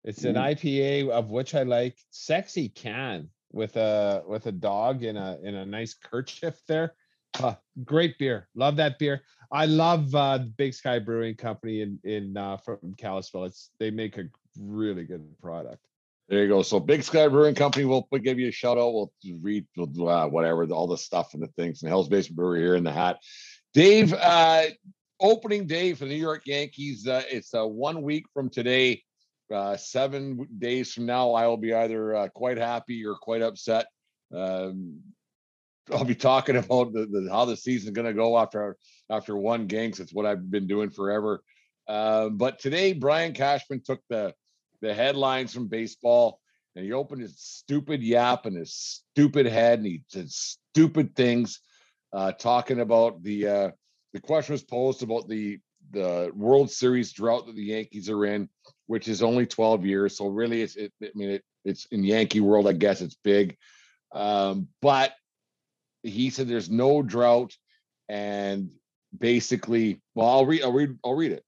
It's 0.03 0.23
an 0.23 0.35
mm. 0.35 0.55
IPA 0.55 1.09
of 1.09 1.29
which 1.29 1.55
I 1.55 1.63
like. 1.63 1.97
Sexy 2.11 2.69
can 2.69 3.29
with 3.51 3.75
a 3.77 4.23
with 4.27 4.45
a 4.45 4.51
dog 4.51 5.03
in 5.03 5.17
a 5.17 5.37
in 5.43 5.55
a 5.55 5.65
nice 5.65 5.93
kerchief 5.95 6.61
there. 6.67 6.93
Uh, 7.39 7.55
great 7.83 8.17
beer. 8.17 8.47
Love 8.55 8.75
that 8.77 8.99
beer. 8.99 9.21
I 9.51 9.65
love 9.65 10.13
uh, 10.15 10.39
Big 10.57 10.73
Sky 10.73 10.99
Brewing 10.99 11.35
Company 11.35 11.81
in 11.81 11.99
in 12.03 12.37
uh, 12.37 12.57
from 12.57 12.77
Kalispell. 12.97 13.45
It's 13.45 13.71
they 13.79 13.91
make 13.91 14.17
a 14.17 14.25
really 14.59 15.03
good 15.03 15.25
product. 15.41 15.83
There 16.29 16.43
you 16.43 16.49
go. 16.49 16.61
So 16.61 16.79
Big 16.79 17.03
Sky 17.03 17.29
Brewing 17.29 17.55
Company, 17.55 17.85
we'll 17.85 18.05
give 18.21 18.37
you 18.37 18.49
a 18.49 18.51
shout 18.51 18.77
out. 18.77 18.93
We'll 18.93 19.11
read 19.41 19.65
uh, 19.77 20.27
whatever 20.27 20.65
all 20.65 20.87
the 20.87 20.97
stuff 20.97 21.33
and 21.33 21.41
the 21.41 21.47
things 21.47 21.81
and 21.81 21.89
Hell's 21.89 22.09
Basement 22.09 22.35
Brewery 22.35 22.59
here 22.59 22.75
in 22.75 22.83
the 22.83 22.91
hat. 22.91 23.17
Dave, 23.73 24.13
uh, 24.13 24.63
opening 25.21 25.67
day 25.67 25.93
for 25.93 26.03
the 26.03 26.11
New 26.11 26.21
York 26.21 26.41
Yankees. 26.45 27.07
Uh, 27.07 27.23
it's 27.29 27.53
uh, 27.53 27.65
one 27.65 28.01
week 28.01 28.25
from 28.33 28.49
today. 28.49 29.03
Uh, 29.53 29.77
seven 29.77 30.45
days 30.57 30.91
from 30.91 31.05
now, 31.05 31.31
I 31.31 31.47
will 31.47 31.55
be 31.55 31.73
either 31.73 32.13
uh, 32.13 32.27
quite 32.27 32.57
happy 32.57 33.05
or 33.05 33.15
quite 33.15 33.41
upset. 33.41 33.87
Um, 34.35 34.99
I'll 35.93 36.03
be 36.03 36.15
talking 36.15 36.55
about 36.57 36.91
the, 36.91 37.05
the 37.05 37.29
how 37.31 37.45
the 37.45 37.55
season's 37.55 37.95
going 37.95 38.07
to 38.07 38.13
go 38.13 38.37
after 38.37 38.75
after 39.09 39.37
one 39.37 39.67
game. 39.67 39.93
It's 39.97 40.13
what 40.13 40.25
I've 40.25 40.51
been 40.51 40.67
doing 40.67 40.89
forever. 40.89 41.41
But 41.87 42.59
today, 42.59 42.91
Brian 42.91 43.31
Cashman 43.31 43.81
took 43.85 44.01
the 44.09 44.33
the 44.81 44.93
headlines 44.93 45.53
from 45.53 45.67
baseball 45.67 46.39
and 46.77 46.85
he 46.85 46.93
opened 46.93 47.21
his 47.21 47.39
stupid 47.39 48.03
yap 48.03 48.45
and 48.45 48.55
his 48.55 48.71
stupid 48.71 49.47
head 49.47 49.79
and 49.79 49.87
he 49.87 50.03
said 50.09 50.29
stupid 50.29 51.15
things, 51.15 51.59
uh, 52.13 52.31
talking 52.33 52.79
about 52.79 53.23
the 53.23 53.47
uh, 53.47 53.71
the 54.13 54.19
question 54.19 54.53
was 54.53 54.63
posed 54.63 55.01
about 55.01 55.27
the 55.27 55.59
the 55.91 56.31
World 56.35 56.69
Series 56.69 57.13
drought 57.13 57.47
that 57.47 57.55
the 57.55 57.63
Yankees 57.63 58.09
are 58.09 58.25
in, 58.25 58.49
which 58.85 59.07
is 59.07 59.23
only 59.23 59.45
12 59.45 59.85
years. 59.85 60.17
So 60.17 60.27
really, 60.27 60.61
it's 60.61 60.75
it, 60.75 60.93
I 61.01 61.09
mean, 61.15 61.31
it, 61.31 61.43
it's 61.65 61.85
in 61.85 62.03
Yankee 62.03 62.41
world, 62.41 62.67
I 62.67 62.73
guess 62.73 63.01
it's 63.01 63.17
big. 63.23 63.57
Um, 64.13 64.67
but 64.81 65.13
he 66.03 66.29
said 66.29 66.47
there's 66.47 66.69
no 66.69 67.01
drought, 67.01 67.55
and 68.07 68.69
basically, 69.17 70.01
well, 70.13 70.29
I'll 70.29 70.45
read, 70.45 70.61
I'll 70.61 70.71
read, 70.71 70.97
I'll 71.03 71.15
read 71.15 71.31
it. 71.31 71.43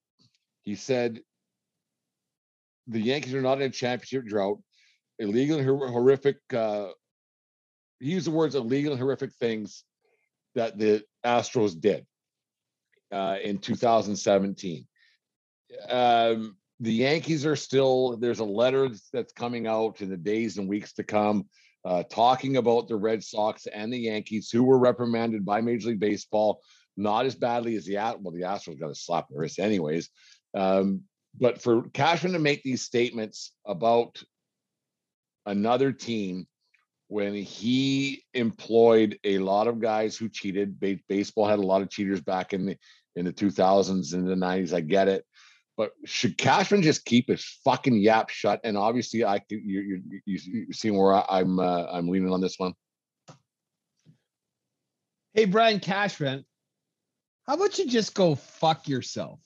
He 0.64 0.76
said 0.76 1.22
the 2.90 3.00
Yankees 3.00 3.34
are 3.34 3.42
not 3.42 3.62
in 3.62 3.68
a 3.68 3.70
championship 3.70 4.26
drought. 4.26 4.60
Illegal 5.20 5.60
and 5.60 5.68
horrific. 5.68 6.38
Uh, 6.54 6.88
he 8.00 8.12
used 8.12 8.28
the 8.28 8.32
words 8.32 8.56
illegal 8.56 8.94
and 8.94 9.02
horrific 9.02 9.32
things 9.34 9.84
that 10.56 10.78
the 10.78 11.04
Astros 11.26 11.80
did 11.80 12.06
uh, 13.12 13.38
in 13.44 13.60
2017. 13.60 14.88
Um, 15.90 16.56
the 16.80 16.94
Yankees 16.94 17.46
are 17.46 17.58
still, 17.58 18.18
there's 18.18 18.40
a 18.40 18.46
letter 18.46 18.90
that's 19.12 19.34
coming 19.34 19.68
out 19.68 20.02
in 20.02 20.10
the 20.10 20.18
days 20.18 20.58
and 20.58 20.68
weeks 20.68 20.94
to 20.94 21.04
come 21.04 21.46
uh, 21.86 22.04
talking 22.04 22.58
about 22.58 22.88
the 22.88 22.96
Red 22.96 23.24
Sox 23.24 23.68
and 23.68 23.92
the 23.92 24.00
Yankees, 24.00 24.50
who 24.50 24.64
were 24.64 24.80
reprimanded 24.80 25.46
by 25.46 25.62
Major 25.62 25.90
League 25.90 26.00
Baseball, 26.00 26.62
not 26.98 27.26
as 27.26 27.36
badly 27.36 27.76
as 27.76 27.86
the 27.86 27.96
well, 27.96 28.32
the 28.34 28.42
Astros 28.42 28.80
got 28.80 28.92
a 28.92 28.96
slap 28.96 29.28
in 29.30 29.36
the 29.36 29.42
wrist, 29.42 29.60
anyways. 29.60 30.10
Um, 30.54 31.04
but 31.38 31.62
for 31.62 31.84
Cashman 31.90 32.34
to 32.34 32.40
make 32.40 32.64
these 32.64 32.84
statements 32.84 33.52
about 33.66 34.22
another 35.46 35.92
team 35.92 36.48
when 37.08 37.34
he 37.34 38.24
employed 38.34 39.18
a 39.24 39.40
lot 39.40 39.68
of 39.68 39.82
guys 39.82 40.16
who 40.16 40.30
cheated, 40.30 40.80
baseball 41.08 41.48
had 41.48 41.60
a 41.60 41.64
lot 41.64 41.82
of 41.82 41.90
cheaters 41.90 42.22
back 42.22 42.54
in 42.54 42.66
the 42.68 42.78
in 43.16 43.26
the 43.26 43.34
2000s 43.34 44.14
and 44.14 44.28
the 44.28 44.36
90s. 44.36 44.74
I 44.74 44.82
get 44.82 45.08
it. 45.08 45.26
But 45.76 45.92
should 46.06 46.38
Cashman 46.38 46.82
just 46.82 47.06
keep 47.06 47.30
his 47.30 47.44
fucking 47.64 47.98
yap 47.98 48.30
shut? 48.30 48.60
And 48.64 48.78
obviously, 48.78 49.24
I 49.24 49.42
you 49.50 49.58
you 49.58 50.02
you, 50.26 50.40
you 50.68 50.74
see 50.74 50.92
where 50.92 51.14
I, 51.14 51.40
am 51.40 51.58
uh, 51.58 51.86
I'm 51.86 52.10
leaning 52.10 52.32
on 52.32 52.42
this 52.42 52.60
one. 52.60 52.74
Hey, 55.34 55.46
Brian 55.46 55.80
Cashman, 55.80 56.44
how 57.48 57.54
about 57.54 57.80
you 57.80 57.88
just 57.88 58.14
go 58.14 58.36
fuck 58.36 58.88
yourself, 58.88 59.40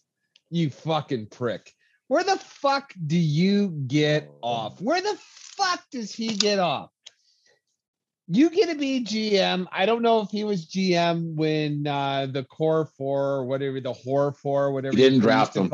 you 0.54 0.70
fucking 0.70 1.28
prick? 1.28 1.72
Where 2.08 2.24
the 2.24 2.38
fuck 2.38 2.94
do 3.06 3.18
you 3.18 3.70
get 3.88 4.30
off? 4.42 4.80
Where 4.82 5.02
the 5.02 5.18
fuck 5.20 5.84
does 5.92 6.14
he 6.14 6.30
get 6.30 6.60
off? 6.60 6.92
You 8.28 8.50
get 8.50 8.70
to 8.70 8.76
be 8.76 9.04
GM. 9.04 9.68
I 9.72 9.86
don't 9.86 10.02
know 10.02 10.22
if 10.22 10.30
he 10.30 10.44
was 10.44 10.68
GM 10.68 11.36
when 11.36 11.86
uh 11.88 12.28
the 12.28 12.44
core 12.44 12.86
four 12.98 13.22
or 13.22 13.46
whatever 13.46 13.82
the 13.82 13.94
horror 13.94 14.32
four, 14.32 14.72
whatever. 14.72 14.96
He 14.96 15.02
didn't 15.02 15.20
draft 15.20 15.56
him. 15.56 15.70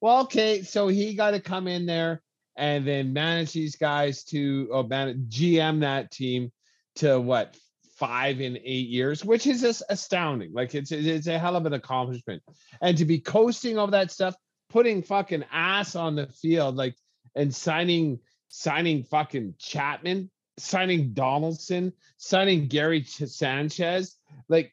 Well, 0.00 0.20
okay, 0.22 0.62
so 0.62 0.88
he 0.88 1.14
got 1.14 1.32
to 1.32 1.40
come 1.40 1.66
in 1.66 1.86
there 1.86 2.22
and 2.56 2.86
then 2.86 3.12
manage 3.12 3.52
these 3.52 3.76
guys 3.76 4.24
to 4.24 4.68
oh, 4.72 4.82
manage, 4.82 5.16
GM 5.28 5.80
that 5.80 6.10
team 6.10 6.52
to 6.96 7.20
what 7.20 7.56
five 7.98 8.40
in 8.40 8.56
eight 8.58 8.88
years, 8.88 9.24
which 9.24 9.46
is 9.46 9.60
just 9.60 9.82
astounding. 9.88 10.52
Like 10.52 10.74
it's 10.74 10.92
it's 10.92 11.26
a 11.26 11.38
hell 11.38 11.56
of 11.56 11.66
an 11.66 11.72
accomplishment, 11.72 12.42
and 12.80 12.96
to 12.98 13.04
be 13.04 13.18
coasting 13.18 13.78
over 13.78 13.90
that 13.92 14.10
stuff, 14.10 14.34
putting 14.68 15.02
fucking 15.02 15.44
ass 15.50 15.96
on 15.96 16.16
the 16.16 16.26
field, 16.26 16.76
like 16.76 16.94
and 17.34 17.54
signing 17.54 18.20
signing 18.48 19.04
fucking 19.04 19.54
Chapman, 19.58 20.30
signing 20.58 21.12
Donaldson, 21.12 21.92
signing 22.16 22.68
Gary 22.68 23.04
Sanchez, 23.04 24.16
like 24.48 24.72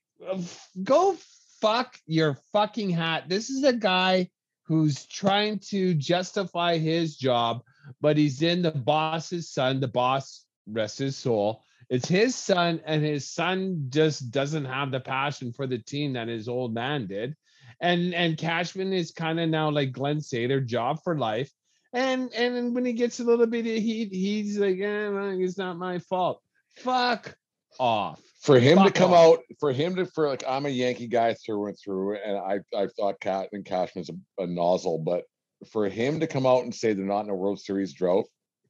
go 0.84 1.18
fuck 1.62 1.98
your 2.06 2.38
fucking 2.54 2.92
hat. 2.92 3.28
This 3.28 3.50
is 3.50 3.64
a 3.64 3.74
guy 3.74 4.30
who's 4.64 5.06
trying 5.06 5.60
to 5.60 5.94
justify 5.94 6.78
his 6.78 7.18
job, 7.18 7.62
but 8.02 8.18
he's 8.18 8.42
in 8.42 8.62
the 8.62 8.72
boss's 8.72 9.50
son. 9.50 9.80
The 9.80 9.88
boss, 9.88 10.46
rest 10.68 11.00
his 11.00 11.16
soul. 11.16 11.64
It's 11.90 12.08
his 12.08 12.36
son, 12.36 12.82
and 12.86 13.04
his 13.04 13.30
son 13.30 13.88
just 13.90 14.32
doesn't 14.32 14.66
have 14.66 14.92
the 14.92 15.00
passion 15.00 15.54
for 15.54 15.68
the 15.68 15.78
team 15.78 16.14
that 16.14 16.28
his 16.28 16.48
old 16.48 16.74
man 16.74 17.08
did. 17.08 17.36
And 17.82 18.14
and 18.14 18.38
Cashman 18.38 18.94
is 18.94 19.12
kind 19.12 19.40
of 19.40 19.50
now 19.50 19.70
like 19.70 19.92
Glen 19.92 20.18
Sather, 20.18 20.66
job 20.66 21.00
for 21.04 21.18
life. 21.18 21.52
And 21.94 22.34
and 22.34 22.74
when 22.74 22.86
he 22.86 22.94
gets 22.94 23.20
a 23.20 23.24
little 23.24 23.48
bit 23.48 23.68
of 23.68 23.84
heat, 23.84 24.14
he's 24.14 24.58
like, 24.58 24.80
eh, 24.80 25.10
well, 25.10 25.40
it's 25.40 25.58
not 25.58 25.78
my 25.78 26.00
fault. 26.00 26.42
Fuck 26.78 27.38
off 27.80 28.22
for 28.42 28.60
him 28.60 28.78
to 28.84 28.92
come 28.92 29.12
off. 29.12 29.38
out 29.38 29.40
for 29.60 29.72
him 29.72 29.96
to 29.96 30.06
for 30.06 30.30
like 30.30 30.44
i'm 30.48 30.66
a 30.66 30.70
yankee 30.70 31.08
guy 31.08 31.34
through 31.34 31.68
and 31.68 31.78
through 31.78 32.16
and 32.16 32.38
i 32.38 32.60
i 32.78 32.88
thought 32.96 33.20
cat 33.20 33.50
and 33.52 33.66
cashman's 33.66 34.10
a, 34.10 34.44
a 34.44 34.48
nozzle 34.48 35.00
but 35.00 35.24
for 35.72 35.90
him 35.90 36.20
to 36.20 36.28
come 36.28 36.46
out 36.46 36.64
and 36.64 36.74
say 36.74 36.94
they're 36.94 37.06
not 37.06 37.26
in 37.26 37.30
a 37.30 37.36
world 37.36 37.60
series 37.60 37.94
drought 37.94 38.26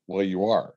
well 0.08 0.24
you 0.24 0.46
are 0.46 0.74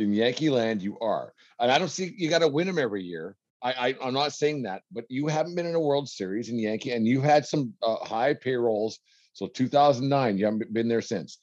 in 0.00 0.12
yankee 0.12 0.50
land 0.50 0.82
you 0.82 0.98
are 1.00 1.32
and 1.60 1.70
i 1.70 1.78
don't 1.78 1.88
see 1.88 2.14
you 2.16 2.28
got 2.28 2.40
to 2.40 2.48
win 2.48 2.66
them 2.66 2.78
every 2.78 3.02
year 3.02 3.36
I, 3.62 3.72
I 3.72 3.94
i'm 4.02 4.14
not 4.14 4.32
saying 4.32 4.62
that 4.62 4.82
but 4.92 5.04
you 5.08 5.26
haven't 5.26 5.54
been 5.54 5.66
in 5.66 5.74
a 5.74 5.80
world 5.80 6.08
series 6.08 6.48
in 6.48 6.58
yankee 6.58 6.92
and 6.92 7.06
you've 7.06 7.24
had 7.24 7.46
some 7.46 7.74
uh, 7.82 7.96
high 8.04 8.34
payrolls 8.34 8.98
so 9.32 9.46
2009 9.46 10.38
you 10.38 10.44
haven't 10.44 10.72
been 10.72 10.88
there 10.88 11.02
since 11.02 11.38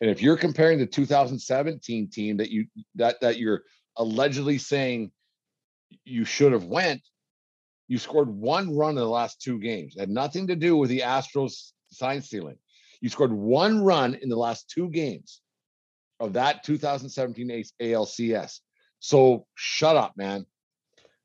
and 0.00 0.10
if 0.10 0.20
you're 0.20 0.36
comparing 0.36 0.78
the 0.78 0.86
2017 0.86 2.10
team 2.10 2.36
that 2.36 2.50
you 2.50 2.66
that 2.94 3.20
that 3.20 3.38
you're 3.38 3.62
allegedly 3.96 4.58
saying 4.58 5.10
you 6.04 6.24
should 6.24 6.52
have 6.52 6.64
went. 6.64 7.02
You 7.88 7.98
scored 7.98 8.28
one 8.28 8.76
run 8.76 8.90
in 8.90 8.96
the 8.96 9.08
last 9.08 9.40
two 9.40 9.60
games. 9.60 9.94
It 9.96 10.00
had 10.00 10.10
nothing 10.10 10.48
to 10.48 10.56
do 10.56 10.76
with 10.76 10.90
the 10.90 11.00
Astros 11.00 11.72
sign 11.90 12.20
stealing. 12.20 12.56
You 13.00 13.08
scored 13.08 13.32
one 13.32 13.82
run 13.84 14.14
in 14.14 14.28
the 14.28 14.36
last 14.36 14.70
two 14.70 14.88
games 14.90 15.40
of 16.20 16.34
that 16.34 16.64
2017 16.64 17.64
ALCS. 17.80 18.60
So 18.98 19.46
shut 19.54 19.96
up, 19.96 20.16
man. 20.16 20.46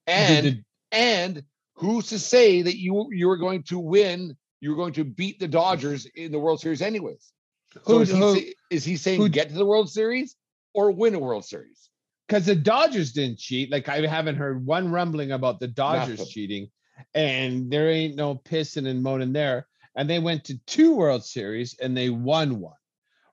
And 0.08 0.64
and 0.92 1.44
who's 1.76 2.08
to 2.08 2.20
say 2.20 2.62
that 2.62 2.78
you 2.78 3.08
you 3.12 3.28
were 3.28 3.38
going 3.38 3.64
to 3.64 3.80
win? 3.80 4.36
You 4.60 4.72
were 4.72 4.76
going 4.76 4.94
to 4.94 5.04
beat 5.04 5.40
the 5.40 5.48
Dodgers 5.48 6.06
in 6.16 6.32
the 6.32 6.40
World 6.40 6.60
Series, 6.60 6.82
anyways. 6.82 7.32
So 7.74 7.80
who, 7.86 8.00
is, 8.02 8.10
he, 8.10 8.18
who, 8.18 8.42
is 8.70 8.84
he 8.84 8.98
saying 8.98 9.20
who, 9.20 9.30
get 9.30 9.50
to 9.50 9.56
the 9.56 9.66
World 9.66 9.90
Series 9.90 10.36
or 10.74 10.92
win 10.92 11.16
a 11.16 11.20
World 11.20 11.46
Series? 11.46 11.90
because 12.32 12.46
the 12.46 12.56
Dodgers 12.56 13.12
didn't 13.12 13.40
cheat. 13.40 13.70
Like 13.70 13.90
I 13.90 14.08
haven't 14.08 14.38
heard 14.38 14.66
one 14.66 14.90
rumbling 14.90 15.34
about 15.34 15.60
the 15.60 15.68
Dodgers 15.68 16.20
Nothing. 16.20 16.32
cheating, 16.32 16.72
and 17.14 17.70
there 17.70 17.90
ain't 17.92 18.16
no 18.16 18.36
pissing 18.36 18.88
and 18.88 19.04
moaning 19.04 19.34
there. 19.34 19.68
And 19.98 20.10
they 20.10 20.20
went 20.20 20.46
to 20.46 20.58
two 20.66 20.96
World 20.96 21.26
Series 21.26 21.76
and 21.82 21.96
they 21.96 22.10
won 22.10 22.62
one, 22.62 22.78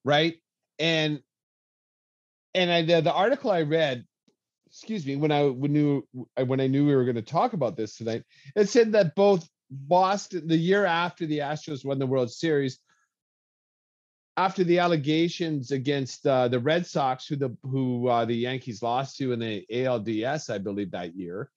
right? 0.04 0.34
And 0.80 1.20
and 2.54 2.70
I 2.70 2.82
the, 2.82 3.00
the 3.00 3.12
article 3.12 3.50
I 3.50 3.62
read, 3.62 4.04
excuse 4.66 5.06
me, 5.06 5.16
when 5.16 5.32
I 5.32 5.44
when 5.44 5.72
knew 5.72 6.06
when 6.44 6.60
I 6.60 6.66
knew 6.66 6.86
we 6.86 6.94
were 6.94 7.04
going 7.04 7.16
to 7.16 7.22
talk 7.22 7.52
about 7.52 7.76
this 7.76 7.96
tonight, 7.96 8.24
it 8.56 8.68
said 8.68 8.92
that 8.92 9.14
both 9.14 9.48
Boston 9.70 10.48
the 10.48 10.56
year 10.56 10.84
after 10.84 11.26
the 11.26 11.38
Astros 11.38 11.84
won 11.84 11.98
the 11.98 12.06
World 12.06 12.30
Series, 12.30 12.78
after 14.36 14.64
the 14.64 14.78
allegations 14.78 15.72
against 15.72 16.26
uh, 16.26 16.48
the 16.48 16.60
Red 16.60 16.86
Sox, 16.86 17.26
who 17.26 17.36
the 17.36 17.56
who 17.62 18.08
uh, 18.08 18.24
the 18.24 18.36
Yankees 18.36 18.82
lost 18.82 19.16
to 19.18 19.32
in 19.32 19.40
the 19.40 19.66
ALDS, 19.70 20.48
I 20.48 20.58
believe 20.58 20.92
that 20.92 21.16
year, 21.16 21.50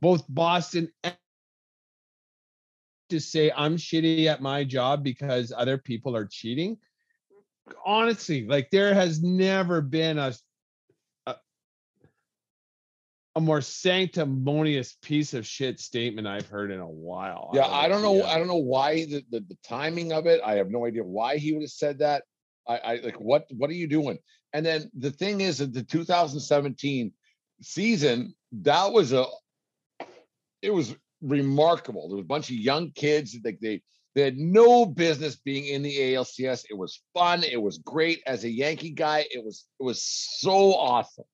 both 0.00 0.24
Boston 0.28 0.90
and 1.02 1.16
to 3.08 3.20
say 3.20 3.52
I'm 3.56 3.76
shitty 3.76 4.26
at 4.26 4.42
my 4.42 4.64
job 4.64 5.04
because 5.04 5.52
other 5.56 5.78
people 5.78 6.16
are 6.16 6.26
cheating. 6.26 6.78
Honestly, 7.84 8.46
like 8.46 8.70
there 8.70 8.94
has 8.94 9.22
never 9.22 9.80
been 9.80 10.18
a 10.18 10.34
a 13.36 13.40
more 13.40 13.60
sanctimonious 13.60 14.96
piece 15.02 15.34
of 15.34 15.46
shit 15.46 15.78
statement 15.78 16.26
I've 16.26 16.48
heard 16.48 16.70
in 16.70 16.80
a 16.80 16.88
while. 16.88 17.50
Yeah, 17.52 17.66
I 17.66 17.86
don't 17.86 18.00
know. 18.00 18.24
I 18.24 18.38
don't 18.38 18.48
know 18.48 18.56
why 18.56 19.04
the, 19.04 19.22
the, 19.30 19.40
the 19.40 19.58
timing 19.62 20.10
of 20.10 20.26
it. 20.26 20.40
I 20.42 20.54
have 20.54 20.70
no 20.70 20.86
idea 20.86 21.04
why 21.04 21.36
he 21.36 21.52
would 21.52 21.60
have 21.60 21.70
said 21.70 21.98
that. 21.98 22.22
I, 22.66 22.78
I 22.78 23.00
like 23.04 23.20
what 23.20 23.46
what 23.50 23.68
are 23.68 23.74
you 23.74 23.88
doing? 23.88 24.18
And 24.54 24.64
then 24.64 24.90
the 24.98 25.10
thing 25.10 25.42
is 25.42 25.58
that 25.58 25.74
the 25.74 25.82
2017 25.82 27.12
season 27.60 28.34
that 28.52 28.90
was 28.92 29.12
a 29.12 29.26
it 30.62 30.72
was 30.72 30.96
remarkable. 31.20 32.08
There 32.08 32.16
was 32.16 32.24
a 32.24 32.26
bunch 32.26 32.48
of 32.48 32.56
young 32.56 32.90
kids 32.92 33.32
that 33.32 33.42
they 33.42 33.58
they 33.60 33.82
had 34.22 34.38
no 34.38 34.86
business 34.86 35.36
being 35.36 35.66
in 35.66 35.82
the 35.82 36.14
ALCS. 36.14 36.64
It 36.70 36.76
was 36.76 37.02
fun. 37.12 37.44
It 37.44 37.60
was 37.60 37.78
great. 37.78 38.22
As 38.26 38.44
a 38.44 38.50
Yankee 38.50 38.90
guy, 38.90 39.26
it 39.30 39.44
was 39.44 39.66
it 39.78 39.84
was 39.84 40.02
so 40.02 40.74
awesome 40.74 41.24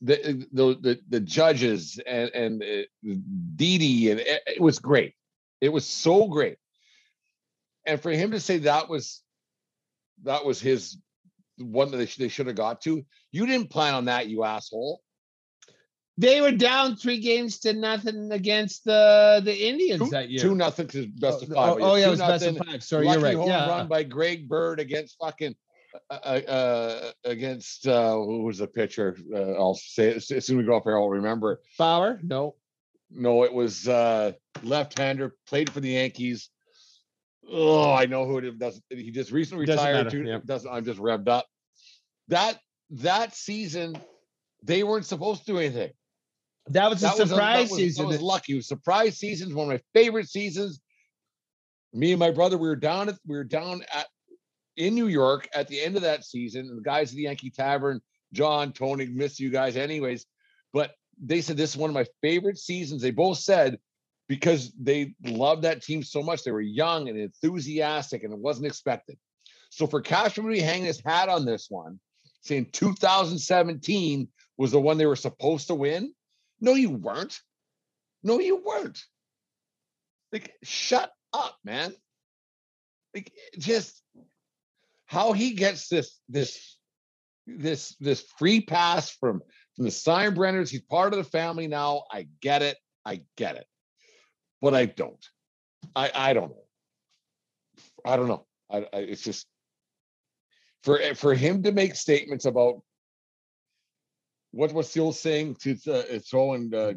the 0.00 0.46
the 0.52 0.78
the, 0.80 1.00
the 1.08 1.20
judges 1.20 2.00
and 2.06 2.30
and 2.30 2.62
uh, 2.62 3.14
Didi 3.56 4.10
and 4.10 4.20
it, 4.20 4.42
it 4.46 4.60
was 4.60 4.78
great. 4.78 5.14
It 5.60 5.70
was 5.70 5.86
so 5.86 6.28
great. 6.28 6.56
And 7.86 8.00
for 8.00 8.10
him 8.10 8.30
to 8.32 8.40
say 8.40 8.58
that 8.58 8.88
was 8.88 9.22
that 10.24 10.44
was 10.44 10.60
his 10.60 10.98
one 11.56 11.90
that 11.90 11.96
they, 11.96 12.06
they 12.06 12.28
should 12.28 12.46
have 12.46 12.56
got 12.56 12.80
to, 12.82 13.04
you 13.32 13.46
didn't 13.46 13.70
plan 13.70 13.94
on 13.94 14.04
that, 14.04 14.28
you 14.28 14.44
asshole. 14.44 15.00
They 16.20 16.40
were 16.40 16.50
down 16.50 16.96
three 16.96 17.20
games 17.20 17.60
to 17.60 17.72
nothing 17.72 18.32
against 18.32 18.84
the 18.84 19.40
the 19.44 19.68
Indians 19.68 20.02
two, 20.02 20.10
that 20.10 20.28
year. 20.28 20.40
Two 20.40 20.56
nothing 20.56 20.88
to 20.88 21.06
best 21.06 21.44
of 21.44 21.48
five. 21.50 21.74
Oh, 21.74 21.92
oh 21.92 21.94
yeah, 21.94 22.08
it 22.08 22.10
was 22.10 22.18
best 22.18 22.44
of 22.44 22.56
five. 22.56 22.82
Sorry, 22.82 23.06
you're 23.06 23.20
right. 23.20 23.36
Home 23.36 23.48
yeah. 23.48 23.68
run 23.68 23.86
by 23.86 24.02
Greg 24.02 24.48
Bird 24.48 24.80
against 24.80 25.16
fucking 25.20 25.54
uh, 26.10 26.14
uh, 26.14 27.12
against 27.22 27.86
uh, 27.86 28.14
who 28.14 28.42
was 28.42 28.58
the 28.58 28.66
pitcher? 28.66 29.16
Uh, 29.32 29.52
I'll 29.52 29.74
say 29.74 30.08
it 30.08 30.16
as 30.16 30.26
soon 30.26 30.38
as 30.38 30.50
we 30.50 30.64
go 30.64 30.76
up 30.76 30.82
here. 30.82 30.98
I'll 30.98 31.08
remember. 31.08 31.60
Bauer? 31.78 32.18
No, 32.24 32.56
no, 33.12 33.44
it 33.44 33.54
was 33.54 33.86
uh, 33.86 34.32
left-hander. 34.64 35.36
Played 35.46 35.70
for 35.70 35.78
the 35.78 35.90
Yankees. 35.90 36.50
Oh, 37.48 37.92
I 37.92 38.06
know 38.06 38.26
who 38.26 38.38
it 38.38 38.58
does. 38.58 38.82
He 38.90 39.12
just 39.12 39.30
recently 39.30 39.66
retired. 39.66 40.10
Too, 40.10 40.24
yeah. 40.24 40.40
Doesn't 40.44 40.68
I'm 40.68 40.84
just 40.84 40.98
revved 40.98 41.28
up. 41.28 41.46
That 42.26 42.58
that 42.90 43.36
season, 43.36 43.96
they 44.64 44.82
weren't 44.82 45.06
supposed 45.06 45.46
to 45.46 45.52
do 45.52 45.58
anything. 45.58 45.92
That 46.70 46.90
was 46.90 47.02
a 47.02 47.06
that 47.06 47.16
surprise 47.16 47.70
was 47.70 47.72
a, 47.72 47.82
season. 47.82 48.04
That 48.04 48.08
was 48.08 48.20
lucky. 48.20 48.52
It 48.52 48.56
was 48.56 48.68
surprise 48.68 49.18
seasons. 49.18 49.54
One 49.54 49.70
of 49.70 49.72
my 49.72 50.00
favorite 50.00 50.28
seasons. 50.28 50.80
Me 51.92 52.12
and 52.12 52.20
my 52.20 52.30
brother, 52.30 52.58
we 52.58 52.68
were 52.68 52.76
down 52.76 53.08
at 53.08 53.16
we 53.26 53.36
were 53.36 53.44
down 53.44 53.82
at 53.92 54.06
in 54.76 54.94
New 54.94 55.08
York 55.08 55.48
at 55.54 55.68
the 55.68 55.80
end 55.80 55.96
of 55.96 56.02
that 56.02 56.24
season. 56.24 56.74
The 56.74 56.82
guys 56.82 57.10
at 57.10 57.16
the 57.16 57.22
Yankee 57.22 57.50
Tavern 57.50 58.00
John, 58.32 58.72
Tony, 58.72 59.06
miss 59.06 59.40
you 59.40 59.50
guys, 59.50 59.76
anyways. 59.76 60.26
But 60.72 60.92
they 61.20 61.40
said 61.40 61.56
this 61.56 61.70
is 61.70 61.76
one 61.76 61.90
of 61.90 61.94
my 61.94 62.06
favorite 62.20 62.58
seasons. 62.58 63.02
They 63.02 63.10
both 63.10 63.38
said 63.38 63.78
because 64.28 64.72
they 64.78 65.14
loved 65.24 65.62
that 65.62 65.82
team 65.82 66.02
so 66.02 66.22
much. 66.22 66.44
They 66.44 66.50
were 66.50 66.60
young 66.60 67.08
and 67.08 67.18
enthusiastic, 67.18 68.22
and 68.22 68.32
it 68.32 68.38
wasn't 68.38 68.66
expected. 68.66 69.16
So 69.70 69.86
for 69.86 70.00
Cashman 70.00 70.46
to 70.46 70.52
be 70.52 70.60
hanging 70.60 70.86
his 70.86 71.00
hat 71.04 71.28
on 71.28 71.44
this 71.44 71.66
one, 71.68 71.98
saying 72.42 72.68
2017 72.72 74.28
was 74.56 74.70
the 74.70 74.80
one 74.80 74.98
they 74.98 75.06
were 75.06 75.16
supposed 75.16 75.68
to 75.68 75.74
win. 75.74 76.12
No, 76.60 76.74
you 76.74 76.90
weren't. 76.90 77.38
No, 78.22 78.40
you 78.40 78.62
weren't. 78.64 79.00
Like, 80.32 80.54
shut 80.62 81.10
up, 81.32 81.56
man. 81.64 81.94
Like, 83.14 83.32
just 83.58 84.02
how 85.06 85.32
he 85.32 85.52
gets 85.52 85.88
this 85.88 86.20
this 86.28 86.76
this 87.46 87.96
this 87.98 88.24
free 88.38 88.60
pass 88.60 89.10
from 89.10 89.40
from 89.74 89.84
the 89.84 89.90
Steinbrenners. 89.90 90.68
He's 90.70 90.82
part 90.82 91.12
of 91.12 91.18
the 91.18 91.30
family 91.30 91.66
now. 91.66 92.04
I 92.10 92.28
get 92.40 92.62
it. 92.62 92.76
I 93.04 93.22
get 93.36 93.56
it. 93.56 93.66
But 94.60 94.74
I 94.74 94.86
don't. 94.86 95.24
I 95.96 96.10
I 96.14 96.32
don't 96.34 96.50
know. 96.50 96.64
I 98.04 98.16
don't 98.16 98.28
know. 98.28 98.46
I, 98.70 98.78
I 98.92 98.98
it's 98.98 99.22
just 99.22 99.46
for 100.82 101.00
for 101.14 101.34
him 101.34 101.62
to 101.62 101.72
make 101.72 101.94
statements 101.94 102.44
about 102.44 102.82
what 104.52 104.72
was 104.72 104.96
old 104.96 105.16
saying 105.16 105.56
to 105.56 105.76
uh, 105.86 106.18
throwing 106.20 106.74
uh, 106.74 106.94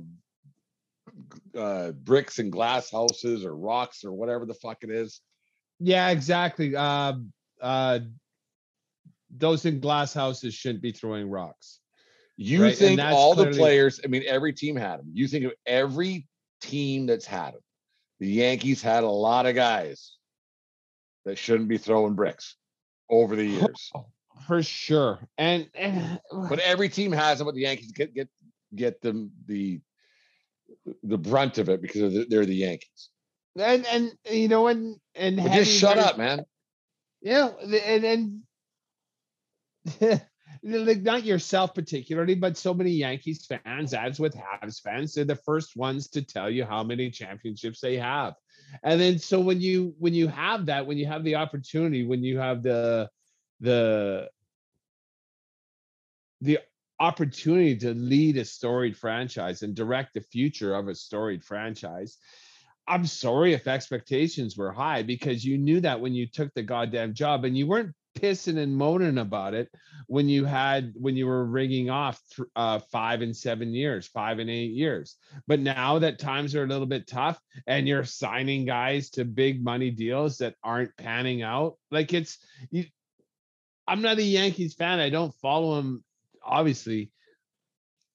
uh, 1.58 1.92
bricks 1.92 2.40
and 2.40 2.52
glass 2.52 2.92
houses 2.92 3.46
or 3.46 3.56
rocks 3.56 4.04
or 4.04 4.12
whatever 4.12 4.46
the 4.46 4.54
fuck 4.54 4.78
it 4.82 4.90
is. 4.90 5.22
Yeah, 5.80 6.10
exactly. 6.10 6.76
Uh, 6.76 7.14
uh, 7.62 8.00
those 9.36 9.66
in 9.66 9.80
glass 9.80 10.14
houses 10.14 10.54
shouldn't 10.54 10.82
be 10.82 10.92
throwing 10.92 11.30
rocks. 11.30 11.80
You 12.38 12.64
right? 12.64 12.78
think 12.78 13.00
all 13.00 13.36
clearly... 13.36 13.52
the 13.52 13.58
players, 13.58 14.00
I 14.04 14.08
mean, 14.08 14.24
every 14.28 14.54
team 14.54 14.76
had 14.76 15.00
them. 15.00 15.12
You 15.14 15.28
think 15.28 15.46
of 15.46 15.54
every 15.66 16.28
team 16.62 17.06
that's 17.06 17.26
had 17.26 17.54
them. 17.54 17.62
The 18.20 18.28
Yankees 18.28 18.82
had 18.82 19.04
a 19.04 19.10
lot 19.10 19.46
of 19.46 19.56
guys 19.56 20.16
that 21.26 21.38
shouldn't 21.38 21.70
be 21.70 21.78
throwing 21.78 22.14
bricks 22.14 22.56
over 23.10 23.36
the 23.36 23.46
years. 23.48 23.92
For 24.48 24.64
sure. 24.64 25.20
And, 25.38 25.70
and 25.76 26.20
but 26.50 26.60
every 26.60 26.90
team 26.90 27.12
has 27.12 27.38
them, 27.38 27.46
but 27.46 27.56
the 27.56 27.62
Yankees 27.62 27.92
get 27.92 28.14
get 28.14 28.30
get 28.74 29.02
them 29.02 29.32
the 29.46 29.82
the 31.04 31.18
brunt 31.18 31.58
of 31.58 31.70
it 31.70 31.82
because 31.82 32.26
they're 32.30 32.46
the 32.46 32.56
Yankees. 32.56 33.10
And 33.60 33.86
and 33.88 34.12
you 34.30 34.48
know 34.48 34.68
and 34.68 34.96
and 35.16 35.38
just 35.38 35.78
shut 35.78 35.98
up, 35.98 36.18
man. 36.18 36.46
Yeah, 37.22 37.50
and 37.60 38.42
and 39.94 40.22
like 40.64 41.02
not 41.02 41.24
yourself 41.24 41.74
particularly, 41.74 42.36
but 42.36 42.58
so 42.58 42.74
many 42.74 42.92
Yankees 42.92 43.46
fans, 43.46 43.94
as 43.94 44.20
with 44.20 44.36
Habs 44.36 44.82
fans, 44.82 45.14
they're 45.14 45.26
the 45.26 45.36
first 45.36 45.76
ones 45.76 46.08
to 46.10 46.22
tell 46.22 46.50
you 46.50 46.66
how 46.66 46.84
many 46.84 47.10
championships 47.10 47.82
they 47.82 47.98
have. 47.98 48.36
And 48.84 49.02
then 49.02 49.20
so 49.20 49.40
when 49.40 49.60
you 49.60 49.96
when 50.00 50.14
you 50.14 50.28
have 50.28 50.68
that, 50.68 50.86
when 50.86 50.98
you 50.98 51.08
have 51.08 51.24
the 51.24 51.36
opportunity, 51.36 52.06
when 52.06 52.24
you 52.24 52.38
have 52.38 52.64
the 52.64 53.10
the 53.62 54.30
the 56.42 56.60
opportunity 57.00 57.76
to 57.78 57.94
lead 57.94 58.38
a 58.38 58.46
storied 58.46 58.98
franchise 58.98 59.62
and 59.64 59.76
direct 59.76 60.14
the 60.14 60.22
future 60.22 60.76
of 60.76 60.88
a 60.88 60.96
storied 60.96 61.44
franchise. 61.44 62.18
I'm 62.88 63.06
sorry 63.06 63.54
if 63.54 63.68
expectations 63.68 64.58
were 64.58 64.72
high 64.72 65.04
because 65.04 65.46
you 65.46 65.58
knew 65.58 65.80
that 65.82 66.02
when 66.02 66.14
you 66.14 66.28
took 66.28 66.54
the 66.54 66.64
goddamn 66.64 67.14
job 67.14 67.46
and 67.46 67.58
you 67.58 67.68
weren't 67.68 67.94
pissing 68.16 68.58
and 68.58 68.76
moaning 68.76 69.18
about 69.18 69.54
it 69.54 69.70
when 70.08 70.28
you 70.28 70.44
had 70.46 70.92
when 70.96 71.16
you 71.16 71.26
were 71.26 71.46
rigging 71.46 71.90
off 71.90 72.22
th- 72.36 72.48
uh, 72.56 72.80
five 72.92 73.22
and 73.22 73.36
seven 73.36 73.74
years, 73.74 74.08
five 74.08 74.40
and 74.40 74.50
eight 74.50 74.72
years. 74.72 75.16
But 75.48 75.60
now 75.60 76.00
that 76.00 76.20
times 76.20 76.56
are 76.56 76.64
a 76.64 76.68
little 76.68 76.88
bit 76.88 77.08
tough 77.08 77.40
and 77.68 77.88
you're 77.88 78.04
signing 78.04 78.66
guys 78.66 79.10
to 79.12 79.26
big 79.26 79.64
money 79.64 79.92
deals 79.92 80.40
that 80.40 80.56
aren't 80.64 80.96
panning 80.98 81.42
out, 81.42 81.78
like 81.92 82.14
it's 82.14 82.40
you, 82.72 82.86
I'm 83.88 84.02
not 84.02 84.20
a 84.20 84.24
Yankees 84.24 84.74
fan. 84.74 85.00
I 85.00 85.10
don't 85.10 85.34
follow 85.36 85.76
them 85.76 86.04
obviously 86.44 87.12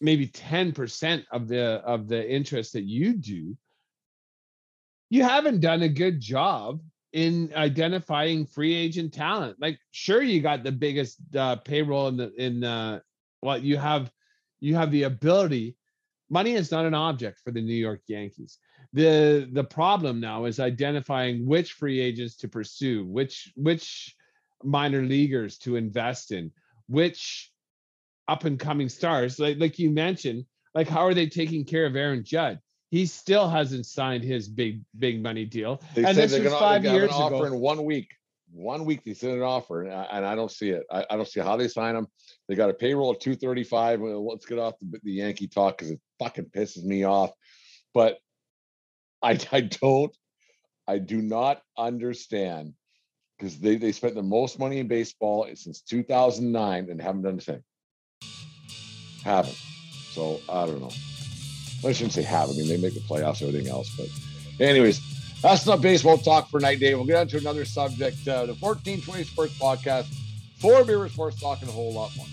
maybe 0.00 0.28
10% 0.28 1.24
of 1.32 1.48
the 1.48 1.62
of 1.84 2.08
the 2.08 2.30
interest 2.30 2.74
that 2.74 2.84
you 2.84 3.14
do. 3.14 3.56
You 5.08 5.22
haven't 5.22 5.60
done 5.60 5.82
a 5.82 5.88
good 5.88 6.20
job 6.20 6.80
in 7.12 7.52
identifying 7.54 8.46
free 8.46 8.74
agent 8.74 9.14
talent. 9.14 9.56
Like 9.60 9.78
sure 9.90 10.22
you 10.22 10.40
got 10.40 10.64
the 10.64 10.72
biggest 10.72 11.18
uh, 11.34 11.56
payroll 11.56 12.08
in 12.08 12.16
the 12.16 12.32
in 12.34 12.64
uh 12.64 13.00
well 13.42 13.58
you 13.58 13.76
have 13.76 14.10
you 14.60 14.74
have 14.74 14.90
the 14.90 15.04
ability. 15.04 15.76
Money 16.28 16.54
is 16.54 16.72
not 16.72 16.86
an 16.86 16.94
object 16.94 17.40
for 17.40 17.52
the 17.52 17.62
new 17.62 17.74
york 17.74 18.00
yankees. 18.08 18.58
The 18.92 19.48
the 19.52 19.64
problem 19.64 20.20
now 20.20 20.44
is 20.44 20.60
identifying 20.60 21.46
which 21.46 21.72
free 21.72 22.00
agents 22.00 22.36
to 22.38 22.48
pursue 22.48 23.04
which 23.06 23.52
which 23.56 24.14
minor 24.62 25.02
leaguers 25.02 25.58
to 25.58 25.76
invest 25.76 26.32
in 26.32 26.50
which 26.88 27.50
up 28.28 28.44
and 28.44 28.58
coming 28.58 28.88
stars. 28.88 29.38
Like 29.38 29.58
like 29.58 29.78
you 29.78 29.90
mentioned, 29.90 30.44
like 30.74 30.88
how 30.88 31.06
are 31.06 31.14
they 31.14 31.26
taking 31.26 31.64
care 31.64 31.86
of 31.86 31.96
Aaron 31.96 32.24
Judge? 32.24 32.58
He 32.90 33.06
still 33.06 33.48
hasn't 33.48 33.86
signed 33.86 34.24
his 34.24 34.48
big 34.48 34.82
big 34.98 35.22
money 35.22 35.44
deal. 35.44 35.82
They 35.94 36.04
and 36.04 36.16
this 36.16 36.38
was 36.38 36.52
five 36.54 36.84
years 36.84 37.10
an 37.10 37.16
ago. 37.16 37.36
offer 37.36 37.46
in 37.46 37.58
one 37.58 37.84
week. 37.84 38.10
One 38.52 38.84
week 38.84 39.04
they 39.04 39.12
sent 39.12 39.34
an 39.34 39.42
offer, 39.42 39.82
and 39.82 39.92
I, 39.92 40.04
and 40.04 40.24
I 40.24 40.36
don't 40.36 40.50
see 40.50 40.70
it. 40.70 40.84
I, 40.90 41.04
I, 41.10 41.16
don't 41.16 41.26
see 41.26 41.40
how 41.40 41.56
they 41.56 41.66
sign 41.66 41.96
him. 41.96 42.06
They 42.48 42.54
got 42.54 42.70
a 42.70 42.74
payroll 42.74 43.10
of 43.10 43.18
two 43.18 43.34
thirty 43.34 43.64
five. 43.64 44.00
Let's 44.00 44.46
get 44.46 44.60
off 44.60 44.74
the, 44.80 45.00
the 45.02 45.12
Yankee 45.12 45.48
talk 45.48 45.76
because 45.76 45.90
it 45.90 46.00
fucking 46.20 46.46
pisses 46.46 46.84
me 46.84 47.04
off. 47.04 47.32
But 47.92 48.18
I 49.20 49.38
I 49.52 49.62
don't 49.62 50.16
I 50.86 50.98
do 50.98 51.20
not 51.20 51.60
understand 51.76 52.74
because 53.38 53.58
they, 53.58 53.76
they 53.76 53.92
spent 53.92 54.14
the 54.14 54.22
most 54.22 54.58
money 54.58 54.78
in 54.78 54.88
baseball 54.88 55.48
since 55.54 55.80
2009 55.82 56.88
and 56.90 57.00
haven't 57.00 57.22
done 57.22 57.36
the 57.36 57.42
same 57.42 57.62
haven't. 59.26 59.58
So 60.12 60.40
I 60.48 60.66
don't 60.66 60.80
know. 60.80 60.92
I 61.86 61.92
shouldn't 61.92 62.14
say 62.14 62.22
have. 62.22 62.48
I 62.48 62.52
mean, 62.52 62.68
they 62.68 62.78
make 62.78 62.94
the 62.94 63.00
playoffs, 63.00 63.42
everything 63.42 63.68
else. 63.68 63.94
But, 63.96 64.08
anyways, 64.64 65.00
that's 65.42 65.66
not 65.66 65.82
baseball 65.82 66.16
talk 66.16 66.48
for 66.48 66.60
night, 66.60 66.80
Dave. 66.80 66.96
We'll 66.96 67.06
get 67.06 67.16
on 67.16 67.28
to 67.28 67.38
another 67.38 67.64
subject. 67.64 68.26
Uh, 68.26 68.46
the 68.46 68.54
1420 68.54 69.24
Sports 69.24 69.58
Podcast, 69.58 70.06
four 70.58 70.84
beer 70.84 71.06
sports 71.08 71.40
talk, 71.40 71.60
and 71.60 71.68
a 71.68 71.72
whole 71.72 71.92
lot 71.92 72.16
more. 72.16 72.26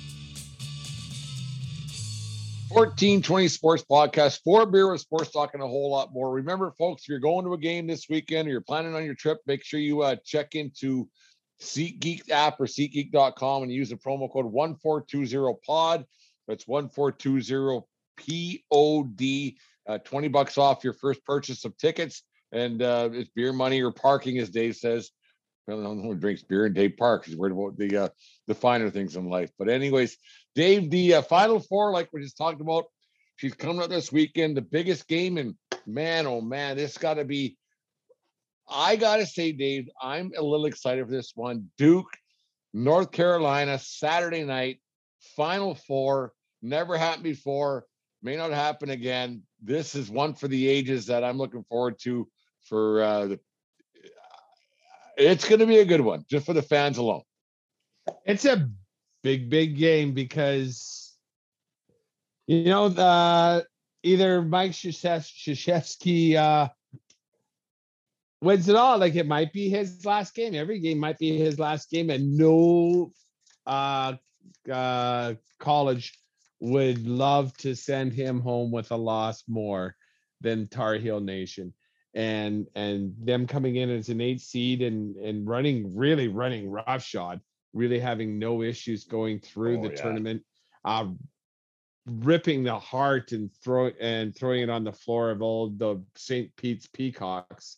1420 2.74 3.48
Sports 3.50 3.86
Podcast, 3.88 4.40
four 4.44 4.66
beer 4.66 4.92
with 4.92 5.00
sports 5.00 5.30
talk, 5.30 5.54
and 5.54 5.62
a 5.62 5.68
whole 5.68 5.92
lot 5.92 6.12
more. 6.12 6.32
Remember, 6.32 6.72
folks, 6.72 7.04
if 7.04 7.10
you're 7.10 7.20
going 7.20 7.46
to 7.46 7.54
a 7.54 7.58
game 7.58 7.86
this 7.86 8.10
weekend 8.10 8.48
or 8.48 8.52
you're 8.52 8.62
planning 8.62 8.96
on 8.96 9.06
your 9.06 9.14
trip, 9.14 9.38
make 9.46 9.64
sure 9.64 9.80
you 9.80 10.02
uh, 10.02 10.16
check 10.26 10.56
into 10.56 11.08
SeatGeek 11.62 12.32
app 12.32 12.60
or 12.60 12.66
SeatGeek.com 12.66 13.62
and 13.62 13.72
use 13.72 13.90
the 13.90 13.96
promo 13.96 14.32
code 14.32 14.52
1420POD. 14.52 16.04
That's 16.48 16.68
1420 16.68 17.86
POD, 18.72 19.54
uh, 19.88 20.00
20 20.00 20.28
bucks 20.30 20.58
off 20.58 20.84
your 20.84 20.94
first 20.94 21.24
purchase 21.26 21.66
of 21.66 21.78
tickets. 21.78 22.24
And 22.52 22.82
uh, 22.82 23.10
it's 23.14 23.30
beer 23.36 23.54
money 23.54 23.84
or 23.84 23.92
parking, 23.92 24.40
as 24.40 24.50
Dave 24.50 24.78
says. 24.78 25.12
I 25.68 25.74
don't 25.74 25.84
know 25.84 25.96
who 25.96 26.16
drinks 26.16 26.42
beer 26.42 26.66
in 26.66 26.74
Dave 26.74 26.98
Park. 26.98 27.26
He's 27.26 27.38
worried 27.38 27.54
about 27.54 27.78
the 27.78 27.98
uh, 27.98 28.10
the 28.48 28.56
finer 28.56 28.90
things 28.90 29.16
in 29.16 29.30
life. 29.30 29.52
But 29.58 29.70
anyways, 29.70 30.18
Dave, 30.56 30.90
the 30.90 31.16
uh, 31.16 31.22
final 31.24 31.60
four, 31.60 31.92
like 31.92 32.10
we 32.14 32.22
just 32.22 32.38
talked 32.38 32.62
about, 32.62 32.86
she's 33.38 33.54
coming 33.54 33.82
up 33.82 33.90
this 33.90 34.12
weekend. 34.12 34.56
The 34.56 34.62
biggest 34.62 35.08
game, 35.08 35.38
and 35.38 35.56
man, 35.86 36.28
oh 36.28 36.42
man, 36.42 36.78
this 36.78 36.98
got 36.98 37.16
to 37.16 37.26
be. 37.26 37.58
I 38.70 38.96
gotta 38.96 39.26
say, 39.26 39.52
Dave, 39.52 39.90
I'm 40.02 40.32
a 40.38 40.42
little 40.42 40.66
excited 40.68 41.06
for 41.06 41.12
this 41.12 41.34
one. 41.36 41.70
Duke, 41.78 42.08
North 42.74 43.12
Carolina, 43.12 43.80
Saturday 43.80 44.44
night. 44.44 44.80
Final 45.36 45.76
four, 45.76 46.34
never 46.62 46.98
happened 46.98 47.24
before, 47.24 47.86
may 48.22 48.36
not 48.36 48.52
happen 48.52 48.90
again. 48.90 49.44
This 49.62 49.96
is 49.96 50.10
one 50.10 50.34
for 50.34 50.48
the 50.48 50.68
ages 50.68 51.08
that 51.08 51.24
I'm 51.24 51.38
looking 51.38 51.64
forward 51.64 51.98
to 52.04 52.28
for 52.68 53.02
uh, 53.02 53.26
the. 53.28 53.40
It's 55.18 55.48
going 55.48 55.60
to 55.60 55.68
be 55.68 55.78
a 55.78 55.86
good 55.86 56.02
one 56.02 56.26
just 56.30 56.46
for 56.46 56.54
the 56.54 56.62
fans 56.62 56.98
alone. 56.98 57.22
It's 58.26 58.46
a 58.46 58.70
big, 59.24 59.50
big 59.50 59.78
game 59.78 60.14
because 60.14 61.16
you 62.46 62.66
know 62.66 62.90
the 62.90 63.66
either 64.04 64.42
Mike 64.42 64.72
Krzyzewski 64.72 66.36
uh, 66.36 66.70
wins 68.42 68.68
it 68.70 68.76
all. 68.76 68.98
Like 68.98 69.16
it 69.16 69.28
might 69.28 69.54
be 69.54 69.70
his 69.70 70.06
last 70.06 70.36
game. 70.36 70.54
Every 70.54 70.80
game 70.80 71.00
might 71.00 71.18
be 71.18 71.38
his 71.38 71.58
last 71.58 71.90
game, 71.90 72.10
and 72.10 72.38
no 72.38 73.12
uh, 73.66 74.14
uh, 74.72 75.34
college 75.60 76.20
would 76.60 77.08
love 77.08 77.56
to 77.58 77.76
send 77.76 78.14
him 78.14 78.40
home 78.40 78.72
with 78.72 78.92
a 78.92 78.96
loss 78.96 79.44
more 79.48 79.96
than 80.42 80.68
Tar 80.68 80.96
Heel 80.96 81.20
Nation. 81.20 81.74
And 82.14 82.68
and 82.76 83.16
them 83.20 83.48
coming 83.48 83.78
in 83.78 83.90
as 83.90 84.10
an 84.10 84.22
eight 84.22 84.40
seed 84.40 84.84
and 84.84 85.16
and 85.16 85.48
running 85.48 85.96
really 85.96 86.28
running 86.28 86.70
roughshod, 86.70 87.42
really 87.74 88.00
having 88.00 88.40
no 88.40 88.62
issues 88.62 89.04
going 89.04 89.40
through 89.40 89.80
oh, 89.80 89.84
the 89.84 89.90
yeah. 89.90 90.02
tournament. 90.02 90.44
uh, 90.86 91.08
ripping 92.06 92.64
the 92.64 92.78
heart 92.78 93.32
and 93.32 93.50
throw 93.64 93.88
and 94.00 94.36
throwing 94.36 94.62
it 94.62 94.70
on 94.70 94.84
the 94.84 94.92
floor 94.92 95.32
of 95.32 95.42
old 95.42 95.80
the 95.80 96.04
St. 96.16 96.54
Pete's 96.56 96.88
Peacocks. 96.88 97.78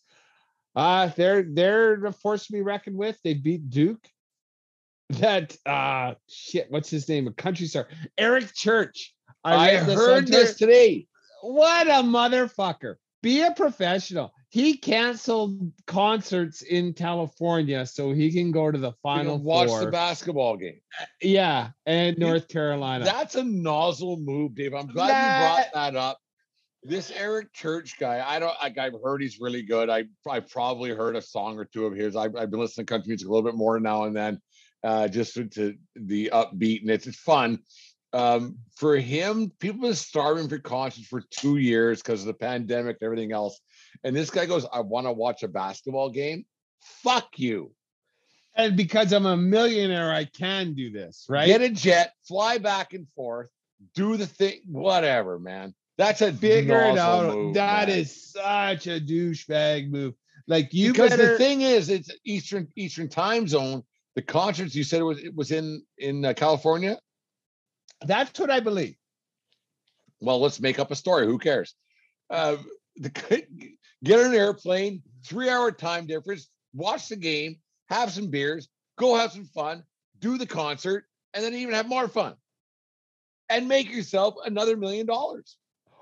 Uh 0.76 1.08
they're 1.16 1.44
they're 1.44 2.04
a 2.06 2.12
force 2.12 2.48
to 2.48 2.54
be 2.54 2.62
reckoned 2.62 2.98
with. 2.98 3.18
They 3.24 3.34
beat 3.34 3.70
Duke. 3.70 4.06
That 5.10 5.56
uh 5.68 6.16
shit, 6.28 6.72
what's 6.72 6.90
his 6.90 7.08
name? 7.08 7.28
A 7.28 7.32
country 7.32 7.68
star, 7.68 7.88
Eric 8.18 8.56
Church. 8.56 9.14
I, 9.44 9.84
this 9.84 9.94
heard 9.94 10.28
this 10.28 10.56
today. 10.56 11.06
What 11.44 11.86
a 11.86 12.02
motherfucker. 12.02 12.96
Be 13.22 13.44
a 13.44 13.52
professional. 13.52 14.34
He 14.56 14.78
canceled 14.78 15.74
concerts 15.86 16.62
in 16.62 16.94
California 16.94 17.86
so 17.86 18.14
he 18.14 18.32
can 18.32 18.54
go 18.54 18.72
to 18.72 18.78
the 18.78 18.94
final 19.04 19.38
watch 19.38 19.68
four. 19.68 19.84
the 19.84 19.92
basketball 19.92 20.56
game. 20.56 20.80
yeah, 21.22 21.72
and 21.86 22.18
North 22.18 22.48
Carolina. 22.48 23.04
That's 23.04 23.36
a 23.36 23.44
nozzle 23.44 24.16
move, 24.16 24.56
Dave. 24.56 24.74
I'm 24.74 24.88
glad 24.88 25.10
That- 25.10 25.66
you 25.66 25.72
brought 25.74 25.74
that 25.74 26.00
up. 26.00 26.20
This 26.84 27.12
Eric 27.12 27.52
Church 27.52 28.00
guy, 28.00 28.24
I 28.26 28.40
don't 28.40 28.56
like. 28.62 28.78
I've 28.78 28.94
heard 29.04 29.22
he's 29.22 29.42
really 29.42 29.62
good. 29.62 29.90
I 29.90 30.06
I 30.26 30.40
probably 30.40 30.92
heard 30.92 31.18
a 31.18 31.22
song 31.22 31.60
or 31.60 31.66
two 31.66 31.86
of 31.86 31.94
his. 31.94 32.16
I've, 32.16 32.38
I've 32.38 32.50
been 32.50 32.62
listening 32.62 32.86
to 32.86 32.94
country 32.94 33.10
music 33.10 33.28
a 33.28 33.32
little 33.32 33.44
bit 33.44 33.58
more 33.58 33.78
now 33.82 34.06
and 34.06 34.16
then, 34.16 34.40
uh, 34.86 35.10
just 35.10 35.34
to, 35.34 35.50
to 35.50 35.76
the 35.98 36.30
upbeat 36.34 36.80
and 36.80 36.92
it's, 36.92 37.08
it's 37.08 37.20
fun. 37.20 37.60
Um, 38.14 38.60
for 38.78 38.96
him, 38.96 39.52
people 39.60 39.82
have 39.82 39.90
been 39.90 39.96
starving 39.96 40.48
for 40.48 40.60
concerts 40.60 41.08
for 41.08 41.24
two 41.30 41.58
years 41.58 42.02
because 42.02 42.22
of 42.22 42.28
the 42.28 42.34
pandemic 42.34 42.96
and 43.02 43.06
everything 43.06 43.34
else. 43.34 43.60
And 44.04 44.16
this 44.16 44.30
guy 44.30 44.46
goes, 44.46 44.66
"I 44.72 44.82
want 44.82 45.08
to 45.08 45.12
watch 45.12 45.44
a 45.44 45.48
basketball 45.48 46.10
game." 46.10 46.46
Fuck 46.82 47.40
you. 47.40 47.72
and 48.56 48.76
because 48.78 49.12
I'm 49.12 49.26
a 49.26 49.36
millionaire, 49.36 50.12
I 50.14 50.26
can 50.26 50.74
do 50.74 50.90
this, 50.92 51.26
right? 51.30 51.48
Get 51.48 51.62
a 51.62 51.70
jet, 51.70 52.14
fly 52.28 52.58
back 52.58 52.94
and 52.94 53.08
forth, 53.10 53.50
do 53.96 54.16
the 54.18 54.28
thing, 54.28 54.62
whatever, 54.68 55.40
man. 55.40 55.74
That's 55.98 56.22
a 56.22 56.32
Figure 56.32 56.80
it 56.86 56.98
out. 56.98 57.34
move, 57.34 57.54
That 57.56 57.88
man. 57.90 57.98
is 57.98 58.32
such 58.32 58.88
a 58.88 59.00
douchebag 59.00 59.90
move. 59.90 60.14
Like 60.48 60.74
you 60.74 60.92
because 60.92 61.10
better, 61.12 61.32
the 61.34 61.38
thing 61.38 61.62
is, 61.62 61.90
it's 61.90 62.10
Eastern 62.26 62.68
Eastern 62.76 63.10
time 63.10 63.48
zone. 63.48 63.84
The 64.16 64.22
concerts 64.22 64.76
you 64.76 64.84
said 64.84 65.00
it 65.02 65.04
was 65.04 65.20
it 65.24 65.34
was 65.36 65.52
in 65.52 65.82
in 65.98 66.24
uh, 66.24 66.34
California. 66.34 67.00
that's 68.06 68.40
what 68.40 68.52
I 68.52 68.60
believe. 68.60 68.96
Well, 70.22 70.40
let's 70.40 70.60
make 70.62 70.80
up 70.80 70.92
a 70.92 70.96
story. 70.96 71.26
Who 71.26 71.38
cares? 71.40 71.74
Uh, 72.30 72.58
the 72.98 73.10
get 74.06 74.20
on 74.20 74.28
an 74.28 74.36
airplane, 74.36 75.02
three 75.26 75.50
hour 75.50 75.72
time 75.72 76.06
difference. 76.06 76.48
Watch 76.74 77.10
the 77.10 77.16
game, 77.18 77.58
have 77.90 78.12
some 78.12 78.30
beers, 78.30 78.70
go 78.98 79.16
have 79.16 79.32
some 79.32 79.46
fun, 79.46 79.84
do 80.20 80.38
the 80.38 80.46
concert, 80.46 81.06
and 81.34 81.44
then 81.44 81.54
even 81.54 81.74
have 81.74 81.90
more 81.90 82.08
fun, 82.08 82.36
and 83.50 83.68
make 83.68 83.92
yourself 83.92 84.36
another 84.46 84.78
million 84.78 85.06
dollars. 85.06 85.58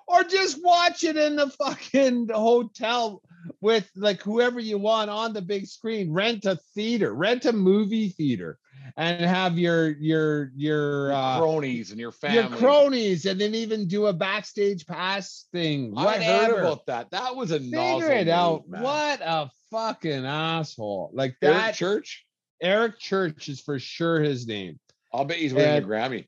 Or 0.07 0.23
just 0.23 0.63
watch 0.63 1.03
it 1.03 1.15
in 1.15 1.37
the 1.37 1.49
fucking 1.49 2.29
hotel 2.29 3.21
with 3.61 3.89
like 3.95 4.21
whoever 4.21 4.59
you 4.59 4.77
want 4.77 5.09
on 5.09 5.33
the 5.33 5.41
big 5.41 5.65
screen. 5.65 6.11
Rent 6.11 6.45
a 6.45 6.57
theater, 6.75 7.13
rent 7.13 7.45
a 7.45 7.53
movie 7.53 8.09
theater, 8.09 8.59
and 8.97 9.25
have 9.25 9.57
your 9.57 9.89
your 9.97 10.51
your 10.55 11.07
Your 11.07 11.11
uh, 11.13 11.39
cronies 11.39 11.91
and 11.91 11.99
your 11.99 12.11
family. 12.11 12.37
your 12.37 12.49
cronies, 12.57 13.25
and 13.25 13.39
then 13.41 13.55
even 13.55 13.87
do 13.87 14.05
a 14.07 14.13
backstage 14.13 14.85
pass 14.85 15.45
thing. 15.51 15.93
I 15.97 16.21
heard 16.23 16.59
about 16.59 16.85
that. 16.87 17.09
That 17.11 17.35
was 17.35 17.51
a 17.51 17.59
Figure 17.59 18.11
it 18.11 18.27
out. 18.29 18.67
What 18.67 19.19
a 19.23 19.49
fucking 19.71 20.25
asshole! 20.25 21.09
Like 21.13 21.35
Eric 21.41 21.55
that. 21.57 21.75
Church? 21.75 22.25
Eric 22.61 22.99
Church 22.99 23.49
is 23.49 23.59
for 23.59 23.79
sure 23.79 24.21
his 24.21 24.47
name. 24.47 24.79
I'll 25.11 25.25
bet 25.25 25.37
he's 25.37 25.53
winning 25.53 25.75
And- 25.77 25.85
a 25.85 25.87
Grammy. 25.87 26.27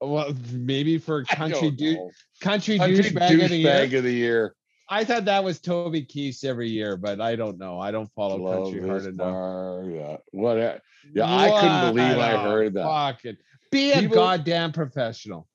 Well, 0.00 0.32
maybe 0.52 0.98
for 0.98 1.24
country 1.24 1.72
dude, 1.72 1.98
country, 2.40 2.78
Country 2.78 2.98
douchebag 3.02 3.42
of 3.44 3.50
the 3.50 3.56
year. 3.56 3.72
douchebag 3.88 3.98
of 3.98 4.04
the 4.04 4.12
year. 4.12 4.54
I 4.88 5.04
thought 5.04 5.26
that 5.26 5.44
was 5.44 5.60
Toby 5.60 6.02
Keith 6.02 6.42
every 6.44 6.68
year, 6.70 6.96
but 6.96 7.20
I 7.20 7.36
don't 7.36 7.58
know. 7.58 7.78
I 7.78 7.90
don't 7.90 8.10
follow 8.14 8.36
Love 8.38 8.64
country 8.72 8.86
hard 8.88 9.00
is 9.02 9.06
enough. 9.06 9.84
Yeah. 9.86 10.16
What? 10.32 10.56
a- 10.58 10.80
Yeah, 11.14 11.24
I 11.26 11.50
couldn't 11.60 11.94
believe 11.94 12.18
I, 12.18 12.30
I 12.30 12.30
a 12.32 12.38
heard 12.50 12.74
that. 12.74 12.84
Fucking 12.84 13.36
be 13.70 13.92
a 13.92 14.00
People- 14.00 14.14
goddamn 14.16 14.72
professional 14.72 15.46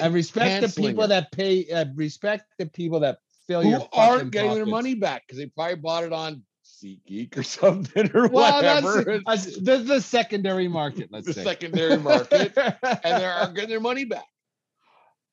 and 0.00 0.14
respect 0.14 0.66
the 0.74 0.80
people 0.82 1.04
it. 1.04 1.08
that 1.08 1.30
pay. 1.32 1.70
Uh, 1.70 1.84
respect 1.94 2.44
the 2.58 2.66
people 2.66 3.00
that 3.00 3.18
fill 3.46 3.62
your 3.62 3.78
Who 3.80 3.84
fucking 3.84 4.00
aren't 4.00 4.30
getting 4.30 4.54
their 4.54 4.66
money 4.66 4.94
back 4.94 5.24
because 5.26 5.38
they 5.38 5.46
probably 5.46 5.76
bought 5.76 6.04
it 6.04 6.12
on 6.12 6.42
SeatGeek 6.64 7.36
or 7.36 7.42
something 7.58 8.10
or 8.14 8.28
Well, 8.28 8.54
whatever. 8.54 9.20
that's 9.26 9.56
the, 9.60 9.78
the 9.78 10.00
secondary 10.00 10.66
market. 10.68 11.10
Let's 11.12 11.26
the 11.26 11.34
say 11.34 11.44
secondary 11.44 11.98
market, 11.98 12.52
and 12.56 13.02
they 13.02 13.24
aren't 13.24 13.54
getting 13.54 13.70
their 13.70 13.80
money 13.80 14.04
back. 14.06 14.26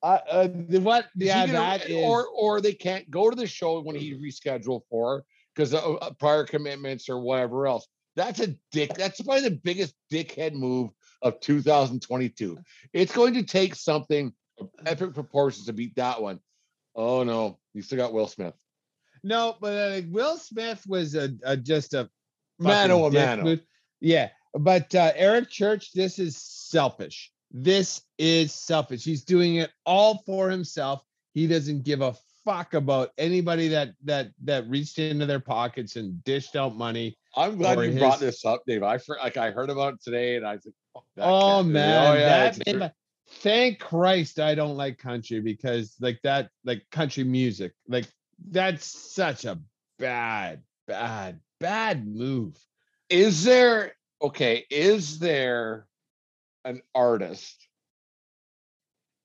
Uh, 0.06 0.20
uh, 0.30 0.48
the- 0.70 0.80
what? 0.80 1.06
Is 1.06 1.10
he 1.22 1.26
Yeah, 1.28 1.46
gonna- 1.48 1.58
that 1.60 1.90
is. 1.90 2.04
or 2.04 2.28
or 2.28 2.62
they 2.62 2.74
can't 2.74 3.10
go 3.10 3.30
to 3.30 3.36
the 3.36 3.48
show 3.48 3.82
when 3.82 3.96
he 3.96 4.14
rescheduled 4.14 4.82
for 4.90 5.24
because 5.56 5.74
of 5.74 5.98
uh, 6.02 6.12
prior 6.12 6.44
commitments 6.44 7.10
or 7.10 7.20
whatever 7.20 7.66
else. 7.68 7.88
That's 8.16 8.40
a 8.40 8.56
dick. 8.72 8.94
That's 8.94 9.20
probably 9.22 9.50
the 9.50 9.60
biggest 9.64 9.96
dickhead 10.12 10.54
move 10.54 10.92
of 11.22 11.40
2022. 11.42 12.58
It's 12.94 13.14
going 13.14 13.34
to 13.34 13.44
take 13.44 13.76
something 13.76 14.32
of 14.60 14.70
epic 14.86 15.14
proportions 15.14 15.66
to 15.66 15.74
beat 15.74 15.96
that 15.96 16.22
one. 16.22 16.40
Oh 16.96 17.24
no, 17.24 17.60
you 17.74 17.82
still 17.82 17.98
got 17.98 18.14
Will 18.14 18.28
Smith. 18.28 18.54
No, 19.24 19.58
but 19.60 19.74
uh, 19.74 20.02
Will 20.10 20.38
Smith 20.38 20.84
was 20.88 21.16
a, 21.16 21.32
a 21.44 21.58
just 21.58 21.94
a 21.94 22.10
Mano 22.60 23.06
a 23.06 23.12
fucking 23.12 23.26
mano. 23.28 23.44
move. 23.44 23.60
Yeah, 24.00 24.30
but 24.54 24.94
uh, 24.96 25.12
Eric 25.16 25.50
Church, 25.50 25.92
this 25.94 26.20
is 26.20 26.38
selfish. 26.38 27.32
This 27.52 28.02
is 28.18 28.54
selfish. 28.54 29.04
He's 29.04 29.24
doing 29.24 29.56
it 29.56 29.72
all 29.86 30.24
for 30.26 30.50
himself. 30.50 31.04
He 31.34 31.48
doesn't 31.48 31.84
give 31.84 32.02
a 32.02 32.16
fuck 32.44 32.74
about 32.76 33.10
anybody 33.18 33.68
that 33.70 33.90
that 34.04 34.30
that 34.44 34.70
reached 34.70 35.00
into 35.00 35.26
their 35.26 35.40
pockets 35.40 35.96
and 35.96 36.24
dished 36.24 36.56
out 36.56 36.76
money. 36.76 37.18
I'm 37.36 37.58
glad 37.58 37.80
you 37.82 37.98
brought 38.00 38.20
this 38.20 38.46
up, 38.46 38.64
Dave. 38.68 38.84
I 38.84 39.00
like 39.22 39.38
I 39.38 39.52
heard 39.52 39.70
about 39.70 39.96
it 39.96 40.04
today, 40.04 40.36
and 40.38 40.46
I 40.48 40.56
was 40.56 40.66
like, 40.66 41.06
"Oh, 41.18 41.60
Oh 41.60 41.64
man, 41.64 42.08
oh 42.08 42.20
yeah, 42.20 42.52
that 42.52 42.78
my- 42.80 42.92
thank 43.40 43.80
Christ 43.80 44.40
I 44.40 44.56
don't 44.56 44.78
like 44.78 44.98
country 44.98 45.40
because 45.42 45.96
like 46.00 46.20
that, 46.24 46.50
like 46.64 46.86
country 46.92 47.24
music, 47.24 47.74
like 47.88 48.08
that's 48.50 48.86
such 49.14 49.46
a 49.46 49.60
bad, 49.98 50.62
bad, 50.88 51.40
bad 51.60 52.08
move. 52.08 52.58
is 53.10 53.44
there 53.44 53.94
okay 54.22 54.66
is 54.70 55.20
there 55.20 55.88
an 56.66 56.82
artist 56.94 57.68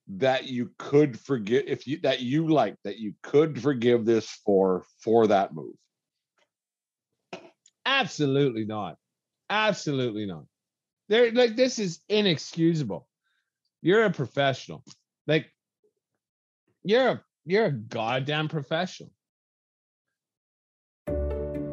that 0.07 0.49
you 0.49 0.71
could 0.79 1.19
forgive 1.19 1.65
if 1.67 1.87
you 1.87 1.99
that 2.01 2.21
you 2.21 2.49
like 2.49 2.77
that 2.85 2.99
you 2.99 3.15
could 3.23 3.61
forgive 3.61 4.05
this 4.05 4.29
for 4.45 4.85
for 5.03 5.27
that 5.27 5.55
move 5.55 5.75
Absolutely 7.91 8.65
not. 8.65 8.97
Absolutely 9.49 10.27
not. 10.27 10.45
They're 11.09 11.33
like 11.33 11.57
this 11.57 11.79
is 11.79 12.01
inexcusable. 12.09 13.09
You're 13.83 14.05
a 14.05 14.11
professional. 14.11 14.85
Like 15.27 15.53
you're 16.85 17.09
a 17.09 17.25
you're 17.45 17.67
a 17.67 17.73
goddamn 17.73 18.49
professional. 18.49 19.11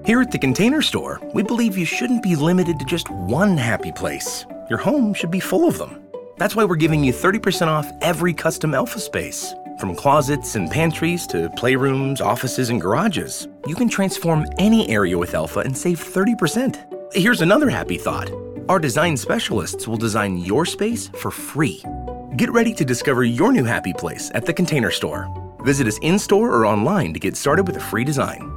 Here 0.05 0.21
at 0.21 0.31
the 0.31 0.39
Container 0.39 0.81
Store, 0.81 1.21
we 1.33 1.43
believe 1.43 1.77
you 1.77 1.85
shouldn't 1.85 2.23
be 2.23 2.35
limited 2.35 2.79
to 2.79 2.85
just 2.85 3.09
one 3.11 3.57
happy 3.57 3.91
place. 3.91 4.45
Your 4.69 4.79
home 4.79 5.13
should 5.13 5.31
be 5.31 5.39
full 5.39 5.67
of 5.67 5.77
them. 5.77 6.03
That's 6.37 6.55
why 6.55 6.65
we're 6.65 6.75
giving 6.75 7.03
you 7.03 7.13
30% 7.13 7.67
off 7.67 7.89
every 8.01 8.33
custom 8.33 8.73
Elfa 8.73 8.99
space. 8.99 9.53
From 9.79 9.95
closets 9.95 10.55
and 10.55 10.69
pantries 10.69 11.25
to 11.27 11.49
playrooms, 11.51 12.19
offices, 12.19 12.69
and 12.69 12.81
garages, 12.81 13.47
you 13.65 13.75
can 13.75 13.87
transform 13.87 14.45
any 14.57 14.89
area 14.89 15.17
with 15.17 15.33
Elfa 15.33 15.61
and 15.61 15.77
save 15.77 15.99
30%. 15.99 17.13
Here's 17.13 17.41
another 17.41 17.69
happy 17.69 17.97
thought 17.97 18.29
our 18.67 18.79
design 18.79 19.15
specialists 19.15 19.87
will 19.87 19.95
design 19.95 20.37
your 20.37 20.65
space 20.65 21.07
for 21.07 21.31
free. 21.31 21.81
Get 22.35 22.51
ready 22.51 22.73
to 22.73 22.83
discover 22.83 23.23
your 23.23 23.53
new 23.53 23.63
happy 23.63 23.93
place 23.93 24.29
at 24.33 24.45
the 24.45 24.53
Container 24.53 24.91
Store. 24.91 25.33
Visit 25.61 25.87
us 25.87 25.97
in 26.01 26.19
store 26.19 26.53
or 26.53 26.65
online 26.65 27.13
to 27.13 27.19
get 27.19 27.37
started 27.37 27.65
with 27.65 27.77
a 27.77 27.79
free 27.79 28.03
design. 28.03 28.56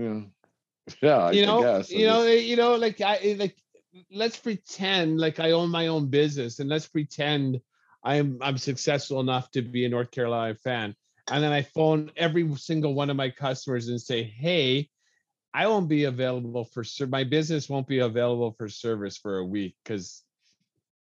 Yeah 0.00 0.06
mm. 0.06 0.30
yeah 1.02 1.18
I 1.18 1.30
you 1.32 1.46
know, 1.46 1.60
guess. 1.60 1.90
You 1.90 2.06
know, 2.06 2.22
eh, 2.22 2.34
you 2.34 2.56
know, 2.56 2.76
like 2.76 3.00
I 3.00 3.16
eh, 3.16 3.36
like 3.38 3.56
let's 4.10 4.36
pretend 4.36 5.18
like 5.18 5.40
I 5.40 5.52
own 5.52 5.70
my 5.70 5.88
own 5.88 6.08
business 6.08 6.58
and 6.58 6.68
let's 6.68 6.88
pretend 6.88 7.60
I'm 8.04 8.38
I'm 8.40 8.58
successful 8.58 9.20
enough 9.20 9.50
to 9.52 9.62
be 9.62 9.84
a 9.84 9.88
North 9.88 10.10
Carolina 10.10 10.54
fan. 10.54 10.94
And 11.30 11.44
then 11.44 11.52
I 11.52 11.62
phone 11.62 12.10
every 12.16 12.56
single 12.56 12.94
one 12.94 13.10
of 13.10 13.16
my 13.16 13.30
customers 13.30 13.88
and 13.88 14.00
say, 14.00 14.22
"Hey, 14.22 14.88
I 15.54 15.66
won't 15.66 15.88
be 15.88 16.04
available 16.04 16.64
for 16.64 16.84
my 17.06 17.24
business 17.24 17.68
won't 17.68 17.88
be 17.88 18.00
available 18.00 18.52
for 18.52 18.68
service 18.68 19.16
for 19.16 19.38
a 19.38 19.44
week 19.44 19.76
because 19.84 20.22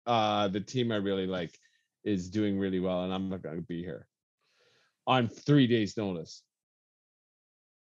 uh 0.06 0.48
the 0.48 0.60
team 0.60 0.92
I 0.92 0.96
really 0.96 1.26
like 1.26 1.58
is 2.04 2.30
doing 2.30 2.58
really 2.58 2.80
well 2.80 3.02
and 3.02 3.12
I'm 3.12 3.28
not 3.28 3.42
going 3.42 3.56
to 3.56 3.62
be 3.62 3.82
here 3.82 4.06
on 5.06 5.28
3 5.28 5.66
days 5.66 5.96
notice." 5.96 6.42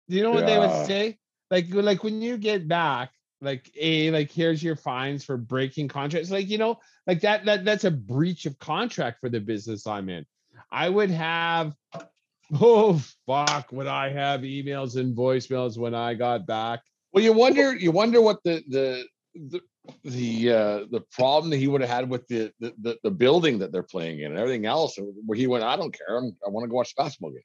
Do 0.08 0.16
you 0.16 0.22
know 0.22 0.30
what 0.30 0.46
yeah. 0.48 0.54
they 0.54 0.58
would 0.58 0.86
say? 0.86 1.18
Like 1.50 1.66
like 1.72 2.04
when 2.04 2.20
you 2.20 2.36
get 2.36 2.68
back 2.68 3.12
like 3.40 3.70
a 3.78 4.10
like 4.10 4.30
here's 4.30 4.62
your 4.62 4.76
fines 4.76 5.24
for 5.24 5.36
breaking 5.36 5.88
contracts 5.88 6.30
like 6.30 6.48
you 6.48 6.58
know 6.58 6.78
like 7.06 7.20
that 7.20 7.44
that 7.44 7.64
that's 7.64 7.84
a 7.84 7.90
breach 7.90 8.46
of 8.46 8.58
contract 8.58 9.20
for 9.20 9.28
the 9.28 9.40
business 9.40 9.86
i'm 9.86 10.08
in 10.08 10.26
i 10.72 10.88
would 10.88 11.10
have 11.10 11.74
oh 12.60 13.00
fuck 13.26 13.70
would 13.72 13.86
i 13.86 14.08
have 14.08 14.40
emails 14.40 14.96
and 14.96 15.16
voicemails 15.16 15.78
when 15.78 15.94
i 15.94 16.14
got 16.14 16.46
back 16.46 16.80
well 17.12 17.22
you 17.22 17.32
wonder 17.32 17.76
you 17.76 17.90
wonder 17.90 18.20
what 18.20 18.42
the 18.44 18.62
the 18.68 19.04
the 19.34 19.60
the 20.04 20.52
uh 20.52 20.84
the 20.90 21.02
problem 21.12 21.50
that 21.50 21.56
he 21.56 21.68
would 21.68 21.80
have 21.80 21.88
had 21.88 22.10
with 22.10 22.26
the, 22.28 22.52
the 22.60 22.98
the 23.02 23.10
building 23.10 23.58
that 23.58 23.72
they're 23.72 23.82
playing 23.82 24.20
in 24.20 24.32
and 24.32 24.38
everything 24.38 24.66
else 24.66 24.98
where 25.24 25.38
he 25.38 25.46
went 25.46 25.64
i 25.64 25.76
don't 25.76 25.96
care 25.96 26.18
I'm, 26.18 26.36
i 26.44 26.50
want 26.50 26.64
to 26.64 26.68
go 26.68 26.76
watch 26.76 26.94
basketball 26.96 27.30
game 27.30 27.40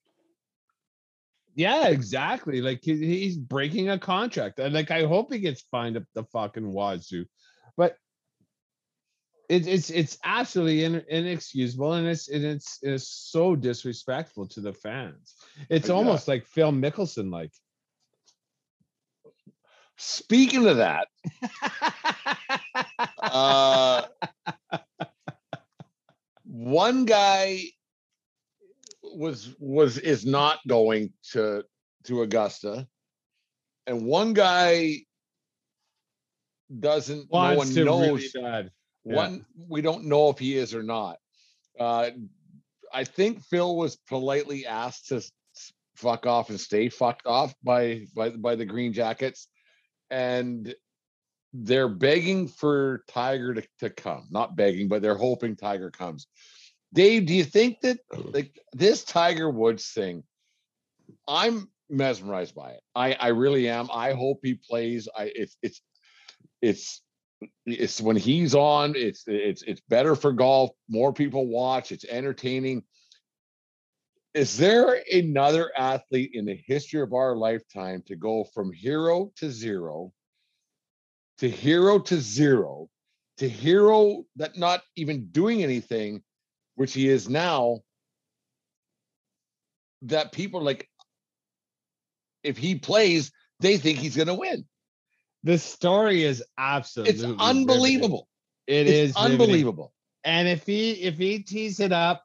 yeah, 1.56 1.88
exactly. 1.88 2.62
Like 2.62 2.80
he's 2.84 3.38
breaking 3.38 3.90
a 3.90 4.00
contract. 4.00 4.60
And 4.60 4.74
like 4.74 4.92
I 4.92 5.04
hope 5.04 5.32
he 5.32 5.40
gets 5.40 5.62
fined 5.62 5.98
up 5.98 6.04
the 6.14 6.24
fucking 6.26 6.72
wazoo. 6.72 7.26
But 7.78 7.96
it, 9.50 9.68
it's 9.68 9.90
it's 9.90 10.18
absolutely 10.24 10.84
in, 10.84 11.04
inexcusable 11.10 11.94
and 11.94 12.08
it's 12.08 12.30
and 12.30 12.44
it's 12.44 12.80
it's 12.82 13.08
so 13.08 13.56
disrespectful 13.56 14.48
to 14.50 14.62
the 14.62 14.74
fans. 14.74 15.36
It's 15.70 15.90
yeah. 15.90 15.96
almost 15.96 16.28
like 16.28 16.46
Phil 16.46 16.72
Mickelson 16.72 17.32
like. 17.32 17.52
Speaking 19.96 20.68
of 20.68 20.78
that, 20.78 21.08
uh, 23.22 24.06
one 26.44 27.06
guy 27.06 27.62
was 29.16 29.56
was 29.60 29.98
is 29.98 30.26
not 30.26 30.60
going 30.68 31.14
to 31.32 31.64
to 32.06 32.22
Augusta, 32.22 32.88
and 33.88 34.06
one 34.06 34.34
guy 34.34 34.98
doesn't. 36.80 37.30
Wants 37.30 37.76
no 37.76 37.98
one 37.98 38.08
knows. 38.08 38.34
Really 38.36 38.70
yeah. 39.06 39.16
One 39.16 39.46
we 39.68 39.82
don't 39.82 40.06
know 40.06 40.30
if 40.30 40.40
he 40.40 40.58
is 40.58 40.74
or 40.74 40.84
not. 40.84 41.18
Uh, 41.80 42.12
I 42.94 43.04
think 43.04 43.44
Phil 43.44 43.76
was 43.76 43.96
politely 43.96 44.66
asked 44.66 45.10
to 45.10 45.22
fuck 45.96 46.26
off 46.26 46.50
and 46.50 46.60
stay 46.60 46.90
fucked 46.90 47.26
off 47.26 47.54
by 47.64 48.06
by 48.16 48.30
by 48.30 48.56
the 48.56 48.66
Green 48.66 48.94
Jackets, 48.94 49.48
and 50.10 50.74
they're 51.54 51.90
begging 51.90 52.48
for 52.48 53.04
Tiger 53.08 53.54
to, 53.54 53.64
to 53.80 53.90
come. 53.90 54.28
Not 54.32 54.56
begging, 54.56 54.88
but 54.88 55.02
they're 55.02 55.18
hoping 55.18 55.56
Tiger 55.56 55.92
comes. 55.92 56.28
Dave, 56.94 57.26
do 57.26 57.34
you 57.34 57.44
think 57.44 57.82
that 57.82 57.98
like 58.12 58.60
this 58.72 59.04
Tiger 59.04 59.50
Woods 59.50 59.90
thing? 59.90 60.24
I'm 61.28 61.70
mesmerized 61.90 62.54
by 62.54 62.72
it. 62.72 62.82
I 62.96 63.14
I 63.14 63.28
really 63.30 63.68
am. 63.68 63.90
I 63.92 64.14
hope 64.14 64.40
he 64.44 64.54
plays. 64.54 65.10
I 65.18 65.32
it's 65.36 65.58
it's 65.64 65.82
it's 66.62 67.02
it's 67.66 68.00
when 68.00 68.16
he's 68.16 68.54
on. 68.54 68.94
It's 68.96 69.24
it's 69.28 69.64
it's 69.64 69.82
better 69.90 70.16
for 70.16 70.32
golf. 70.32 70.72
More 70.88 71.12
people 71.12 71.48
watch. 71.48 71.92
It's 71.92 72.06
entertaining. 72.06 72.84
Is 74.36 74.58
there 74.58 75.00
another 75.12 75.72
athlete 75.78 76.32
in 76.34 76.46
the 76.46 76.60
history 76.68 77.02
of 77.02 77.14
our 77.14 77.36
lifetime 77.36 78.04
to 78.08 78.16
go 78.16 78.44
from 78.54 78.72
hero 78.72 79.32
to 79.38 79.52
zero, 79.52 80.12
to 81.38 81.50
hero 81.50 82.00
to 82.00 82.20
zero, 82.20 82.90
to 83.38 83.50
hero 83.50 84.26
that 84.36 84.58
not 84.58 84.82
even 84.96 85.28
doing 85.28 85.64
anything 85.64 86.24
which 86.76 86.94
he 86.94 87.08
is 87.08 87.30
now, 87.30 87.82
that 90.04 90.32
people 90.32 90.62
like, 90.62 90.90
if 92.44 92.58
he 92.58 92.76
plays, 92.76 93.32
they 93.60 93.78
think 93.78 94.00
he's 94.00 94.16
going 94.16 94.28
to 94.28 94.34
win. 94.34 94.66
The 95.44 95.58
story 95.58 96.24
is 96.24 96.44
absolutely 96.58 97.14
it's 97.14 97.24
unbelievable. 97.40 98.28
It 98.68 98.88
it's 98.88 99.12
is 99.12 99.16
unbelievable. 99.16 99.94
And 100.24 100.48
if 100.48 100.66
he 100.66 100.92
if 100.92 101.18
he 101.18 101.40
tees 101.40 101.80
it 101.80 101.92
up, 101.92 102.24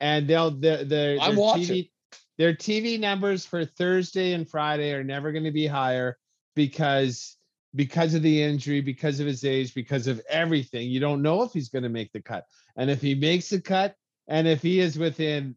and 0.00 0.28
they'll 0.28 0.50
the 0.50 0.84
the 0.86 1.18
I'm 1.20 1.36
watching. 1.36 1.64
TV, 1.64 1.90
their 2.38 2.54
TV 2.54 2.98
numbers 2.98 3.44
for 3.44 3.64
Thursday 3.64 4.32
and 4.32 4.48
Friday 4.48 4.92
are 4.92 5.04
never 5.04 5.32
going 5.32 5.44
to 5.44 5.50
be 5.50 5.66
higher 5.66 6.18
because 6.54 7.36
because 7.74 8.14
of 8.14 8.22
the 8.22 8.42
injury, 8.42 8.80
because 8.80 9.20
of 9.20 9.26
his 9.26 9.44
age, 9.44 9.74
because 9.74 10.06
of 10.06 10.20
everything. 10.28 10.88
You 10.88 11.00
don't 11.00 11.22
know 11.22 11.42
if 11.42 11.52
he's 11.52 11.68
going 11.68 11.84
to 11.84 11.88
make 11.88 12.12
the 12.12 12.22
cut. 12.22 12.44
And 12.76 12.90
if 12.90 13.00
he 13.00 13.14
makes 13.14 13.48
the 13.48 13.60
cut, 13.60 13.94
and 14.28 14.46
if 14.48 14.62
he 14.62 14.80
is 14.80 14.98
within, 14.98 15.56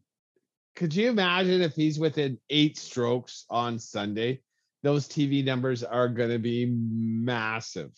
could 0.76 0.94
you 0.94 1.08
imagine 1.08 1.62
if 1.62 1.74
he's 1.74 1.98
within 1.98 2.38
eight 2.50 2.78
strokes 2.78 3.44
on 3.50 3.78
Sunday? 3.78 4.40
Those 4.82 5.08
TV 5.08 5.44
numbers 5.44 5.82
are 5.82 6.08
going 6.08 6.30
to 6.30 6.38
be 6.38 6.66
massive. 6.66 7.90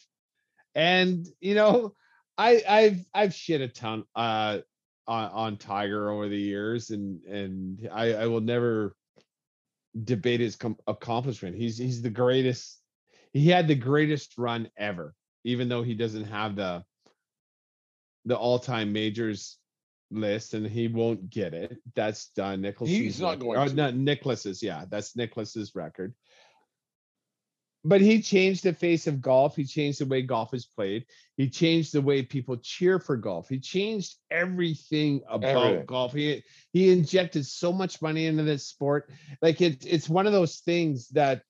And 0.74 1.26
you 1.40 1.54
know, 1.54 1.94
I 2.36 2.62
I've 2.68 3.04
I've 3.14 3.34
shit 3.34 3.62
a 3.62 3.68
ton 3.68 4.04
uh 4.14 4.58
on, 5.08 5.30
on 5.30 5.56
Tiger 5.56 6.10
over 6.10 6.28
the 6.28 6.38
years, 6.38 6.90
and 6.90 7.22
and 7.24 7.88
I 7.92 8.12
I 8.12 8.26
will 8.26 8.42
never 8.42 8.94
debate 10.04 10.40
his 10.40 10.56
com- 10.56 10.76
accomplishment. 10.86 11.56
He's 11.56 11.78
he's 11.78 12.02
the 12.02 12.10
greatest 12.10 12.78
he 13.37 13.51
had 13.51 13.68
the 13.68 13.74
greatest 13.74 14.39
run 14.39 14.70
ever, 14.78 15.14
even 15.45 15.68
though 15.68 15.82
he 15.82 15.95
doesn't 15.95 16.24
have 16.24 16.57
the 16.57 16.82
the 18.24 18.37
all-time 18.37 18.93
majors 18.93 19.59
list 20.11 20.55
and 20.55 20.66
he 20.66 20.89
won't 20.89 21.30
get 21.30 21.55
it. 21.55 21.76
That's 21.95 22.30
done. 22.30 22.62
Nicklaus. 22.62 22.91
He's 22.91 23.20
not 23.20 23.39
going 23.39 23.59
oh, 23.59 23.68
to. 23.68 23.74
Not 23.74 23.95
Nicklaus's, 23.95 24.62
yeah. 24.62 24.84
That's 24.91 25.14
Nicklaus's 25.16 25.74
record. 25.74 26.14
But 27.84 28.01
he 28.01 28.20
changed 28.20 28.64
the 28.64 28.72
face 28.72 29.07
of 29.07 29.20
golf. 29.20 29.55
He 29.55 29.64
changed 29.64 30.01
the 30.01 30.07
way 30.07 30.22
golf 30.22 30.53
is 30.55 30.66
played. 30.66 31.05
He 31.37 31.49
changed 31.49 31.93
the 31.93 32.01
way 32.01 32.22
people 32.22 32.57
cheer 32.57 32.99
for 32.99 33.16
golf. 33.16 33.49
He 33.49 33.61
changed 33.61 34.16
everything 34.28 35.20
about 35.28 35.66
everything. 35.66 35.87
golf. 35.87 36.12
He 36.12 36.43
he 36.72 36.91
injected 36.91 37.47
so 37.47 37.72
much 37.72 38.03
money 38.03 38.26
into 38.26 38.43
this 38.43 38.66
sport. 38.66 39.11
Like 39.41 39.61
it's 39.61 39.87
it's 39.87 40.09
one 40.09 40.26
of 40.26 40.32
those 40.32 40.57
things 40.57 41.09
that 41.11 41.43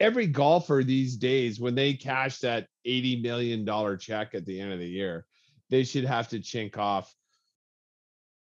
every 0.00 0.26
golfer 0.26 0.82
these 0.84 1.16
days, 1.16 1.60
when 1.60 1.74
they 1.74 1.92
cash 1.92 2.38
that 2.38 2.66
$80 2.86 3.22
million 3.22 3.98
check 3.98 4.34
at 4.34 4.46
the 4.46 4.58
end 4.58 4.72
of 4.72 4.78
the 4.78 4.88
year, 4.88 5.26
they 5.68 5.84
should 5.84 6.04
have 6.04 6.28
to 6.28 6.40
chink 6.40 6.78
off 6.78 7.14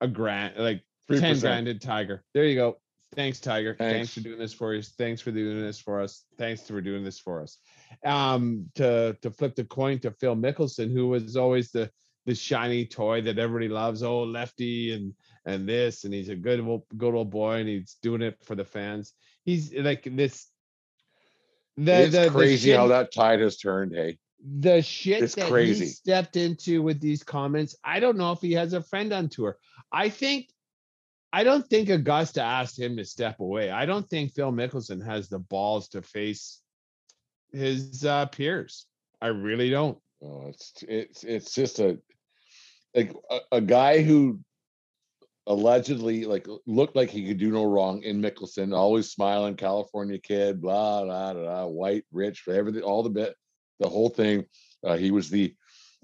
a 0.01 0.09
grant, 0.09 0.59
like 0.59 0.83
3%. 1.11 1.21
10 1.21 1.41
grand 1.41 1.69
in 1.69 1.79
Tiger. 1.79 2.23
There 2.35 2.45
you 2.45 2.57
go. 2.57 2.77
Thanks, 3.15 3.39
Tiger. 3.39 3.77
Thanks. 3.79 3.95
Thanks. 3.95 4.15
for 4.15 4.21
doing 4.21 4.39
this 4.39 4.53
for 4.53 4.75
us. 4.75 4.93
Thanks 4.99 5.21
for 5.21 5.31
doing 5.31 5.61
this 5.61 5.79
for 5.79 6.01
us. 6.01 6.25
Thanks 6.37 6.67
for 6.67 6.81
doing 6.81 7.05
this 7.05 7.21
for 7.21 7.41
us. 7.41 7.59
Um, 8.05 8.67
to 8.75 9.17
to 9.23 9.31
flip 9.31 9.55
the 9.55 9.65
coin 9.65 10.01
to 10.01 10.11
Phil 10.11 10.35
Mickelson, 10.35 10.93
who 10.93 11.09
was 11.09 11.37
always 11.37 11.71
the 11.71 11.91
the 12.27 12.35
shiny 12.35 12.85
toy 12.87 13.23
that 13.23 13.39
everybody 13.39 13.69
loves. 13.69 14.03
Oh, 14.03 14.25
lefty 14.25 14.93
and 14.93 15.15
and 15.47 15.69
this, 15.69 16.05
and 16.05 16.13
he's 16.13 16.29
a 16.29 16.35
good 16.35 16.59
old 16.59 16.83
good 16.97 17.15
old 17.15 17.31
boy, 17.31 17.59
and 17.59 17.69
he's 17.69 17.97
doing 18.03 18.21
it 18.21 18.37
for 18.43 18.57
the 18.57 18.65
fans. 18.65 19.13
He's 19.45 19.73
like 19.73 20.09
this 20.17 20.49
the, 21.77 21.93
it's 22.03 22.15
the, 22.15 22.31
crazy 22.31 22.71
the 22.71 22.73
shit, 22.73 22.77
how 22.77 22.89
that 22.89 23.13
tide 23.13 23.41
has 23.41 23.57
turned. 23.57 23.95
Hey, 23.95 24.19
the 24.45 24.83
shit 24.83 25.23
it's 25.23 25.35
that 25.37 25.51
crazy. 25.51 25.87
he 25.87 25.91
stepped 25.91 26.37
into 26.37 26.83
with 26.83 27.01
these 27.01 27.23
comments. 27.23 27.77
I 27.83 28.01
don't 28.01 28.17
know 28.17 28.33
if 28.33 28.41
he 28.41 28.53
has 28.53 28.73
a 28.73 28.83
friend 28.83 29.13
on 29.13 29.29
tour. 29.29 29.59
I 29.91 30.09
think, 30.09 30.49
I 31.33 31.45
don't 31.45 31.67
think 31.67 31.89
Augusta 31.89 32.43
asked 32.43 32.79
him 32.79 32.97
to 32.97 33.05
step 33.05 33.41
away. 33.41 33.71
I 33.71 33.87
don't 33.87 34.09
think 34.09 34.33
Phil 34.33 34.53
Mickelson 34.53 35.05
has 35.05 35.29
the 35.29 35.39
balls 35.39 35.89
to 35.91 36.03
face 36.03 36.61
his 37.53 38.05
uh, 38.05 38.27
peers. 38.27 38.87
I 39.21 39.29
really 39.29 39.71
don't. 39.71 39.99
Oh, 40.23 40.47
it's 40.49 40.73
it's 40.87 41.25
it's 41.25 41.55
just 41.55 41.79
a 41.79 41.99
like 42.95 43.15
a, 43.31 43.39
a 43.53 43.61
guy 43.61 44.03
who 44.03 44.41
allegedly 45.47 46.25
like 46.25 46.47
looked 46.67 46.97
like 46.97 47.11
he 47.11 47.27
could 47.27 47.39
do 47.39 47.51
no 47.51 47.65
wrong 47.65 48.03
in 48.03 48.21
Mickelson, 48.21 48.75
always 48.75 49.11
smiling, 49.11 49.57
California 49.57 50.19
kid, 50.19 50.61
blah 50.61 51.05
blah 51.05 51.35
blah, 51.35 51.67
white, 51.67 52.05
rich, 52.13 52.45
everything, 52.49 52.83
all 52.83 53.03
the 53.03 53.11
bit, 53.11 53.35
the 53.81 53.89
whole 53.89 54.09
thing. 54.09 54.45
Uh, 54.85 54.97
he 54.97 55.11
was 55.11 55.31
the 55.31 55.55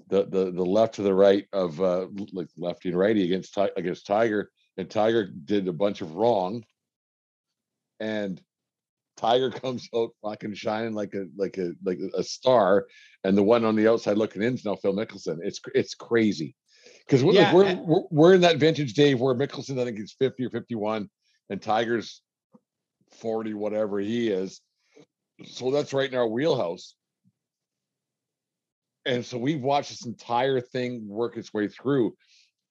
the 0.09 0.25
the 0.25 0.51
the 0.51 0.65
left 0.65 0.95
to 0.95 1.01
the 1.01 1.13
right 1.13 1.47
of 1.53 1.81
uh, 1.81 2.07
like 2.33 2.47
lefty 2.57 2.89
and 2.89 2.97
righty 2.97 3.23
against 3.23 3.57
against 3.75 4.05
Tiger, 4.05 4.51
and 4.77 4.89
Tiger 4.89 5.27
did 5.27 5.67
a 5.67 5.73
bunch 5.73 6.01
of 6.01 6.15
wrong, 6.15 6.63
and 7.99 8.41
Tiger 9.17 9.49
comes 9.51 9.87
out 9.95 10.11
fucking 10.21 10.53
shining 10.53 10.93
like 10.93 11.15
a 11.15 11.25
like 11.35 11.57
a 11.57 11.73
like 11.83 11.99
a 12.15 12.23
star, 12.23 12.87
and 13.23 13.35
the 13.35 13.43
one 13.43 13.65
on 13.65 13.75
the 13.75 13.87
outside 13.87 14.17
looking 14.17 14.43
in 14.43 14.53
is 14.53 14.65
now 14.65 14.75
Phil 14.75 14.93
Mickelson. 14.93 15.39
It's 15.41 15.59
it's 15.73 15.95
crazy 15.95 16.55
because 17.05 17.23
we're, 17.23 17.33
Yeah, 17.33 17.53
we're, 17.53 17.65
eh 17.65 17.75
we're 17.75 18.03
we're 18.09 18.33
in 18.33 18.41
that 18.41 18.57
vintage 18.57 18.93
Dave 18.93 19.19
where 19.19 19.35
Mickelson 19.35 19.79
I 19.79 19.85
think 19.85 19.99
is 19.99 20.13
fifty 20.17 20.45
or 20.45 20.49
fifty 20.49 20.75
one, 20.75 21.09
and 21.49 21.61
Tiger's 21.61 22.21
forty 23.11 23.53
whatever 23.53 23.99
he 23.99 24.29
is. 24.29 24.61
So 25.45 25.71
that's 25.71 25.93
right 25.93 26.11
in 26.11 26.17
our 26.17 26.27
wheelhouse. 26.27 26.95
And 29.05 29.25
so 29.25 29.37
we've 29.37 29.61
watched 29.61 29.89
this 29.89 30.05
entire 30.05 30.61
thing 30.61 31.07
work 31.07 31.35
its 31.35 31.53
way 31.53 31.67
through, 31.67 32.15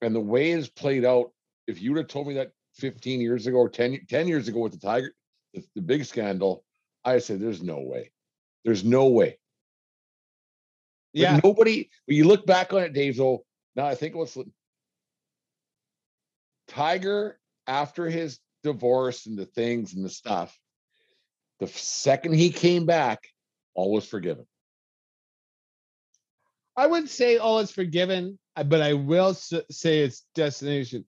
and 0.00 0.14
the 0.14 0.20
way 0.20 0.52
it's 0.52 0.68
played 0.68 1.04
out. 1.04 1.32
If 1.66 1.80
you 1.80 1.92
would 1.92 1.98
have 1.98 2.08
told 2.08 2.26
me 2.26 2.34
that 2.34 2.50
15 2.76 3.20
years 3.20 3.46
ago 3.46 3.58
or 3.58 3.68
10, 3.68 4.00
10 4.08 4.28
years 4.28 4.48
ago 4.48 4.60
with 4.60 4.72
the 4.72 4.78
Tiger, 4.78 5.12
the, 5.54 5.62
the 5.76 5.82
big 5.82 6.04
scandal, 6.04 6.64
I 7.04 7.18
said, 7.18 7.40
there's 7.40 7.62
no 7.62 7.80
way. 7.80 8.10
There's 8.64 8.84
no 8.84 9.06
way. 9.06 9.38
But 11.14 11.20
Yeah. 11.20 11.40
nobody, 11.44 11.90
when 12.06 12.16
you 12.16 12.24
look 12.24 12.46
back 12.46 12.72
on 12.72 12.82
it, 12.82 12.92
Dave, 12.92 13.16
though, 13.16 13.44
I 13.86 13.94
think 13.94 14.14
what's 14.14 14.36
Tiger, 16.68 17.38
after 17.66 18.08
his 18.08 18.38
divorce 18.62 19.26
and 19.26 19.38
the 19.38 19.46
things 19.46 19.94
and 19.94 20.04
the 20.04 20.08
stuff, 20.10 20.56
the 21.58 21.66
second 21.66 22.34
he 22.34 22.50
came 22.50 22.86
back, 22.86 23.20
all 23.74 23.92
was 23.92 24.06
forgiven. 24.06 24.46
I 26.76 26.86
wouldn't 26.86 27.10
say 27.10 27.36
all 27.36 27.58
is 27.58 27.70
forgiven, 27.70 28.38
uh, 28.56 28.64
but 28.64 28.80
I 28.80 28.94
will 28.94 29.34
say 29.34 30.00
it's 30.00 30.24
destination 30.34 31.04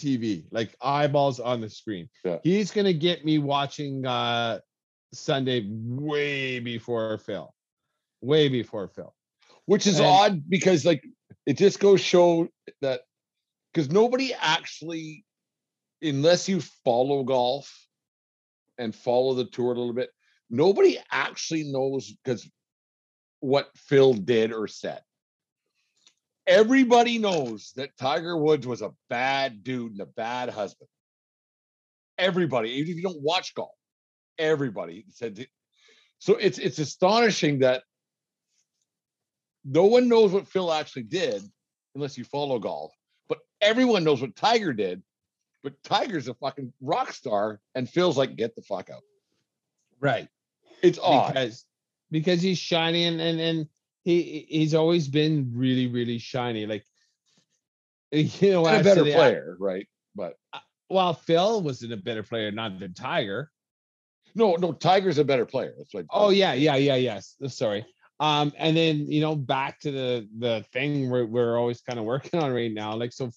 TV, 0.00 0.46
like 0.50 0.74
eyeballs 0.80 1.38
on 1.38 1.60
the 1.60 1.68
screen. 1.70 2.08
Yeah. 2.24 2.38
He's 2.42 2.70
gonna 2.70 2.92
get 2.94 3.24
me 3.24 3.38
watching 3.38 4.06
uh 4.06 4.60
Sunday 5.12 5.66
way 5.70 6.58
before 6.60 7.18
Phil, 7.18 7.52
way 8.20 8.48
before 8.48 8.88
Phil. 8.88 9.14
which 9.66 9.86
is 9.86 9.98
And- 9.98 10.06
odd 10.06 10.48
because 10.50 10.84
like 10.84 11.04
it 11.50 11.56
just 11.56 11.80
goes 11.80 12.00
show 12.00 12.46
that 12.80 13.00
because 13.74 13.90
nobody 13.90 14.32
actually 14.32 15.24
unless 16.00 16.48
you 16.48 16.60
follow 16.84 17.24
golf 17.24 17.88
and 18.78 18.94
follow 18.94 19.34
the 19.34 19.46
tour 19.46 19.72
a 19.72 19.76
little 19.76 19.92
bit 19.92 20.10
nobody 20.48 20.96
actually 21.10 21.64
knows 21.64 22.14
because 22.22 22.48
what 23.40 23.68
phil 23.74 24.14
did 24.14 24.52
or 24.52 24.68
said. 24.68 25.00
Everybody 26.46 27.18
knows 27.18 27.72
that 27.74 27.96
tiger 27.98 28.36
woods 28.36 28.64
was 28.64 28.80
a 28.80 28.92
bad 29.08 29.64
dude 29.64 29.90
and 29.90 30.00
a 30.02 30.06
bad 30.06 30.50
husband. 30.50 30.88
Everybody 32.16 32.70
even 32.74 32.92
if 32.92 32.96
you 32.96 33.02
don't 33.02 33.22
watch 33.22 33.56
golf 33.56 33.74
everybody 34.38 35.04
said 35.08 35.44
so 36.20 36.36
it's 36.36 36.58
it's 36.58 36.78
astonishing 36.78 37.58
that 37.58 37.82
no 39.64 39.84
one 39.84 40.08
knows 40.08 40.32
what 40.32 40.48
Phil 40.48 40.72
actually 40.72 41.04
did 41.04 41.42
unless 41.94 42.16
you 42.16 42.24
follow 42.24 42.58
golf, 42.58 42.92
but 43.28 43.38
everyone 43.60 44.04
knows 44.04 44.20
what 44.20 44.36
Tiger 44.36 44.72
did. 44.72 45.02
But 45.62 45.82
Tiger's 45.82 46.28
a 46.28 46.34
fucking 46.34 46.72
rock 46.80 47.12
star, 47.12 47.60
and 47.74 47.88
Phil's 47.88 48.16
like, 48.16 48.36
get 48.36 48.56
the 48.56 48.62
fuck 48.62 48.88
out. 48.88 49.02
Right. 50.00 50.28
It's 50.82 50.98
odd. 50.98 51.34
Because 51.34 51.64
because 52.10 52.42
he's 52.42 52.58
shiny 52.58 53.04
and 53.04 53.20
and, 53.20 53.40
and 53.40 53.68
he 54.02 54.46
he's 54.48 54.74
always 54.74 55.08
been 55.08 55.52
really, 55.54 55.86
really 55.86 56.18
shiny. 56.18 56.66
Like 56.66 56.84
you 58.10 58.52
know, 58.52 58.66
a 58.66 58.82
better 58.82 59.02
player, 59.02 59.56
right? 59.60 59.86
But 60.14 60.36
Well, 60.88 61.14
Phil 61.14 61.62
wasn't 61.62 61.92
a 61.92 61.96
better 61.96 62.22
player, 62.22 62.50
not 62.50 62.80
than 62.80 62.94
Tiger. 62.94 63.50
no, 64.34 64.56
no, 64.56 64.72
Tiger's 64.72 65.18
a 65.18 65.24
better 65.24 65.46
player. 65.46 65.74
That's 65.76 65.92
what. 65.92 66.06
Oh 66.10 66.30
yeah, 66.30 66.54
yeah, 66.54 66.76
yeah, 66.76 66.96
yes. 66.96 67.36
Uh, 67.44 67.48
Sorry. 67.48 67.84
Um, 68.20 68.52
and 68.58 68.76
then 68.76 69.06
you 69.10 69.20
know, 69.20 69.34
back 69.34 69.80
to 69.80 69.90
the 69.90 70.28
the 70.38 70.64
thing 70.72 71.10
we're 71.10 71.26
we're 71.26 71.58
always 71.58 71.80
kind 71.80 71.98
of 71.98 72.04
working 72.04 72.38
on 72.38 72.52
right 72.52 72.72
now. 72.72 72.94
Like 72.94 73.12
so, 73.12 73.30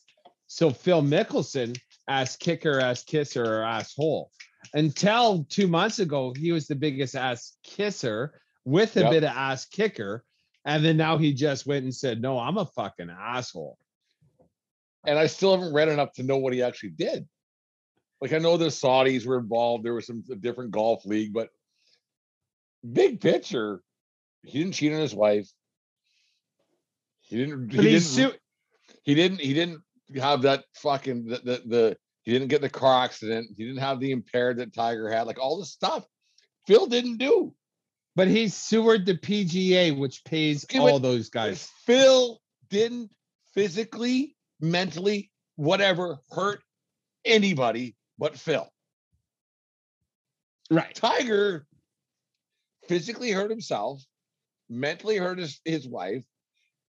so 0.47 0.69
Phil 0.69 1.01
Mickelson 1.01 1.75
as 2.07 2.35
kicker, 2.35 2.79
as 2.79 3.03
kisser, 3.03 3.45
or 3.59 3.63
asshole. 3.63 4.29
Until 4.73 5.45
two 5.49 5.67
months 5.67 5.99
ago, 5.99 6.33
he 6.37 6.51
was 6.51 6.67
the 6.67 6.75
biggest 6.75 7.15
ass 7.15 7.57
kisser 7.63 8.41
with 8.65 8.95
a 8.97 9.01
Yep. 9.01 9.11
bit 9.11 9.23
of 9.23 9.29
ass 9.29 9.65
kicker, 9.65 10.23
and 10.65 10.83
then 10.83 10.97
now 10.97 11.17
he 11.17 11.33
just 11.33 11.65
went 11.65 11.83
and 11.83 11.95
said, 11.95 12.21
"No, 12.21 12.37
I'm 12.37 12.57
a 12.57 12.65
fucking 12.65 13.09
asshole." 13.09 13.77
and 15.05 15.19
I 15.19 15.27
still 15.27 15.51
haven't 15.55 15.73
read 15.73 15.89
enough 15.89 16.13
to 16.13 16.23
know 16.23 16.37
what 16.37 16.53
he 16.53 16.63
actually 16.63 16.91
did. 16.91 17.27
Like 18.21 18.33
I 18.33 18.37
know 18.37 18.55
the 18.57 18.67
Saudis 18.67 19.25
were 19.25 19.37
involved. 19.37 19.83
There 19.83 19.93
was 19.93 20.07
some 20.07 20.23
a 20.31 20.35
different 20.35 20.71
golf 20.71 21.05
league, 21.05 21.33
but 21.33 21.49
big 22.89 23.19
picture, 23.19 23.81
he 24.43 24.59
didn't 24.59 24.73
cheat 24.73 24.93
on 24.93 24.99
his 24.99 25.15
wife. 25.15 25.49
He 27.21 27.37
didn't. 27.37 27.71
He 27.71 27.81
didn't. 27.81 28.01
su- 28.01 28.33
he 29.03 29.15
didn't. 29.15 29.39
He 29.39 29.53
didn't 29.53 29.81
have 30.15 30.43
that 30.43 30.65
fucking 30.75 31.25
the, 31.25 31.37
the 31.37 31.61
the. 31.65 31.97
He 32.23 32.31
didn't 32.31 32.47
get 32.47 32.57
in 32.57 32.61
the 32.63 32.69
car 32.69 33.03
accident. 33.03 33.47
He 33.57 33.65
didn't 33.65 33.81
have 33.81 33.99
the 33.99 34.11
impaired 34.11 34.57
that 34.57 34.73
Tiger 34.73 35.09
had. 35.09 35.27
Like 35.27 35.39
all 35.39 35.59
this 35.59 35.71
stuff, 35.71 36.05
Phil 36.67 36.85
didn't 36.87 37.17
do. 37.17 37.53
but 38.15 38.27
he 38.27 38.47
sewered 38.47 39.05
the 39.05 39.15
PGA, 39.15 39.97
which 39.97 40.23
pays 40.23 40.65
all 40.77 40.99
those 40.99 41.29
guys. 41.29 41.69
Phil 41.85 42.39
didn't 42.69 43.11
physically, 43.53 44.35
mentally, 44.61 45.31
whatever 45.57 46.19
hurt 46.31 46.63
anybody 47.25 47.95
but 48.17 48.37
Phil. 48.37 48.69
Right. 50.69 50.93
Tiger 50.95 51.65
physically 52.87 53.31
hurt 53.31 53.49
himself, 53.49 54.01
mentally 54.73 55.17
hurt 55.17 55.39
his, 55.39 55.59
his 55.65 55.87
wife, 55.87 56.23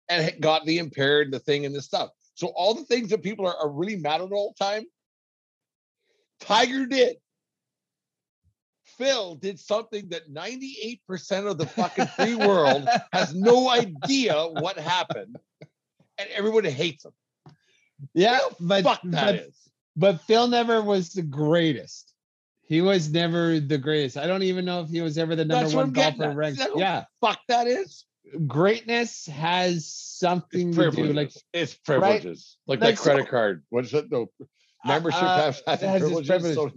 and 0.09 0.33
got 0.39 0.65
the 0.65 0.79
impaired, 0.79 1.31
the 1.31 1.39
thing, 1.39 1.65
and 1.65 1.75
the 1.75 1.81
stuff. 1.81 2.09
So 2.35 2.47
all 2.47 2.73
the 2.73 2.85
things 2.85 3.09
that 3.09 3.23
people 3.23 3.45
are, 3.45 3.55
are 3.57 3.69
really 3.69 3.95
mad 3.95 4.21
at 4.21 4.31
all 4.31 4.53
the 4.57 4.65
time, 4.65 4.83
Tiger 6.39 6.85
did. 6.85 7.17
Phil 8.97 9.35
did 9.35 9.59
something 9.59 10.09
that 10.09 10.31
98% 10.31 11.49
of 11.49 11.57
the 11.57 11.65
fucking 11.65 12.07
free 12.07 12.35
world 12.35 12.87
has 13.13 13.33
no 13.33 13.69
idea 13.69 14.35
what 14.35 14.77
happened, 14.77 15.37
and 16.17 16.29
everyone 16.35 16.65
hates 16.65 17.05
him. 17.05 17.13
Yeah, 18.13 18.39
but 18.59 18.83
fuck 18.83 19.01
that 19.05 19.25
but, 19.25 19.35
is. 19.35 19.69
but 19.95 20.21
Phil 20.21 20.47
never 20.47 20.81
was 20.81 21.13
the 21.13 21.21
greatest. 21.21 22.12
He 22.73 22.81
was 22.81 23.11
never 23.11 23.59
the 23.59 23.77
greatest. 23.77 24.17
I 24.17 24.25
don't 24.25 24.41
even 24.41 24.65
know 24.65 24.81
if 24.81 24.89
he 24.89 25.01
was 25.01 25.19
ever 25.19 25.35
the 25.35 25.45
number 25.45 25.63
That's 25.65 25.75
one 25.75 25.91
golfer 25.91 26.31
ranked. 26.31 26.57
Is 26.59 26.65
that 26.65 26.71
what- 26.73 26.79
Yeah, 26.79 27.05
Fuck 27.21 27.39
that 27.47 27.67
is. 27.67 28.05
greatness 28.47 29.27
has 29.27 29.87
something 29.87 30.69
It's 30.69 30.77
to 30.77 30.83
do 30.85 30.91
privileges. 30.91 31.15
like 31.15 31.31
it's 31.53 31.75
privileges. 31.75 32.57
Like, 32.65 32.81
Like, 32.81 32.95
that 32.95 32.97
so- 32.97 33.03
credit 33.03 33.29
card. 33.29 33.63
What's 33.69 33.93
it? 33.93 34.09
No 34.09 34.25
membership 34.83 35.21
uh, 35.21 35.35
has, 35.37 35.61
has, 35.67 35.81
has 35.81 35.99
privileges. 36.01 36.27
privileges. 36.27 36.55
So, 36.55 36.69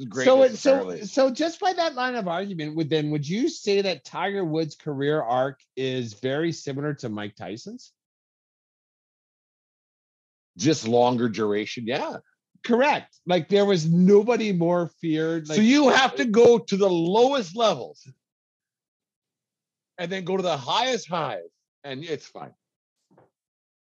does 0.43 0.61
so. 0.61 0.85
greatness, 0.85 1.13
so 1.15 1.29
so 1.29 1.35
just 1.35 1.61
by 1.61 1.73
that 1.73 1.95
line 1.95 2.15
of 2.15 2.29
argument, 2.29 2.77
would 2.77 2.91
then 2.91 3.11
would 3.11 3.27
you 3.27 3.49
say 3.49 3.81
that 3.81 4.05
Tiger 4.05 4.45
Woods' 4.45 4.77
career 4.77 5.23
arc 5.23 5.61
is 5.77 6.13
very 6.13 6.53
similar 6.53 6.93
to 6.93 7.09
Mike 7.09 7.37
Tyson's? 7.37 7.95
just 10.59 10.87
longer 10.87 11.29
duration. 11.31 11.85
Yeah. 11.87 12.17
Correct. 12.65 13.15
Like 13.27 13.49
there 13.49 13.65
was 13.65 13.91
nobody 13.91 14.53
more 14.53 14.89
feared. 15.01 15.49
Like 15.49 15.57
so 15.57 15.63
you 15.63 15.89
have 15.89 16.15
to 16.17 16.25
go 16.25 16.59
to 16.59 16.77
the 16.77 16.89
lowest 16.89 17.57
levels 17.57 18.07
and 19.99 20.11
then 20.11 20.25
go 20.25 20.37
to 20.37 20.43
the 20.43 20.57
highest 20.57 21.09
highs, 21.09 21.41
and 21.85 22.05
it's 22.05 22.27
fine. 22.27 22.53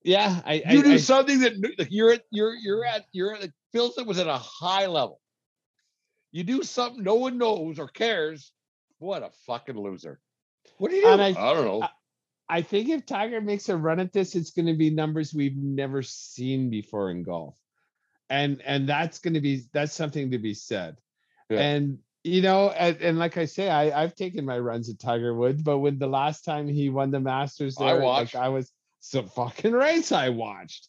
yeah, 0.03 0.41
I, 0.45 0.55
You 0.68 0.81
I, 0.81 0.83
do 0.83 0.93
I- 0.93 0.97
something 0.99 1.41
that 1.41 1.55
like, 1.79 1.89
you're 1.91 2.12
at 2.12 2.22
you're 2.31 2.55
you're 2.55 2.85
at 2.85 3.05
you're 3.12 3.35
at 3.35 3.41
like 3.43 3.53
Philson 3.72 4.07
was 4.07 4.18
at 4.18 4.27
a 4.29 4.39
high 4.39 4.87
level. 4.87 5.20
You 6.33 6.43
do 6.45 6.62
something 6.62 7.03
no 7.03 7.14
one 7.16 7.39
knows 7.39 7.79
or 7.79 7.89
cares. 7.89 8.53
What 8.99 9.22
a 9.22 9.31
fucking 9.47 9.77
loser. 9.79 10.20
What 10.79 10.91
do 10.91 10.97
you 10.97 11.03
do? 11.03 11.09
I, 11.09 11.27
I- 11.29 11.33
don't 11.33 11.64
know. 11.64 11.83
I- 11.83 11.89
I 12.47 12.61
think 12.61 12.91
if 12.91 13.07
Tiger 13.07 13.41
makes 13.41 13.70
a 13.70 13.77
run 13.77 13.99
at 14.01 14.12
this, 14.12 14.35
it's 14.35 14.51
going 14.51 14.66
to 14.66 14.75
be 14.75 14.91
numbers 14.91 15.33
we've 15.33 15.57
never 15.57 16.03
seen 16.03 16.68
before 16.68 17.11
in 17.11 17.22
golf, 17.22 17.57
and 18.31 18.62
and 18.64 18.89
that's 18.89 19.18
going 19.18 19.35
to 19.35 19.41
be 19.41 19.62
that's 19.72 19.93
something 19.93 20.31
to 20.31 20.39
be 20.39 20.55
said. 20.55 20.97
Yeah. 21.51 21.61
And 21.61 21.99
you 22.22 22.41
know, 22.41 22.70
and, 22.70 22.97
and 23.03 23.18
like 23.18 23.37
I 23.37 23.45
say, 23.45 23.68
I 23.68 24.03
I've 24.03 24.14
taken 24.14 24.45
my 24.45 24.59
runs 24.59 24.89
at 24.89 24.99
Tiger 24.99 25.35
Woods, 25.35 25.62
but 25.62 25.79
when 25.79 25.99
the 25.99 26.07
last 26.07 26.45
time 26.45 26.66
he 26.68 26.89
won 26.89 27.11
the 27.11 27.20
Masters, 27.20 27.77
I 27.79 27.87
there, 27.87 27.95
like, 27.97 28.05
watched. 28.05 28.37
I 28.37 28.49
was 28.49 28.72
some 29.01 29.29
fucking 29.29 29.72
race 29.72 30.11
I 30.12 30.31
watched 30.31 30.89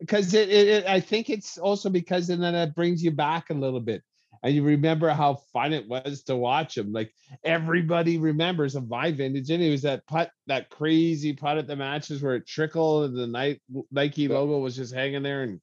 because 0.00 0.32
it, 0.32 0.48
it, 0.48 0.68
it 0.68 0.86
I 0.86 1.00
think 1.00 1.28
it's 1.28 1.58
also 1.58 1.90
because 1.90 2.30
and 2.30 2.42
then 2.42 2.54
it 2.54 2.74
brings 2.74 3.02
you 3.04 3.10
back 3.10 3.50
a 3.50 3.54
little 3.54 3.80
bit. 3.80 4.02
And 4.42 4.54
you 4.54 4.62
remember 4.62 5.10
how 5.10 5.34
fun 5.52 5.74
it 5.74 5.86
was 5.86 6.22
to 6.22 6.34
watch 6.34 6.78
him. 6.78 6.92
Like 6.92 7.12
everybody 7.44 8.16
remembers 8.16 8.74
of 8.74 8.88
my 8.88 9.12
vintage, 9.12 9.50
and 9.50 9.62
it 9.62 9.70
was 9.70 9.82
that 9.82 10.06
putt, 10.06 10.30
that 10.46 10.70
crazy 10.70 11.34
putt 11.34 11.58
at 11.58 11.66
the 11.66 11.76
Masters 11.76 12.22
where 12.22 12.36
it 12.36 12.46
trickled 12.46 13.10
and 13.10 13.18
the 13.18 13.26
night 13.26 13.60
Nike 13.92 14.28
logo 14.28 14.58
was 14.58 14.76
just 14.76 14.94
hanging 14.94 15.22
there, 15.22 15.42
and 15.42 15.60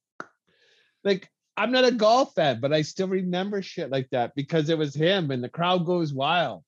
like 1.08 1.30
I'm 1.55 1.72
not 1.72 1.86
a 1.86 1.91
golf 1.91 2.36
fan, 2.36 2.60
but 2.60 2.72
I 2.72 2.84
still 2.84 3.08
remember 3.08 3.62
shit 3.62 3.89
like 3.89 4.10
that 4.12 4.36
because 4.36 4.70
it 4.70 4.78
was 4.78 4.93
him 4.93 5.32
and 5.32 5.43
the 5.43 5.49
crowd 5.49 5.86
goes 5.86 6.14
wild. 6.14 6.64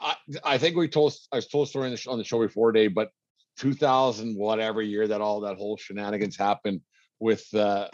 I, 0.00 0.14
I 0.44 0.58
think 0.58 0.76
we 0.76 0.88
told 0.88 1.14
I 1.32 1.36
was 1.36 1.48
told 1.48 1.66
a 1.66 1.70
story 1.70 1.86
on 1.86 1.90
the, 1.90 1.96
sh- 1.96 2.06
on 2.06 2.18
the 2.18 2.24
show 2.24 2.40
before, 2.40 2.70
Dave, 2.72 2.94
but 2.94 3.10
2000 3.58 4.36
whatever 4.36 4.80
year 4.80 5.06
that 5.08 5.20
all 5.20 5.40
that 5.40 5.56
whole 5.56 5.76
shenanigans 5.76 6.36
happened 6.36 6.80
with 7.20 7.52
uh 7.54 7.88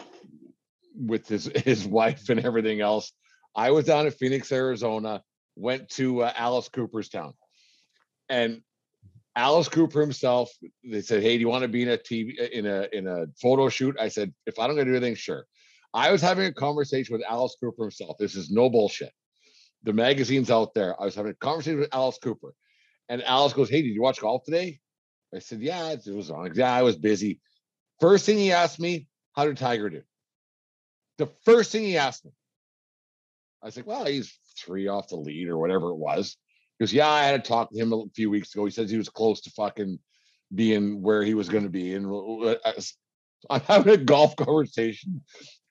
with 0.95 1.27
his 1.27 1.45
his 1.65 1.85
wife 1.85 2.29
and 2.29 2.39
everything 2.45 2.81
else. 2.81 3.11
I 3.55 3.71
was 3.71 3.85
down 3.85 4.05
in 4.05 4.11
Phoenix, 4.11 4.51
Arizona, 4.51 5.23
went 5.55 5.89
to 5.89 6.23
uh, 6.23 6.33
Alice 6.35 6.69
Cooperstown, 6.69 7.33
and 8.29 8.61
Alice 9.39 9.69
Cooper 9.69 10.01
himself. 10.01 10.51
They 10.83 11.01
said, 11.01 11.23
"Hey, 11.23 11.37
do 11.37 11.39
you 11.39 11.47
want 11.47 11.61
to 11.61 11.69
be 11.69 11.81
in 11.81 11.89
a 11.89 11.97
TV 11.97 12.37
in 12.51 12.65
a 12.65 12.87
in 12.91 13.07
a 13.07 13.27
photo 13.41 13.69
shoot?" 13.69 13.95
I 13.97 14.09
said, 14.09 14.33
"If 14.45 14.59
I 14.59 14.67
don't 14.67 14.75
get 14.75 14.83
to 14.83 14.91
do 14.91 14.97
anything, 14.97 15.15
sure." 15.15 15.47
I 15.93 16.11
was 16.11 16.21
having 16.21 16.45
a 16.45 16.53
conversation 16.53 17.13
with 17.13 17.25
Alice 17.27 17.55
Cooper 17.59 17.83
himself. 17.83 18.17
This 18.19 18.35
is 18.35 18.51
no 18.51 18.69
bullshit. 18.69 19.13
The 19.83 19.93
magazine's 19.93 20.51
out 20.51 20.73
there. 20.73 21.01
I 21.01 21.05
was 21.05 21.15
having 21.15 21.31
a 21.31 21.35
conversation 21.35 21.79
with 21.79 21.95
Alice 21.95 22.17
Cooper, 22.21 22.53
and 23.07 23.23
Alice 23.23 23.53
goes, 23.53 23.69
"Hey, 23.69 23.81
did 23.81 23.93
you 23.93 24.01
watch 24.01 24.19
golf 24.19 24.43
today?" 24.43 24.81
I 25.33 25.39
said, 25.39 25.61
"Yeah, 25.61 25.91
it 25.93 26.05
was 26.07 26.29
on." 26.29 26.53
Yeah, 26.53 26.73
I 26.73 26.83
was 26.83 26.97
busy. 26.97 27.39
First 28.01 28.25
thing 28.25 28.39
he 28.39 28.51
asked 28.51 28.79
me, 28.79 29.07
"How 29.37 29.45
did 29.45 29.55
Tiger 29.55 29.89
do?" 29.89 30.01
The 31.17 31.27
first 31.45 31.71
thing 31.71 31.83
he 31.83 31.95
asked 31.97 32.25
me, 32.25 32.31
I 33.61 33.67
was 33.67 33.77
like, 33.77 33.87
"Well, 33.87 34.05
he's 34.05 34.37
three 34.57 34.89
off 34.89 35.07
the 35.07 35.15
lead 35.15 35.47
or 35.47 35.57
whatever 35.57 35.91
it 35.91 35.97
was." 35.97 36.35
Goes, 36.79 36.93
"Yeah, 36.93 37.09
I 37.09 37.23
had 37.23 37.39
a 37.39 37.43
talk 37.43 37.71
to 37.71 37.77
him 37.77 37.93
a 37.93 38.03
few 38.15 38.29
weeks 38.29 38.53
ago. 38.53 38.65
He 38.65 38.71
says 38.71 38.89
he 38.89 38.97
was 38.97 39.09
close 39.09 39.41
to 39.41 39.51
fucking 39.51 39.99
being 40.53 41.01
where 41.01 41.23
he 41.23 41.33
was 41.33 41.49
going 41.49 41.63
to 41.65 41.69
be." 41.69 41.93
And 41.93 42.05
uh, 42.05 42.09
was- 42.09 42.95
I'm 43.49 43.61
having 43.61 43.93
a 43.93 43.97
golf 43.97 44.35
conversation 44.35 45.21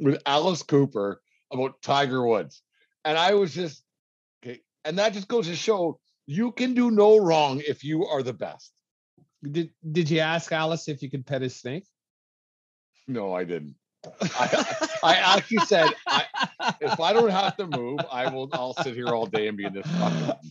with 0.01 0.23
Alice 0.25 0.63
Cooper 0.63 1.21
about 1.53 1.81
Tiger 1.83 2.27
Woods, 2.27 2.63
and 3.05 3.19
I 3.19 3.35
was 3.35 3.55
just 3.55 3.83
okay. 4.43 4.61
And 4.85 4.99
that 4.99 5.13
just 5.13 5.29
goes 5.29 5.47
to 5.49 5.57
show 5.57 5.99
you 6.27 6.53
can 6.53 6.75
do 6.75 6.91
no 6.91 7.19
wrong 7.19 7.63
if 7.67 7.85
you 7.85 8.07
are 8.07 8.23
the 8.23 8.33
best. 8.33 8.73
Did 9.43 9.71
Did 9.93 10.11
you 10.11 10.21
ask 10.21 10.53
Alice 10.53 10.89
if 10.89 11.03
you 11.03 11.11
could 11.11 11.27
pet 11.27 11.43
his 11.43 11.57
snake? 11.57 11.85
No, 13.07 13.33
I 13.33 13.45
didn't. 13.45 13.77
I, 14.23 14.89
I 15.03 15.15
actually 15.37 15.59
said, 15.59 15.89
I, 16.07 16.25
if 16.81 17.01
I 17.01 17.13
don't 17.13 17.31
have 17.31 17.57
to 17.57 17.67
move, 17.67 18.01
I 18.11 18.29
will. 18.33 18.49
I'll 18.53 18.75
sit 18.75 18.95
here 18.95 19.09
all 19.09 19.27
day 19.27 19.49
and 19.49 19.57
be 19.57 19.65
in 19.65 19.73
this 19.73 19.87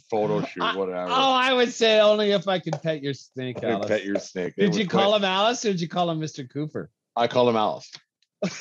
photo 0.10 0.44
shoot, 0.44 0.62
I- 0.64 0.76
whatever. 0.76 1.10
Oh, 1.10 1.32
I 1.34 1.54
would 1.54 1.72
say 1.72 2.00
only 2.00 2.32
if 2.32 2.48
I 2.48 2.60
could 2.60 2.82
pet 2.84 3.02
your 3.02 3.14
snake, 3.14 3.58
And 3.64 3.72
Alice. 3.74 3.88
pet 3.88 4.04
your 4.06 4.20
snake. 4.20 4.56
Did 4.58 4.76
you 4.76 4.88
call 4.88 5.10
quite- 5.12 5.18
him 5.20 5.26
Alice 5.26 5.64
or 5.66 5.70
did 5.72 5.82
you 5.82 5.88
call 5.88 6.10
him 6.10 6.20
Mr. 6.20 6.50
Cooper? 6.50 6.90
I 7.16 7.28
call 7.28 7.50
him 7.50 7.56
Alice. 7.56 7.92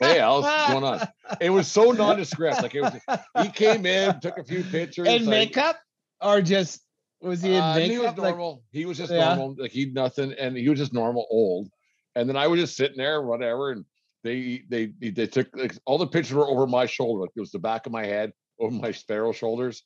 Hey, 0.00 0.18
Alice, 0.18 0.44
what's 0.44 0.72
going 0.72 0.84
on? 0.84 1.08
It 1.40 1.50
was 1.50 1.68
so 1.70 1.92
nondescript. 1.92 2.60
Like 2.60 2.74
it 2.74 2.80
was. 2.82 2.94
He 3.42 3.48
came 3.50 3.86
in, 3.86 4.18
took 4.20 4.36
a 4.38 4.44
few 4.44 4.64
pictures. 4.64 5.06
In 5.06 5.20
like, 5.24 5.30
makeup 5.30 5.78
or 6.20 6.42
just 6.42 6.82
was 7.22 7.40
he 7.40 7.54
in 7.54 7.62
Uh, 7.62 7.76
he 7.76 7.90
was 7.98 8.06
makeup? 8.08 8.18
Like, 8.18 8.28
normal. 8.36 8.64
he 8.72 8.86
was 8.86 8.98
just 8.98 9.12
Yeah. 9.12 9.36
normal. 9.36 9.54
Like 9.56 9.70
he'd 9.70 9.94
nothing, 9.94 10.32
and 10.32 10.56
he 10.56 10.68
was 10.68 10.80
just 10.80 10.92
normal 10.92 11.26
old. 11.30 11.68
And 12.16 12.28
then 12.28 12.36
I 12.36 12.46
was 12.46 12.60
just 12.60 12.76
sitting 12.76 12.96
there, 12.96 13.22
whatever. 13.22 13.72
And 13.72 13.84
they 14.22 14.62
they 14.68 14.86
they 15.00 15.26
took 15.26 15.54
like, 15.54 15.76
all 15.84 15.98
the 15.98 16.06
pictures 16.06 16.34
were 16.34 16.48
over 16.48 16.66
my 16.66 16.86
shoulder. 16.86 17.22
Like 17.22 17.30
it 17.36 17.40
was 17.40 17.50
the 17.50 17.58
back 17.58 17.86
of 17.86 17.92
my 17.92 18.06
head, 18.06 18.32
over 18.58 18.74
my 18.74 18.92
sparrow 18.92 19.32
shoulders. 19.32 19.82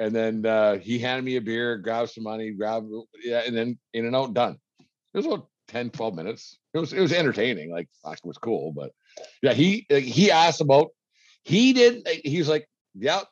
And 0.00 0.14
then 0.14 0.46
uh, 0.46 0.78
he 0.78 0.98
handed 0.98 1.24
me 1.24 1.36
a 1.36 1.40
beer, 1.40 1.76
grabbed 1.76 2.10
some 2.10 2.22
money, 2.22 2.52
grabbed 2.52 2.86
yeah, 3.24 3.42
and 3.44 3.56
then 3.56 3.78
in 3.94 4.06
and 4.06 4.14
out, 4.14 4.32
done. 4.32 4.56
It 4.80 5.16
was 5.16 5.26
about 5.26 5.48
10, 5.68 5.90
12 5.90 6.14
minutes. 6.14 6.58
It 6.74 6.78
was 6.78 6.92
it 6.92 7.00
was 7.00 7.12
entertaining. 7.12 7.72
Like 7.72 7.88
fuck, 8.04 8.18
it 8.18 8.24
was 8.24 8.38
cool. 8.38 8.72
But 8.72 8.92
yeah, 9.42 9.54
he 9.54 9.86
he 9.88 10.30
asked 10.30 10.60
about. 10.60 10.88
He 11.44 11.72
did. 11.72 12.06
He 12.24 12.38
was 12.38 12.48
like, 12.48 12.68
yeah, 12.94 13.22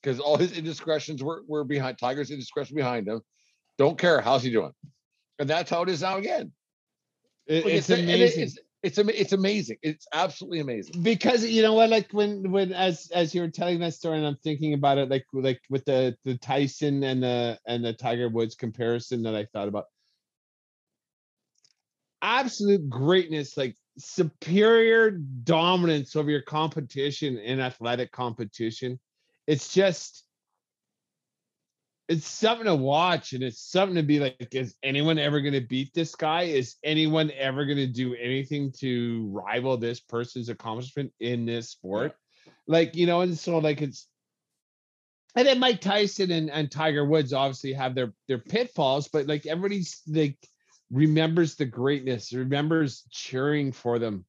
because 0.00 0.20
all 0.20 0.36
his 0.36 0.56
indiscretions 0.56 1.22
were 1.22 1.42
were 1.46 1.64
behind 1.64 1.98
Tiger's 1.98 2.30
indiscretion 2.30 2.76
behind 2.76 3.08
him. 3.08 3.20
Don't 3.78 3.98
care. 3.98 4.20
How's 4.20 4.42
he 4.42 4.50
doing? 4.50 4.72
And 5.38 5.50
that's 5.50 5.70
how 5.70 5.82
it 5.82 5.88
is 5.88 6.02
now 6.02 6.18
again. 6.18 6.52
It- 7.46 7.64
Like, 7.64 7.74
it's 7.74 7.90
and 7.90 8.00
it- 8.00 8.14
amazing. 8.14 8.42
It's, 8.44 8.58
it's 8.82 8.98
it's 8.98 9.32
amazing. 9.32 9.78
It's 9.82 10.06
absolutely 10.12 10.60
amazing. 10.60 11.00
because 11.02 11.42
you 11.44 11.62
know 11.62 11.72
what 11.72 11.88
like 11.88 12.12
when 12.12 12.50
when 12.52 12.72
as 12.74 13.10
as 13.14 13.34
you 13.34 13.40
were 13.40 13.48
telling 13.48 13.78
that 13.80 13.94
story 13.94 14.18
and 14.18 14.26
i'm 14.26 14.36
thinking 14.44 14.74
about 14.74 14.98
it 14.98 15.08
like 15.08 15.24
like 15.32 15.58
with 15.70 15.86
the 15.86 16.14
the 16.24 16.36
tyson 16.36 17.02
and 17.02 17.22
the 17.22 17.58
and 17.66 17.82
the 17.82 17.94
tiger 17.94 18.28
woods 18.28 18.54
comparison 18.54 19.22
that 19.22 19.34
i 19.34 19.46
thought 19.54 19.68
about 19.68 19.86
absolute 22.22 22.88
greatness 22.90 23.56
like 23.56 23.76
superior 23.98 25.10
dominance 25.10 26.16
over 26.16 26.30
your 26.30 26.42
competition 26.42 27.38
in 27.38 27.60
athletic 27.60 28.10
competition 28.12 28.98
it's 29.46 29.72
just 29.72 30.24
it's 32.08 32.26
something 32.26 32.66
to 32.66 32.74
watch 32.74 33.32
and 33.32 33.42
it's 33.42 33.60
something 33.60 33.96
to 33.96 34.02
be 34.02 34.20
like 34.20 34.54
is 34.54 34.74
anyone 34.82 35.18
ever 35.18 35.40
going 35.40 35.54
to 35.54 35.60
beat 35.60 35.94
this 35.94 36.14
guy? 36.14 36.42
Is 36.42 36.76
anyone 36.84 37.30
ever 37.36 37.64
going 37.64 37.78
to 37.78 37.86
do 37.86 38.14
anything 38.14 38.72
to 38.80 39.28
rival 39.32 39.76
this 39.76 40.00
person's 40.00 40.48
accomplishment 40.48 41.12
in 41.20 41.46
this 41.46 41.70
sport? 41.70 42.14
Like 42.66 42.94
you 42.94 43.06
know 43.06 43.22
and 43.22 43.38
so 43.38 43.58
like 43.58 43.80
it's 43.80 44.06
and 45.36 45.46
then 45.46 45.58
mike 45.58 45.80
tyson 45.80 46.30
and, 46.30 46.50
and 46.50 46.70
tiger 46.70 47.04
woods 47.04 47.32
obviously 47.32 47.72
have 47.72 47.94
their 47.94 48.12
their 48.28 48.38
pitfalls 48.38 49.08
but 49.08 49.26
like 49.26 49.46
everybody's 49.46 50.00
like 50.06 50.38
remembers 50.90 51.56
the 51.56 51.64
greatness 51.64 52.32
remembers 52.32 53.02
cheering 53.10 53.72
for 53.72 53.98
them 53.98 54.24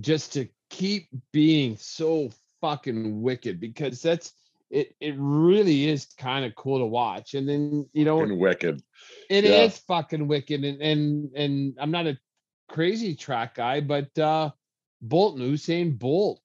just 0.00 0.32
to 0.32 0.48
keep 0.70 1.08
being 1.32 1.76
so 1.76 2.30
fucking 2.60 3.22
wicked 3.22 3.60
because 3.60 4.02
that's 4.02 4.32
it 4.70 4.94
it 5.00 5.14
really 5.18 5.88
is 5.88 6.06
kind 6.18 6.44
of 6.44 6.54
cool 6.54 6.78
to 6.78 6.86
watch 6.86 7.34
and 7.34 7.48
then 7.48 7.88
you 7.92 8.04
know 8.04 8.20
Fucking 8.20 8.38
wicked. 8.38 8.82
it 9.30 9.44
is 9.44 9.50
Yeah. 9.50 9.68
fucking 9.86 10.28
wicked 10.28 10.64
and 10.64 10.80
and 10.82 11.30
and 11.34 11.76
i'm 11.80 11.90
not 11.90 12.06
a 12.06 12.18
crazy 12.68 13.14
track 13.14 13.54
guy 13.54 13.80
but 13.80 14.16
uh 14.18 14.50
bolton 15.00 15.40
usain 15.42 15.98
bolt 15.98 16.40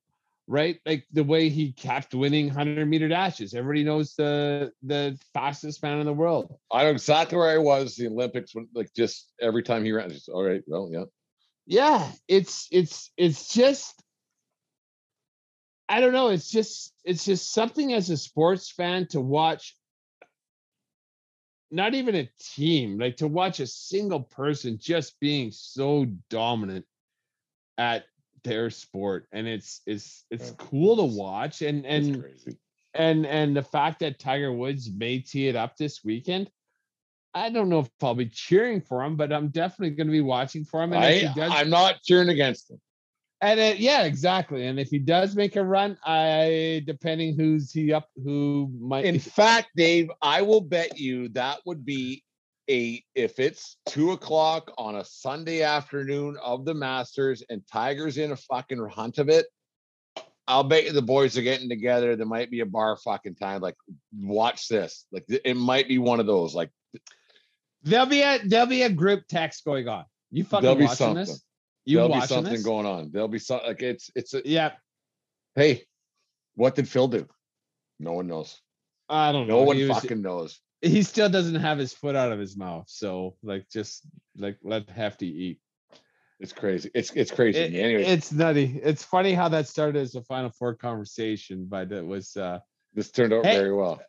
right 0.47 0.79
like 0.85 1.05
the 1.11 1.23
way 1.23 1.49
he 1.49 1.71
kept 1.71 2.13
winning 2.13 2.47
100 2.47 2.85
meter 2.87 3.07
dashes 3.07 3.53
everybody 3.53 3.83
knows 3.83 4.13
the 4.15 4.71
the 4.83 5.17
fastest 5.33 5.81
man 5.83 5.99
in 5.99 6.05
the 6.05 6.13
world 6.13 6.53
I 6.71 6.83
know 6.83 6.89
exactly 6.89 7.37
where 7.37 7.49
I 7.49 7.57
was. 7.59 7.95
The 7.95 8.07
Olympics, 8.07 8.53
when 8.55 8.67
like 8.73 8.91
just 8.95 9.31
every 9.39 9.63
time 9.63 9.85
he 9.85 9.91
ran, 9.93 10.09
just 10.09 10.27
all 10.27 10.43
right. 10.43 10.61
Well, 10.67 10.89
yeah. 10.91 11.03
yeah 11.65 12.11
it's 12.27 12.67
it's 12.71 13.11
it's 13.15 13.53
just 13.53 14.02
i 15.89 15.99
don't 15.99 16.13
know 16.13 16.29
it's 16.29 16.49
just 16.49 16.93
it's 17.03 17.25
just 17.25 17.51
something 17.53 17.93
as 17.93 18.09
a 18.09 18.17
sports 18.17 18.69
fan 18.69 19.07
to 19.07 19.19
watch 19.19 19.75
not 21.71 21.93
even 21.93 22.15
a 22.15 22.29
team 22.39 22.99
like 22.99 23.17
to 23.17 23.27
watch 23.27 23.59
a 23.59 23.67
single 23.67 24.21
person 24.21 24.77
just 24.79 25.19
being 25.19 25.51
so 25.51 26.05
dominant 26.29 26.85
at 27.77 28.05
their 28.43 28.69
sport 28.69 29.27
and 29.31 29.47
it's 29.47 29.81
it's 29.85 30.25
it's 30.29 30.49
Yeah. 30.49 30.55
cool 30.57 30.97
to 30.97 31.03
watch 31.03 31.61
and 31.61 31.85
and 31.85 32.21
crazy. 32.21 32.57
and 32.93 33.25
and 33.25 33.55
the 33.55 33.63
fact 33.63 33.99
that 33.99 34.19
Tiger 34.19 34.51
Woods 34.51 34.91
may 34.91 35.19
tee 35.19 35.47
it 35.47 35.55
up 35.55 35.77
this 35.77 36.03
weekend 36.03 36.51
I 37.33 37.49
don't 37.49 37.69
know 37.69 37.79
if 37.79 37.89
I'll 38.01 38.13
be 38.13 38.27
cheering 38.27 38.79
for 38.81 39.03
him, 39.03 39.15
but 39.15 39.33
I'm 39.33 39.47
definitely 39.47 39.95
going 39.95 40.07
to 40.07 40.11
be 40.11 40.21
watching 40.21 40.65
for 40.65 40.83
him. 40.83 40.93
And 40.93 41.03
if 41.03 41.09
I, 41.09 41.27
he 41.27 41.33
does, 41.33 41.51
I'm 41.51 41.69
not 41.69 42.01
cheering 42.03 42.29
against 42.29 42.69
him. 42.69 42.79
And 43.43 43.59
it, 43.59 43.77
yeah, 43.77 44.03
exactly. 44.03 44.67
And 44.67 44.79
if 44.79 44.89
he 44.89 44.99
does 44.99 45.35
make 45.35 45.57
a 45.57 45.63
run, 45.63 45.97
I 46.05 46.81
depending 46.85 47.35
who's 47.35 47.71
he 47.71 47.91
up, 47.91 48.09
who 48.23 48.71
might. 48.79 49.05
In 49.05 49.19
fact, 49.19 49.69
Dave, 49.75 50.09
I 50.21 50.41
will 50.41 50.61
bet 50.61 50.97
you 50.97 51.27
that 51.29 51.59
would 51.65 51.85
be 51.85 52.23
a 52.69 53.03
if 53.15 53.39
it's 53.39 53.77
two 53.85 54.11
o'clock 54.11 54.71
on 54.77 54.95
a 54.95 55.03
Sunday 55.03 55.61
afternoon 55.61 56.37
of 56.41 56.63
the 56.63 56.73
Masters 56.73 57.43
and 57.49 57.61
Tiger's 57.69 58.17
in 58.17 58.31
a 58.31 58.37
fucking 58.37 58.87
hunt 58.87 59.17
of 59.17 59.27
it. 59.27 59.45
I'll 60.47 60.63
bet 60.63 60.85
you 60.85 60.93
the 60.93 61.01
boys 61.01 61.37
are 61.37 61.41
getting 61.41 61.69
together. 61.69 62.15
There 62.15 62.25
might 62.25 62.51
be 62.51 62.61
a 62.61 62.65
bar 62.65 62.97
fucking 62.97 63.35
time. 63.35 63.61
Like, 63.61 63.75
watch 64.17 64.67
this. 64.67 65.05
Like, 65.11 65.25
it 65.27 65.55
might 65.55 65.87
be 65.87 65.97
one 65.97 66.19
of 66.19 66.25
those. 66.25 66.53
Like, 66.53 66.69
there'll 67.83 68.05
be 68.05 68.21
a 68.21 68.39
there'll 68.45 68.67
be 68.67 68.83
a 68.83 68.89
group 68.89 69.23
text 69.27 69.65
going 69.65 69.87
on. 69.87 70.05
You 70.31 70.45
fucking 70.45 70.69
watching 70.69 70.87
something. 70.95 71.25
this? 71.25 71.43
You 71.85 71.97
there'll 71.97 72.13
be 72.13 72.21
something 72.21 72.53
this? 72.53 72.63
going 72.63 72.85
on. 72.85 73.11
There'll 73.11 73.27
be 73.27 73.39
something. 73.39 73.67
Like, 73.67 73.81
it's 73.81 74.09
it's 74.15 74.33
a, 74.33 74.41
Yeah, 74.45 74.71
hey, 75.55 75.83
what 76.55 76.75
did 76.75 76.87
Phil 76.87 77.07
do? 77.07 77.27
No 77.99 78.13
one 78.13 78.27
knows. 78.27 78.59
I 79.09 79.31
don't 79.31 79.47
know. 79.47 79.59
No 79.59 79.63
one 79.63 79.77
was- 79.77 79.89
fucking 79.89 80.21
knows. 80.21 80.59
he 80.81 81.03
still 81.03 81.29
doesn't 81.29 81.55
have 81.55 81.77
his 81.77 81.93
foot 81.93 82.15
out 82.15 82.31
of 82.31 82.39
his 82.39 82.57
mouth. 82.57 82.85
So 82.87 83.35
like, 83.43 83.69
just 83.69 84.05
like 84.37 84.57
let 84.63 84.89
Hefty 84.89 85.27
eat. 85.27 85.59
It's 86.39 86.53
crazy. 86.53 86.89
It's 86.93 87.11
it's 87.11 87.31
crazy. 87.31 87.59
It- 87.59 87.73
anyway, 87.73 88.03
it's 88.03 88.31
nutty. 88.31 88.79
It's 88.83 89.03
funny 89.03 89.33
how 89.33 89.49
that 89.49 89.67
started 89.67 90.01
as 90.01 90.15
a 90.15 90.23
Final 90.23 90.51
Four 90.51 90.75
conversation, 90.75 91.65
but 91.69 91.91
it 91.91 92.05
was. 92.05 92.35
uh 92.37 92.59
this 92.93 93.11
turned 93.11 93.33
out 93.33 93.45
Hey, 93.45 93.57
very 93.57 93.73
well. 93.73 94.01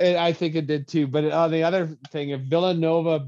And 0.00 0.16
I 0.16 0.32
think 0.32 0.54
it 0.54 0.66
did 0.66 0.86
too. 0.86 1.06
But 1.08 1.24
on 1.32 1.50
the 1.50 1.64
other 1.64 1.88
thing, 2.10 2.30
if 2.30 2.40
Villanova, 2.42 3.26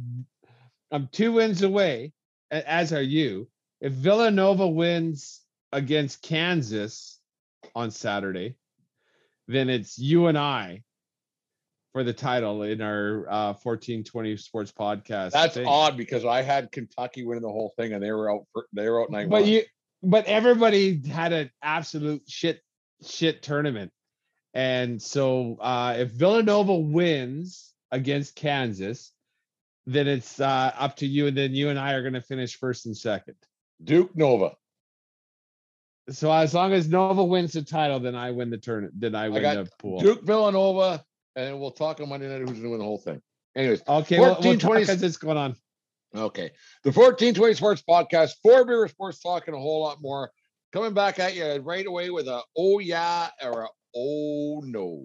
I'm 0.93 1.09
two 1.11 1.33
wins 1.33 1.63
away, 1.63 2.13
as 2.51 2.93
are 2.93 3.03
you. 3.03 3.49
If 3.81 3.93
Villanova 3.93 4.69
wins 4.69 5.41
against 5.73 6.23
Kansas 6.23 7.19
on 7.75 7.91
Saturday, 7.91 8.57
then 9.49 9.69
it's 9.69 9.99
you 9.99 10.27
and 10.27 10.37
I 10.39 10.83
for 11.93 12.05
the 12.05 12.13
title 12.13 12.63
in 12.63 12.81
our 12.83 13.29
uh 13.29 13.53
1420 13.63 14.37
sports 14.37 14.73
podcast. 14.73 15.33
That's 15.33 15.55
thing. 15.55 15.67
odd 15.67 15.97
because 15.97 16.25
I 16.25 16.43
had 16.43 16.71
Kentucky 16.71 17.25
winning 17.25 17.43
the 17.43 17.49
whole 17.49 17.73
thing 17.77 17.93
and 17.93 18.03
they 18.03 18.13
were 18.13 18.31
out. 18.31 18.47
For, 18.53 18.67
they 18.73 18.89
were 18.89 19.03
out 19.03 19.11
night 19.11 19.29
But 19.29 19.43
one. 19.43 19.51
you 19.51 19.63
but 20.03 20.27
everybody 20.27 21.07
had 21.09 21.33
an 21.33 21.51
absolute 21.63 22.23
shit 22.29 22.61
shit 23.03 23.43
tournament. 23.43 23.93
And 24.55 25.01
so 25.01 25.57
uh 25.61 25.95
if 25.99 26.11
Villanova 26.11 26.75
wins 26.77 27.73
against 27.91 28.37
Kansas, 28.37 29.11
then 29.87 30.07
it's 30.07 30.39
uh 30.39 30.73
up 30.79 30.97
to 30.97 31.07
you 31.07 31.27
and 31.27 31.37
then 31.37 31.55
you 31.55 31.71
and 31.71 31.79
I 31.79 31.95
are 31.95 32.03
going 32.03 32.15
to 32.15 32.23
finish 32.23 32.57
first 32.57 32.87
and 32.87 32.97
second. 32.97 33.37
Duke 33.83 34.15
Nova. 34.17 34.53
So 36.11 36.33
as 36.33 36.55
long 36.55 36.73
as 36.73 36.89
Nova 36.89 37.25
wins 37.25 37.53
the 37.53 37.63
title, 37.63 38.01
then 38.01 38.15
I 38.15 38.33
win 38.33 38.51
the 38.51 38.59
tournament. 38.59 38.95
Then 38.99 39.15
I 39.15 39.29
win 39.29 39.43
got 39.43 39.65
the 39.65 39.71
pool. 39.79 40.01
Duke 40.01 40.23
Villanova, 40.23 41.05
and 41.37 41.61
we'll 41.61 41.71
talk 41.71 42.01
on 42.01 42.09
Monday 42.09 42.29
night 42.29 42.41
who's 42.41 42.51
going 42.51 42.63
to 42.63 42.71
win 42.71 42.79
the 42.79 42.85
whole 42.85 42.99
thing. 42.99 43.23
Anyways, 43.57 43.83
Okay, 43.87 44.19
we'll, 44.19 44.39
we'll 44.41 44.59
talk 44.59 44.79
it's 44.79 45.17
going 45.17 45.37
on. 45.37 45.57
okay. 46.15 46.51
The 46.85 46.91
1420 46.91 47.55
Sports 47.55 47.83
Podcast, 47.89 48.33
four 48.43 48.65
beer 48.65 48.87
sports 48.89 49.21
talk, 49.21 49.47
and 49.47 49.57
a 49.57 49.61
whole 49.61 49.83
lot 49.83 49.99
more. 50.01 50.31
Coming 50.73 50.95
back 50.95 51.19
at 51.19 51.35
you 51.35 51.57
right 51.57 51.87
away 51.87 52.11
with 52.11 52.29
a 52.29 52.43
oh 52.57 52.79
yeah 52.79 53.29
or 53.43 53.63
a 53.63 53.69
oh 53.97 54.63
no. 54.65 55.05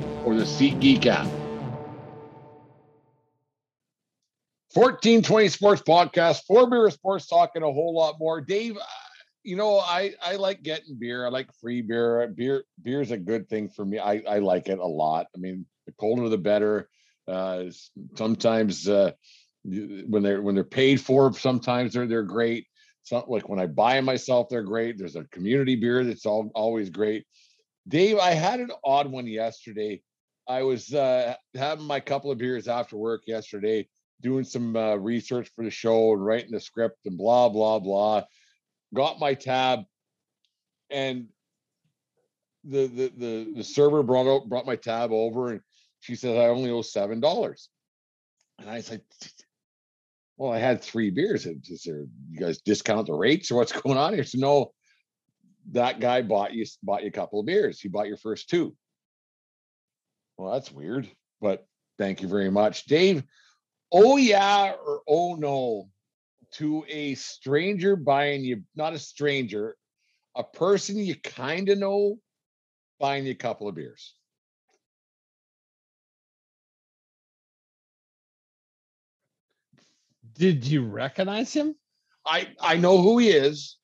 or 0.25 0.35
the 0.35 0.43
SeatGeek 0.43 1.05
app. 1.05 1.27
1420 4.73 5.49
Sports 5.49 5.81
Podcast, 5.81 6.43
four 6.47 6.69
beer 6.69 6.89
sports 6.89 7.27
talk, 7.27 7.51
and 7.55 7.63
a 7.63 7.71
whole 7.71 7.93
lot 7.93 8.15
more. 8.19 8.39
Dave, 8.39 8.77
uh, 8.77 8.81
you 9.43 9.57
know, 9.57 9.79
I 9.79 10.13
I 10.23 10.37
like 10.37 10.63
getting 10.63 10.97
beer. 10.97 11.25
I 11.25 11.29
like 11.29 11.53
free 11.59 11.81
beer. 11.81 12.33
Beer 12.35 13.01
is 13.01 13.11
a 13.11 13.17
good 13.17 13.49
thing 13.49 13.67
for 13.69 13.83
me. 13.83 13.99
I 13.99 14.23
I 14.27 14.39
like 14.39 14.69
it 14.69 14.79
a 14.79 14.85
lot. 14.85 15.27
I 15.35 15.39
mean, 15.39 15.65
the 15.85 15.91
colder 15.93 16.29
the 16.29 16.37
better. 16.37 16.89
Uh, 17.27 17.65
sometimes 18.15 18.87
uh, 18.87 19.11
when 19.63 20.23
they're 20.23 20.41
when 20.41 20.55
they're 20.55 20.63
paid 20.63 21.01
for, 21.01 21.33
sometimes 21.33 21.93
they're 21.93 22.07
they're 22.07 22.23
great. 22.23 22.65
Like 23.11 23.49
when 23.49 23.59
I 23.59 23.65
buy 23.67 23.97
'em 23.97 24.05
myself, 24.05 24.47
they're 24.49 24.63
great. 24.63 24.97
There's 24.97 25.17
a 25.17 25.25
community 25.25 25.75
beer 25.75 26.05
that's 26.05 26.25
all, 26.25 26.49
always 26.55 26.89
great. 26.89 27.25
Dave, 27.87 28.19
I 28.19 28.31
had 28.31 28.59
an 28.59 28.71
odd 28.85 29.11
one 29.11 29.27
yesterday. 29.27 30.01
I 30.51 30.63
was 30.63 30.93
uh, 30.93 31.35
having 31.55 31.85
my 31.85 32.01
couple 32.01 32.29
of 32.29 32.37
beers 32.37 32.67
after 32.67 32.97
work 32.97 33.23
yesterday, 33.25 33.87
doing 34.19 34.43
some 34.43 34.75
uh, 34.75 34.95
research 34.95 35.49
for 35.55 35.63
the 35.63 35.71
show 35.71 36.11
and 36.11 36.25
writing 36.25 36.51
the 36.51 36.59
script 36.59 37.05
and 37.05 37.17
blah 37.17 37.47
blah 37.47 37.79
blah. 37.79 38.23
Got 38.93 39.17
my 39.17 39.33
tab, 39.33 39.83
and 40.89 41.27
the 42.65 42.87
the 42.87 43.13
the, 43.15 43.53
the 43.55 43.63
server 43.63 44.03
brought 44.03 44.27
out 44.27 44.49
brought 44.49 44.65
my 44.65 44.75
tab 44.75 45.13
over, 45.13 45.51
and 45.51 45.61
she 46.01 46.15
said 46.15 46.37
I 46.37 46.47
only 46.47 46.69
owe 46.69 46.81
seven 46.81 47.21
dollars. 47.21 47.69
And 48.59 48.69
I 48.69 48.81
said, 48.81 49.03
"Well, 50.35 50.51
I 50.51 50.59
had 50.59 50.81
three 50.81 51.11
beers. 51.11 51.45
Is 51.45 51.83
there 51.85 52.07
you 52.29 52.39
guys 52.39 52.59
discount 52.59 53.07
the 53.07 53.13
rates 53.13 53.51
or 53.51 53.55
what's 53.55 53.71
going 53.81 53.97
on 53.97 54.13
here?" 54.13 54.25
So 54.25 54.37
no, 54.37 54.73
that 55.71 56.01
guy 56.01 56.23
bought 56.23 56.53
you 56.53 56.65
bought 56.83 57.03
you 57.03 57.07
a 57.07 57.11
couple 57.11 57.39
of 57.39 57.45
beers. 57.45 57.79
He 57.79 57.87
bought 57.87 58.09
your 58.09 58.17
first 58.17 58.49
two. 58.49 58.75
Well, 60.41 60.53
that's 60.53 60.71
weird, 60.71 61.07
but 61.39 61.67
thank 61.99 62.23
you 62.23 62.27
very 62.27 62.49
much, 62.49 62.85
Dave. 62.85 63.23
Oh 63.91 64.17
yeah 64.17 64.71
or 64.71 65.01
oh 65.07 65.35
no 65.35 65.87
to 66.53 66.83
a 66.89 67.13
stranger 67.13 67.95
buying 67.95 68.43
you, 68.43 68.63
not 68.75 68.93
a 68.93 68.97
stranger, 68.97 69.77
a 70.35 70.43
person 70.43 70.97
you 70.97 71.13
kind 71.13 71.69
of 71.69 71.77
know 71.77 72.17
buying 72.99 73.27
you 73.27 73.33
a 73.33 73.35
couple 73.35 73.67
of 73.67 73.75
beers. 73.75 74.15
Did 80.33 80.65
you 80.65 80.83
recognize 80.83 81.53
him? 81.53 81.75
I 82.25 82.47
I 82.59 82.77
know 82.77 82.99
who 82.99 83.19
he 83.19 83.29
is. 83.29 83.77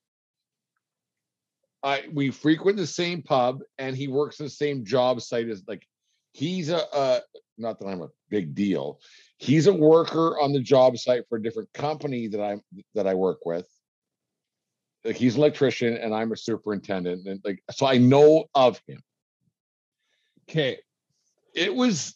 I 1.84 2.05
we 2.12 2.32
frequent 2.32 2.78
the 2.78 2.88
same 2.88 3.22
pub, 3.22 3.60
and 3.78 3.95
he 3.95 4.08
works 4.08 4.39
the 4.39 4.49
same 4.49 4.86
job 4.86 5.22
site 5.22 5.49
as 5.49 5.62
like 5.68 5.88
he's 6.38 6.69
a 6.69 6.88
uh, 6.93 7.19
not 7.57 7.79
that 7.79 7.88
I'm 7.88 8.01
a 8.01 8.09
big 8.29 8.53
deal. 8.53 8.99
He's 9.38 9.65
a 9.65 9.73
worker 9.73 10.39
on 10.39 10.53
the 10.53 10.59
job 10.59 10.97
site 10.97 11.23
for 11.27 11.38
a 11.38 11.41
different 11.41 11.73
company 11.73 12.27
that 12.27 12.41
I'm 12.41 12.61
that 12.93 13.07
I 13.07 13.15
work 13.15 13.45
with. 13.45 13.67
Like 15.03 15.15
he's 15.15 15.35
an 15.35 15.41
electrician, 15.41 15.95
and 15.97 16.13
I'm 16.13 16.31
a 16.31 16.38
superintendent, 16.38 17.27
and 17.27 17.41
like 17.43 17.63
so 17.71 17.88
I 17.88 17.97
know 17.97 18.45
of 18.53 18.79
him. 18.88 19.01
Okay. 20.49 20.77
It 21.55 21.73
was 21.73 22.15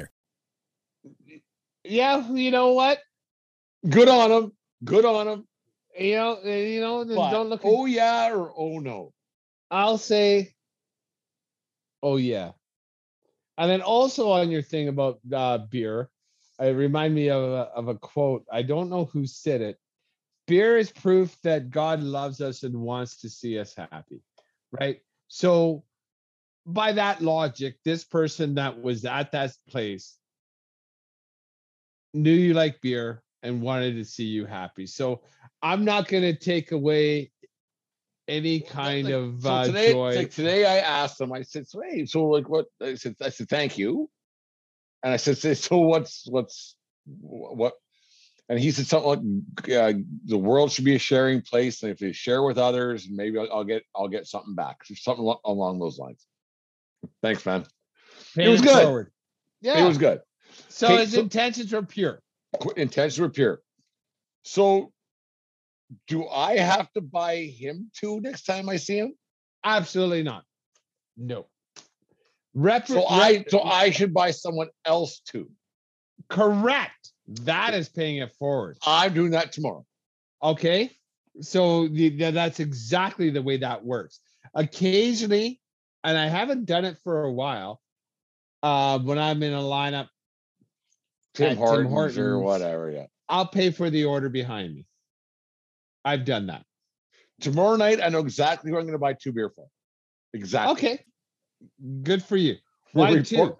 Yeah, 1.83 2.27
you 2.31 2.51
know 2.51 2.73
what? 2.73 2.99
good 3.87 4.07
on 4.07 4.31
him. 4.31 4.51
Good 4.83 5.05
on 5.05 5.27
him. 5.27 5.47
You 5.99 6.15
know, 6.15 6.39
uh, 6.43 6.47
you 6.47 6.79
know, 6.79 7.05
But, 7.05 7.31
don't 7.31 7.49
look. 7.49 7.61
oh 7.63 7.85
yeah 7.85 8.31
or 8.31 8.51
oh 8.55 8.79
no. 8.79 9.13
I'll 9.69 9.97
say, 9.97 10.53
oh 12.01 12.17
yeah. 12.17 12.51
And 13.57 13.69
then 13.69 13.81
also 13.81 14.31
on 14.31 14.49
your 14.49 14.61
thing 14.61 14.87
about 14.87 15.19
uh, 15.31 15.59
beer, 15.59 16.09
it 16.59 16.75
remind 16.75 17.13
me 17.13 17.29
of 17.29 17.43
a, 17.43 17.69
of 17.75 17.87
a 17.87 17.95
quote. 17.95 18.45
I 18.51 18.61
don't 18.61 18.89
know 18.89 19.05
who 19.05 19.25
said 19.25 19.61
it. 19.61 19.77
Beer 20.47 20.77
is 20.77 20.91
proof 20.91 21.35
that 21.43 21.69
God 21.69 22.01
loves 22.01 22.41
us 22.41 22.63
and 22.63 22.75
wants 22.75 23.17
to 23.21 23.29
see 23.29 23.59
us 23.59 23.75
happy, 23.75 24.21
right? 24.71 24.99
So, 25.27 25.83
by 26.65 26.91
that 26.93 27.21
logic, 27.21 27.77
this 27.85 28.03
person 28.03 28.55
that 28.55 28.81
was 28.81 29.05
at 29.05 29.31
that 29.31 29.51
place 29.69 30.17
knew 32.13 32.31
you 32.31 32.53
like 32.53 32.81
beer 32.81 33.23
and 33.43 33.61
wanted 33.61 33.95
to 33.95 34.05
see 34.05 34.25
you 34.25 34.45
happy. 34.45 34.85
So, 34.85 35.21
I'm 35.61 35.85
not 35.85 36.07
going 36.07 36.23
to 36.23 36.35
take 36.35 36.71
away 36.71 37.31
any 38.27 38.61
kind 38.61 39.05
Like, 39.05 39.13
of 39.13 39.41
so 39.41 39.49
uh, 39.49 39.65
today, 39.65 39.91
joy. 39.91 40.15
like 40.15 40.31
today 40.31 40.65
I 40.65 40.77
asked 40.77 41.19
him, 41.19 41.33
I 41.33 41.41
said, 41.43 41.67
so 41.67 41.81
hey, 41.81 42.05
so 42.05 42.25
like 42.27 42.49
what 42.49 42.67
I 42.81 42.95
said, 42.95 43.15
I 43.21 43.29
said, 43.29 43.49
thank 43.49 43.77
you. 43.77 44.09
And 45.03 45.13
I 45.13 45.17
said, 45.17 45.37
so 45.37 45.53
so 45.53 45.77
what's 45.77 46.27
what's 46.29 46.75
wh- 47.05 47.55
what? 47.55 47.73
And 48.49 48.59
he 48.59 48.71
said 48.71 48.85
something 48.85 49.45
like 49.57 49.69
uh, 49.69 49.93
the 50.25 50.37
world 50.37 50.71
should 50.71 50.85
be 50.85 50.95
a 50.95 50.99
sharing 50.99 51.41
place. 51.41 51.83
And 51.83 51.91
if 51.91 52.01
you 52.01 52.11
share 52.11 52.43
with 52.43 52.57
others, 52.57 53.07
maybe 53.09 53.37
I'll, 53.37 53.51
I'll 53.51 53.63
get 53.63 53.83
I'll 53.95 54.07
get 54.07 54.27
something 54.27 54.55
back. 54.55 54.77
Something 54.85 55.33
along 55.45 55.79
those 55.79 55.97
lines. 55.97 56.25
Thanks, 57.21 57.45
man. 57.45 57.65
Pay 58.35 58.49
was 58.49 58.61
good. 58.61 58.83
forward. 58.83 59.11
Yeah. 59.61 59.83
It 59.83 59.87
was 59.87 59.97
good. 59.97 60.21
So 60.71 60.97
his 60.97 61.13
so- 61.13 61.19
intentions 61.21 61.71
were 61.73 61.83
pure. 61.83 62.21
Intentions 62.75 63.19
were 63.19 63.29
pure. 63.29 63.61
So 64.43 64.91
do 66.07 66.27
I 66.27 66.57
have 66.57 66.91
to 66.93 67.01
buy 67.01 67.37
him 67.37 67.91
too 67.95 68.19
next 68.21 68.43
time 68.43 68.69
I 68.69 68.77
see 68.77 68.97
him? 68.97 69.13
Absolutely 69.63 70.23
not. 70.23 70.43
No. 71.17 71.47
Rep- 72.53 72.87
So 72.87 73.05
I 73.05 73.45
so 73.47 73.61
I 73.61 73.91
should 73.91 74.13
buy 74.13 74.31
someone 74.31 74.69
else 74.85 75.19
too. 75.19 75.49
correct. 76.29 77.11
That 77.45 77.73
is 77.73 77.87
paying 77.87 78.17
it 78.17 78.33
forward. 78.35 78.77
I'm 78.85 79.13
doing 79.13 79.31
that 79.31 79.51
tomorrow. 79.53 79.85
Okay. 80.43 80.91
So 81.41 81.87
the, 81.87 82.09
the- 82.09 82.31
that's 82.31 82.59
exactly 82.59 83.29
the 83.29 83.41
way 83.41 83.57
that 83.57 83.85
works. 83.85 84.19
Occasionally, 84.53 85.61
and 86.03 86.17
I 86.17 86.27
haven't 86.27 86.65
done 86.65 86.83
it 86.83 86.97
for 87.03 87.23
a 87.23 87.31
while. 87.31 87.79
Uh, 88.63 88.99
when 88.99 89.17
I'm 89.17 89.41
in 89.43 89.53
a 89.53 89.59
lineup, 89.61 90.07
Tim 91.33 91.49
Tim 91.55 91.57
Hortons, 91.57 92.17
or 92.17 92.39
whatever. 92.39 92.91
Yeah. 92.91 93.05
I'll 93.29 93.47
pay 93.47 93.71
for 93.71 93.89
the 93.89 94.05
order 94.05 94.29
behind 94.29 94.73
me. 94.75 94.85
I've 96.03 96.25
done 96.25 96.47
that. 96.47 96.65
Tomorrow 97.39 97.75
night, 97.77 97.99
I 98.03 98.09
know 98.09 98.19
exactly 98.19 98.71
who 98.71 98.77
I'm 98.77 98.83
going 98.83 98.93
to 98.93 98.99
buy 98.99 99.13
two 99.13 99.31
beer 99.31 99.49
for. 99.49 99.65
Exactly. 100.33 100.71
Okay, 100.73 101.05
good 102.03 102.23
for 102.23 102.37
you. 102.37 102.55
Why 102.93 103.19
two? 103.21 103.57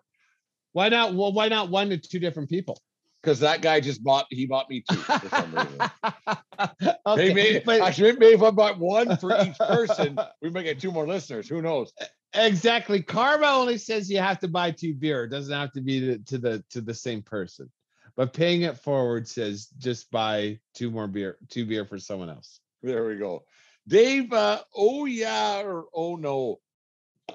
Why 0.73 0.89
not? 0.89 1.13
Well, 1.13 1.33
why 1.33 1.47
not 1.49 1.69
one 1.69 1.89
to 1.89 1.97
two 1.97 2.19
different 2.19 2.49
people? 2.49 2.79
Because 3.21 3.39
that 3.41 3.61
guy 3.61 3.79
just 3.79 4.03
bought. 4.03 4.25
He 4.29 4.45
bought 4.45 4.69
me 4.69 4.83
two 4.89 4.95
for 4.97 5.29
some 5.29 5.53
reason. 5.53 5.79
okay, 7.05 7.27
Hey, 7.27 7.33
maybe, 7.33 7.61
but- 7.65 7.81
actually, 7.81 8.13
maybe 8.13 8.33
if 8.35 8.41
I 8.43 8.51
bought 8.51 8.79
one 8.79 9.15
for 9.17 9.39
each 9.41 9.57
person, 9.57 10.17
we 10.41 10.49
might 10.49 10.63
get 10.63 10.79
two 10.79 10.91
more 10.91 11.07
listeners. 11.07 11.47
Who 11.47 11.61
knows? 11.61 11.91
Exactly. 12.33 13.01
Karma 13.01 13.47
only 13.47 13.77
says 13.77 14.09
you 14.09 14.19
have 14.19 14.39
to 14.39 14.47
buy 14.47 14.71
two 14.71 14.93
beer. 14.93 15.25
It 15.25 15.29
doesn't 15.29 15.53
have 15.53 15.73
to 15.73 15.81
be 15.81 15.99
the, 15.99 16.17
to 16.19 16.37
the 16.37 16.63
to 16.69 16.81
the 16.81 16.93
same 16.93 17.21
person. 17.21 17.69
But 18.15 18.33
paying 18.33 18.61
it 18.61 18.77
forward 18.77 19.27
says 19.27 19.67
just 19.77 20.11
buy 20.11 20.59
two 20.73 20.91
more 20.91 21.07
beer, 21.07 21.37
two 21.49 21.65
beer 21.65 21.85
for 21.85 21.97
someone 21.97 22.29
else. 22.29 22.59
There 22.81 23.05
we 23.05 23.17
go. 23.17 23.43
Dave, 23.87 24.31
uh, 24.31 24.61
oh 24.75 25.05
yeah 25.05 25.61
or 25.61 25.85
oh 25.93 26.15
no. 26.15 26.59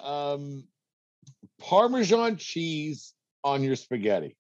Um, 0.03 0.65
Parmesan 1.59 2.37
cheese 2.37 3.15
on 3.45 3.63
your 3.63 3.77
spaghetti. 3.77 4.37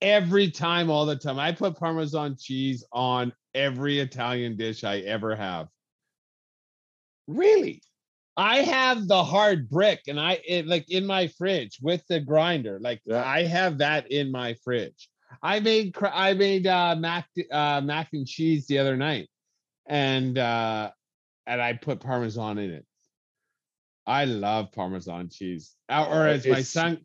Every 0.00 0.50
time, 0.50 0.90
all 0.90 1.06
the 1.06 1.16
time. 1.16 1.38
I 1.38 1.52
put 1.52 1.78
Parmesan 1.78 2.36
cheese 2.36 2.84
on 2.92 3.32
every 3.54 4.00
Italian 4.00 4.56
dish 4.56 4.82
I 4.82 4.98
ever 4.98 5.36
have. 5.36 5.68
Really? 7.28 7.82
I 8.36 8.58
have 8.62 9.08
the 9.08 9.22
hard 9.22 9.68
brick 9.68 10.02
and 10.08 10.18
I 10.18 10.40
it 10.46 10.66
like 10.66 10.90
in 10.90 11.06
my 11.06 11.28
fridge 11.28 11.78
with 11.82 12.06
the 12.08 12.20
grinder. 12.20 12.78
Like 12.80 13.02
Yeah. 13.04 13.22
I 13.24 13.44
have 13.44 13.78
that 13.78 14.10
in 14.10 14.30
my 14.32 14.54
fridge. 14.64 15.08
I 15.42 15.60
made 15.60 15.94
I 16.02 16.34
made 16.34 16.66
uh 16.66 16.96
mac 16.98 17.28
uh 17.50 17.80
mac 17.84 18.08
and 18.12 18.26
cheese 18.26 18.66
the 18.66 18.78
other 18.78 18.96
night 18.96 19.28
and 19.86 20.38
uh 20.38 20.90
and 21.46 21.60
I 21.60 21.74
put 21.74 22.00
parmesan 22.00 22.58
in 22.58 22.70
it. 22.70 22.86
I 24.06 24.24
love 24.24 24.72
parmesan 24.72 25.28
cheese. 25.30 25.74
Or 25.90 25.96
Oh, 25.98 26.22
as 26.22 26.46
my 26.46 26.62
son 26.62 27.04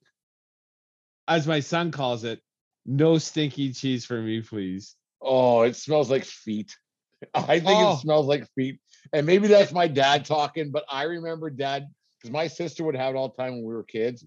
as 1.27 1.45
my 1.45 1.59
son 1.59 1.91
calls 1.91 2.23
it, 2.23 2.41
no 2.85 3.17
stinky 3.17 3.73
cheese 3.73 4.05
for 4.05 4.21
me, 4.21 4.41
please. 4.41 4.95
Oh, 5.21 5.63
it 5.63 5.75
smells 5.75 6.09
like 6.09 6.23
feet. 6.23 6.75
I 7.33 7.59
think 7.59 7.81
Oh. 7.81 7.93
it 7.93 7.99
smells 7.99 8.27
like 8.27 8.47
feet. 8.55 8.79
And 9.13 9.25
maybe 9.25 9.47
that's 9.47 9.71
my 9.71 9.87
dad 9.87 10.25
talking, 10.25 10.71
but 10.71 10.85
I 10.89 11.03
remember 11.03 11.49
dad 11.49 11.87
because 12.19 12.31
my 12.31 12.47
sister 12.47 12.83
would 12.83 12.95
have 12.95 13.15
it 13.15 13.17
all 13.17 13.29
the 13.29 13.41
time 13.41 13.53
when 13.53 13.63
we 13.65 13.73
were 13.73 13.83
kids. 13.83 14.25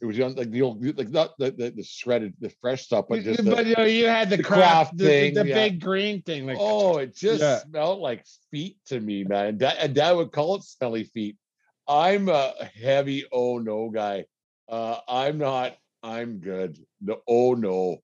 It 0.00 0.06
was 0.06 0.18
on, 0.20 0.36
like 0.36 0.50
the 0.50 0.62
old, 0.62 0.84
like 0.96 1.08
not 1.08 1.36
the, 1.38 1.50
the, 1.50 1.70
the 1.70 1.82
shredded, 1.82 2.34
the 2.40 2.50
fresh 2.60 2.84
stuff, 2.84 3.06
but 3.08 3.24
just 3.24 3.44
the- 3.44 3.50
but 3.50 3.66
you 3.66 3.74
know, 3.76 3.84
you 3.84 4.06
had 4.06 4.30
the, 4.30 4.36
the 4.36 4.42
Kraft, 4.42 4.62
Kraft 4.62 4.96
the, 4.98 5.04
thing, 5.06 5.34
the 5.34 5.46
yeah. 5.46 5.54
big 5.54 5.80
green 5.80 6.22
thing. 6.22 6.46
Like 6.46 6.58
oh, 6.60 6.98
it 6.98 7.16
just 7.16 7.42
Yeah. 7.42 7.58
smelled 7.58 7.98
like 8.00 8.24
feet 8.52 8.76
to 8.86 9.00
me, 9.00 9.24
man. 9.24 9.46
And 9.46 9.58
dad, 9.58 9.76
and 9.80 9.94
dad 9.94 10.12
would 10.12 10.30
call 10.30 10.54
it 10.56 10.62
smelly 10.62 11.04
feet. 11.04 11.36
I'm 11.88 12.28
a 12.28 12.52
heavy 12.80 13.24
oh 13.32 13.58
no 13.58 13.90
guy. 13.90 14.26
Uh, 14.68 14.98
I'm 15.08 15.38
not. 15.38 15.76
I'm 16.04 16.38
good. 16.38 16.78
The 17.00 17.18
oh 17.26 17.54
no. 17.54 17.98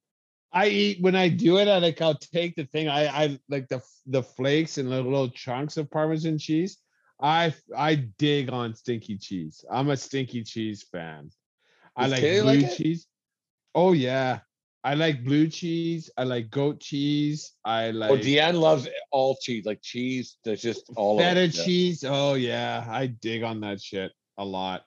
I 0.52 0.68
eat 0.68 1.02
when 1.02 1.14
I 1.14 1.28
do 1.28 1.58
it. 1.58 1.68
I 1.68 1.78
like 1.78 2.00
I'll 2.00 2.14
take 2.14 2.56
the 2.56 2.64
thing. 2.64 2.88
I 2.88 3.06
I 3.06 3.38
like 3.48 3.68
the 3.68 3.82
the 4.06 4.22
flakes 4.22 4.78
and 4.78 4.90
the 4.90 5.02
little 5.02 5.28
chunks 5.28 5.76
of 5.76 5.90
Parmesan 5.90 6.38
cheese. 6.38 6.78
I 7.20 7.54
I 7.76 7.96
dig 7.96 8.50
on 8.50 8.74
stinky 8.74 9.18
cheese. 9.18 9.64
I'm 9.70 9.90
a 9.90 9.96
stinky 9.96 10.44
cheese 10.44 10.84
fan. 10.90 11.30
I 11.96 12.06
like 12.06 12.22
Kaylee 12.22 12.42
blue 12.42 12.60
like 12.62 12.76
cheese. 12.76 13.06
Oh 13.74 13.92
yeah, 13.92 14.40
I 14.84 14.94
like 14.94 15.24
blue 15.24 15.48
cheese. 15.48 16.10
I 16.16 16.24
like 16.24 16.50
goat 16.50 16.80
cheese. 16.80 17.52
I 17.64 17.90
like 17.90 18.10
oh, 18.10 18.16
Deanne 18.16 18.58
loves 18.58 18.88
all 19.10 19.36
cheese, 19.40 19.66
like 19.66 19.82
cheese. 19.82 20.36
That's 20.44 20.62
just 20.62 20.90
all 20.96 21.18
feta 21.18 21.30
of 21.30 21.36
it. 21.36 21.56
Yeah. 21.56 21.64
cheese. 21.64 22.04
Oh 22.06 22.34
yeah, 22.34 22.86
I 22.88 23.06
dig 23.06 23.42
on 23.42 23.60
that 23.60 23.82
shit 23.82 24.12
a 24.38 24.44
lot. 24.44 24.84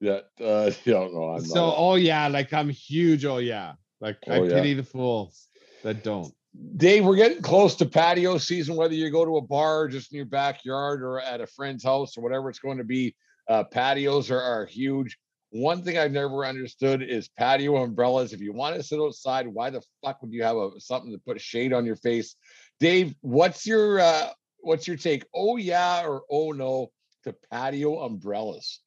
Yeah, 0.00 0.20
uh, 0.40 0.70
you 0.84 0.92
don't 0.92 1.14
know. 1.14 1.30
I'm 1.30 1.44
so 1.44 1.66
not. 1.66 1.74
oh 1.78 1.94
yeah, 1.94 2.28
like 2.28 2.52
I'm 2.52 2.68
huge. 2.68 3.24
Oh 3.24 3.38
yeah, 3.38 3.74
like 4.00 4.18
I 4.28 4.38
Oh, 4.38 4.44
yeah. 4.44 4.54
pity 4.54 4.74
the 4.74 4.82
fools 4.82 5.48
that 5.82 6.02
don't. 6.02 6.34
Dave, 6.76 7.04
we're 7.04 7.16
getting 7.16 7.42
close 7.42 7.76
to 7.76 7.86
patio 7.86 8.36
season. 8.38 8.74
Whether 8.74 8.94
you 8.94 9.10
go 9.10 9.24
to 9.24 9.36
a 9.36 9.40
bar 9.40 9.86
just 9.88 10.12
in 10.12 10.16
your 10.16 10.26
backyard 10.26 11.02
or 11.02 11.20
at 11.20 11.40
a 11.40 11.46
friend's 11.46 11.84
house 11.84 12.16
or 12.16 12.22
whatever 12.22 12.50
it's 12.50 12.58
going 12.58 12.78
to 12.78 12.84
be, 12.84 13.14
uh, 13.48 13.64
patios 13.64 14.30
are, 14.30 14.40
are 14.40 14.66
huge. 14.66 15.16
One 15.50 15.82
thing 15.82 15.98
I've 15.98 16.12
never 16.12 16.44
understood 16.44 17.02
is 17.02 17.28
patio 17.28 17.76
umbrellas. 17.76 18.32
If 18.32 18.40
you 18.40 18.52
want 18.52 18.76
to 18.76 18.82
sit 18.82 19.00
outside, 19.00 19.48
why 19.48 19.70
the 19.70 19.82
fuck 20.04 20.22
would 20.22 20.32
you 20.32 20.42
have 20.42 20.56
a 20.56 20.70
something 20.78 21.12
to 21.12 21.18
put 21.18 21.40
shade 21.40 21.72
on 21.72 21.84
your 21.84 21.96
face? 21.96 22.36
Dave, 22.78 23.14
what's 23.20 23.66
your 23.66 24.00
uh, 24.00 24.30
what's 24.60 24.86
your 24.86 24.96
take? 24.96 25.24
Oh 25.34 25.56
yeah 25.56 26.04
or 26.04 26.22
oh 26.30 26.52
no 26.52 26.90
to 27.24 27.34
patio 27.50 28.00
umbrellas? 28.00 28.80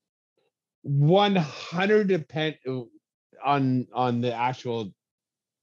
100 0.84 2.07
depend 2.07 2.57
uh, 2.68 2.82
on 3.43 3.88
on 3.93 4.22
the 4.22 4.34
actual 4.34 4.93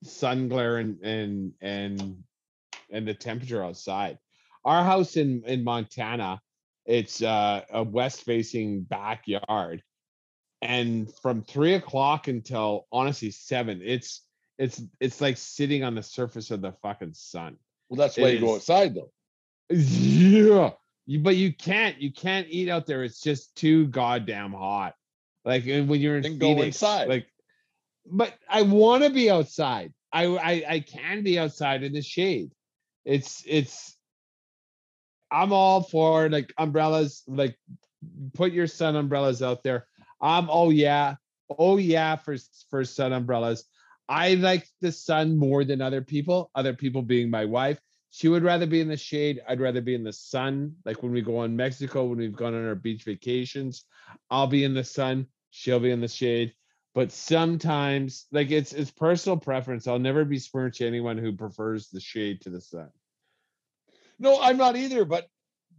sun 0.03 0.49
glare 0.49 0.79
and 0.79 1.01
and 1.03 1.53
and 1.61 2.23
and 2.91 3.07
the 3.07 3.15
temperature 3.15 3.63
outside 3.63 4.19
our 4.65 4.83
house 4.85 5.17
in 5.17 5.43
in 5.47 5.63
montana 5.65 6.41
it's 6.87 7.23
uh, 7.23 7.61
a 7.73 7.83
west 7.83 8.23
facing 8.25 8.83
backyard 8.83 9.83
and 10.63 11.13
from 11.23 11.43
three 11.43 11.75
o'clock 11.75 12.29
until 12.29 12.87
honestly 12.91 13.31
seven 13.31 13.81
it's 13.85 14.23
it's 14.59 14.83
it's 14.99 15.21
like 15.21 15.37
sitting 15.37 15.85
on 15.85 15.95
the 15.95 16.03
surface 16.03 16.51
of 16.51 16.61
the 16.63 16.73
fucking 16.83 17.13
sun 17.15 17.57
Well, 17.89 17.97
that's 17.99 18.19
It 18.19 18.23
why 18.23 18.29
you 18.31 18.41
go 18.41 18.51
is. 18.57 18.63
outside 18.63 18.95
though. 18.95 19.11
yeah 19.71 20.71
you, 21.07 21.19
but 21.21 21.37
you 21.37 21.53
can't 21.53 22.01
you 22.01 22.13
can't 22.13 22.47
eat 22.51 22.69
out 22.69 22.87
there 22.87 23.05
it's 23.05 23.21
just 23.21 23.55
too 23.57 23.87
goddamn 23.89 24.53
hot 24.53 24.95
like 25.45 25.65
when 25.65 26.01
you're 26.01 26.17
in 26.17 26.23
Then 26.23 26.39
go 26.39 26.55
Phoenix, 26.55 26.77
inside. 26.77 27.09
like 27.09 27.27
but 28.07 28.35
i 28.49 28.63
want 28.63 29.03
to 29.05 29.11
be 29.11 29.31
outside. 29.31 29.93
I, 30.13 30.25
I 30.27 30.65
i 30.69 30.81
can 30.81 31.23
be 31.23 31.39
outside 31.39 31.83
in 31.83 31.93
the 31.93 32.03
shade. 32.03 32.51
It's 33.05 33.43
it's 33.47 33.97
i'm 35.31 35.53
all 35.53 35.83
for 35.83 36.29
like 36.29 36.53
umbrellas 36.59 37.23
like 37.29 37.57
put 38.35 38.53
your 38.53 38.67
sun 38.67 38.97
umbrellas 38.97 39.43
out 39.43 39.63
there. 39.63 39.87
I'm 40.21 40.49
oh 40.51 40.71
yeah 40.71 41.15
oh 41.59 41.77
yeah 41.77 42.17
for 42.17 42.37
for 42.71 42.85
sun 42.85 43.13
umbrellas. 43.13 43.65
I 44.09 44.35
like 44.35 44.67
the 44.81 44.91
sun 44.91 45.39
more 45.39 45.65
than 45.65 45.81
other 45.81 46.03
people 46.03 46.51
other 46.55 46.75
people 46.75 47.03
being 47.03 47.31
my 47.31 47.45
wife. 47.45 47.79
She 48.13 48.27
would 48.27 48.43
rather 48.43 48.67
be 48.67 48.81
in 48.81 48.89
the 48.89 48.97
shade. 48.97 49.41
I'd 49.49 49.61
rather 49.61 49.81
be 49.81 49.95
in 49.95 50.03
the 50.03 50.13
sun. 50.13 50.75
Like 50.85 51.05
when 51.05 51.13
we 51.13 51.23
go 51.23 51.39
on 51.39 51.55
mexico 51.55 52.07
when 52.07 52.19
we've 52.19 52.35
gone 52.35 52.55
on 52.55 52.67
our 52.67 52.75
beach 52.75 53.05
vacations 53.05 53.85
i'll 54.31 54.49
be 54.49 54.65
in 54.65 54.75
the 54.75 54.85
sun. 54.85 55.27
She'll 55.51 55.81
be 55.81 55.93
in 55.93 56.01
the 56.01 56.09
shade 56.09 56.53
but 56.95 57.13
sometimes 57.13 58.27
like 58.33 58.51
it's 58.51 58.73
it's 58.73 58.91
personal 58.91 59.37
preference 59.37 59.87
i'll 59.87 59.99
never 59.99 60.25
be 60.25 60.39
to 60.75 60.87
anyone 60.87 61.17
who 61.19 61.33
prefers 61.33 61.89
the 61.89 62.01
shade 62.01 62.41
to 62.41 62.51
the 62.51 62.61
sun 62.61 62.91
No, 64.19 64.39
I'm 64.41 64.57
not 64.59 64.77
either. 64.77 65.05
But 65.05 65.27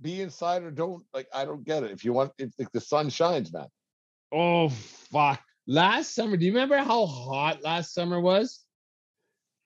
be 0.02 0.22
inside 0.22 0.64
or 0.64 0.72
don't 0.72 1.04
like. 1.14 1.28
I 1.32 1.46
don't 1.46 1.64
get 1.64 1.84
it. 1.84 1.92
If 1.92 2.04
you 2.04 2.12
want, 2.12 2.32
if, 2.40 2.50
if 2.58 2.72
the 2.72 2.82
sun 2.82 3.10
shines, 3.10 3.54
man. 3.54 3.68
oh 4.32 4.70
fuck 4.70 5.40
last 5.68 6.16
summer 6.16 6.38
do 6.38 6.46
you 6.46 6.52
remember 6.54 6.78
how 6.78 7.06
hot 7.06 7.62
last 7.62 7.94
summer 7.94 8.20
was 8.20 8.66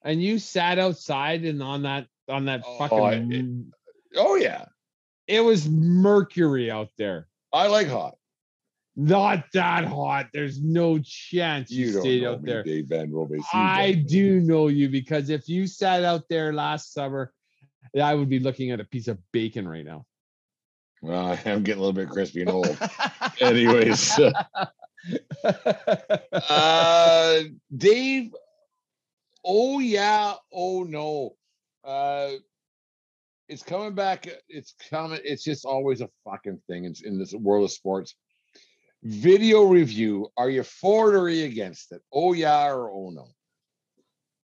and 0.04 0.22
you 0.22 0.38
sat 0.38 0.78
outside 0.78 1.44
and 1.46 1.62
on 1.62 1.82
that 1.82 2.06
on 2.28 2.44
that 2.44 2.62
Oh, 2.66 2.78
fucking 2.78 3.00
I- 3.00 3.14
m- 3.14 3.72
Oh 4.16 4.34
yeah, 4.36 4.66
it 5.26 5.40
was 5.40 5.66
mercury 5.68 6.70
out 6.70 6.90
there 6.98 7.28
I 7.52 7.68
like 7.68 7.88
hot. 7.88 8.16
Not 8.96 9.44
that 9.52 9.84
hot 9.84 10.26
there's 10.32 10.60
no 10.62 10.98
chance 10.98 11.70
you, 11.70 11.86
You 11.86 12.00
stayed 12.00 12.24
out 12.24 12.42
me, 12.42 12.50
there 12.50 12.62
Dave 12.62 12.86
Van 12.88 13.12
Robe. 13.12 13.32
I 13.52 13.92
do 13.92 14.40
know 14.40 14.68
you 14.68 14.88
because 14.88 15.28
if 15.28 15.48
you 15.48 15.66
sat 15.66 16.02
out 16.02 16.24
there 16.30 16.52
last 16.52 16.94
summer, 16.94 17.32
I 18.00 18.14
would 18.14 18.30
be 18.30 18.38
looking 18.38 18.70
at 18.70 18.80
a 18.80 18.84
piece 18.84 19.08
of 19.08 19.18
bacon 19.32 19.68
right 19.68 19.84
now. 19.84 20.06
Well, 21.02 21.26
I 21.46 21.48
am 21.48 21.62
getting 21.62 21.82
a 21.82 21.84
little 21.84 21.92
bit 21.92 22.08
crispy 22.08 22.40
and 22.42 22.50
old. 22.50 22.78
Anyways, 23.40 24.18
uh, 26.32 27.42
Dave. 27.76 28.34
Oh 29.44 29.78
yeah. 29.78 30.34
Oh 30.52 30.82
no. 30.82 31.36
Uh, 31.84 32.30
it's 33.48 33.62
coming 33.62 33.94
back. 33.94 34.26
It's 34.48 34.74
coming. 34.90 35.20
It's 35.22 35.44
just 35.44 35.64
always 35.64 36.00
a 36.00 36.08
fucking 36.24 36.60
thing 36.66 36.84
in, 36.84 36.94
in 37.04 37.18
this 37.18 37.32
world 37.32 37.64
of 37.64 37.70
sports. 37.70 38.16
Video 39.08 39.62
review. 39.62 40.32
Are 40.36 40.50
you 40.50 40.64
for 40.64 41.14
it 41.14 41.16
or 41.16 41.22
are 41.22 41.28
you 41.28 41.44
against 41.44 41.92
it? 41.92 42.02
Oh 42.12 42.32
yeah 42.32 42.66
or 42.66 42.90
oh 42.90 43.10
no? 43.10 43.28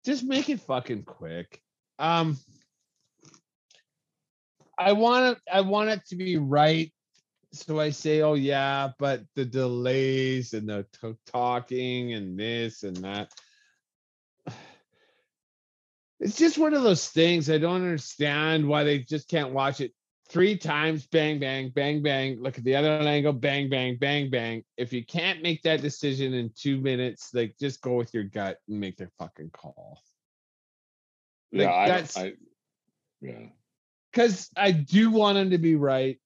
Just 0.05 0.25
make 0.25 0.51
it 0.51 0.61
fucking 0.61 1.05
quick. 1.05 1.63
Um, 1.99 2.37
I 4.77 4.93
want 4.93 5.37
it. 5.37 5.43
I 5.51 5.63
want 5.63 5.89
it 5.89 6.05
to 6.09 6.17
be 6.17 6.37
right. 6.37 6.93
So 7.55 7.81
I 7.81 7.91
say, 7.91 8.21
oh 8.21 8.35
yeah, 8.35 8.91
but 8.99 9.23
the 9.37 9.47
delays 9.47 10.53
and 10.53 10.69
the 10.69 10.87
t- 11.01 11.15
talking 11.25 12.13
and 12.13 12.39
this 12.39 12.83
and 12.83 12.97
that. 12.99 13.33
It's 16.21 16.37
just 16.37 16.57
one 16.57 16.73
of 16.73 16.85
those 16.85 17.09
things. 17.09 17.51
I 17.51 17.59
don't 17.59 17.83
understand 17.83 18.69
why 18.69 18.85
they 18.85 19.01
just 19.01 19.29
can't 19.29 19.53
watch 19.53 19.81
it 19.81 19.93
three 20.33 20.57
times. 20.57 21.07
Bang, 21.07 21.39
bang, 21.39 21.71
bang, 21.71 22.03
bang. 22.03 22.43
Look 22.43 22.59
at 22.59 22.65
the 22.65 22.75
other 22.75 22.91
angle. 22.91 23.33
Bang, 23.33 23.69
bang, 23.69 23.99
bang, 23.99 24.31
bang. 24.31 24.65
If 24.77 24.93
you 24.93 25.05
can't 25.05 25.43
make 25.43 25.63
that 25.63 25.83
decision 25.83 26.33
in 26.35 26.51
two 26.57 26.81
minutes, 26.81 27.31
like 27.35 27.55
just 27.61 27.83
go 27.83 27.95
with 27.95 28.13
your 28.15 28.25
gut 28.25 28.59
and 28.69 28.81
make 28.81 28.97
their 28.97 29.11
fucking 29.19 29.51
call. 29.51 30.01
Like, 31.53 31.69
yeah, 31.69 31.87
that's 31.87 32.17
I, 32.17 32.33
yeah. 33.21 33.47
because 34.11 34.49
I 34.57 34.73
do 34.73 35.11
want 35.11 35.37
him 35.37 35.51
to 35.51 35.59
be 35.59 35.77
right, 35.77 36.19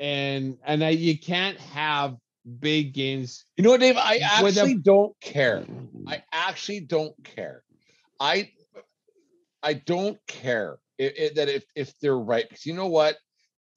and 0.00 0.58
and 0.64 0.82
I 0.82 0.90
you 0.90 1.16
can't 1.16 1.58
have 1.58 2.16
big 2.58 2.92
games. 2.92 3.44
You 3.56 3.62
know 3.62 3.70
what, 3.70 3.80
Dave? 3.80 3.96
I 3.96 4.16
a- 4.16 4.22
actually 4.22 4.78
don't 4.78 5.14
care. 5.20 5.64
I 6.08 6.16
mm. 6.16 6.22
actually 6.32 6.80
don't 6.80 7.14
care. 7.22 7.62
I 8.18 8.50
I 9.62 9.74
don't 9.74 10.18
care 10.26 10.78
i- 11.02 11.14
i- 11.24 11.30
that 11.34 11.48
if 11.48 11.64
if 11.74 11.98
they're 12.00 12.18
right 12.18 12.48
because 12.48 12.66
you 12.66 12.74
know 12.74 12.86
what, 12.88 13.16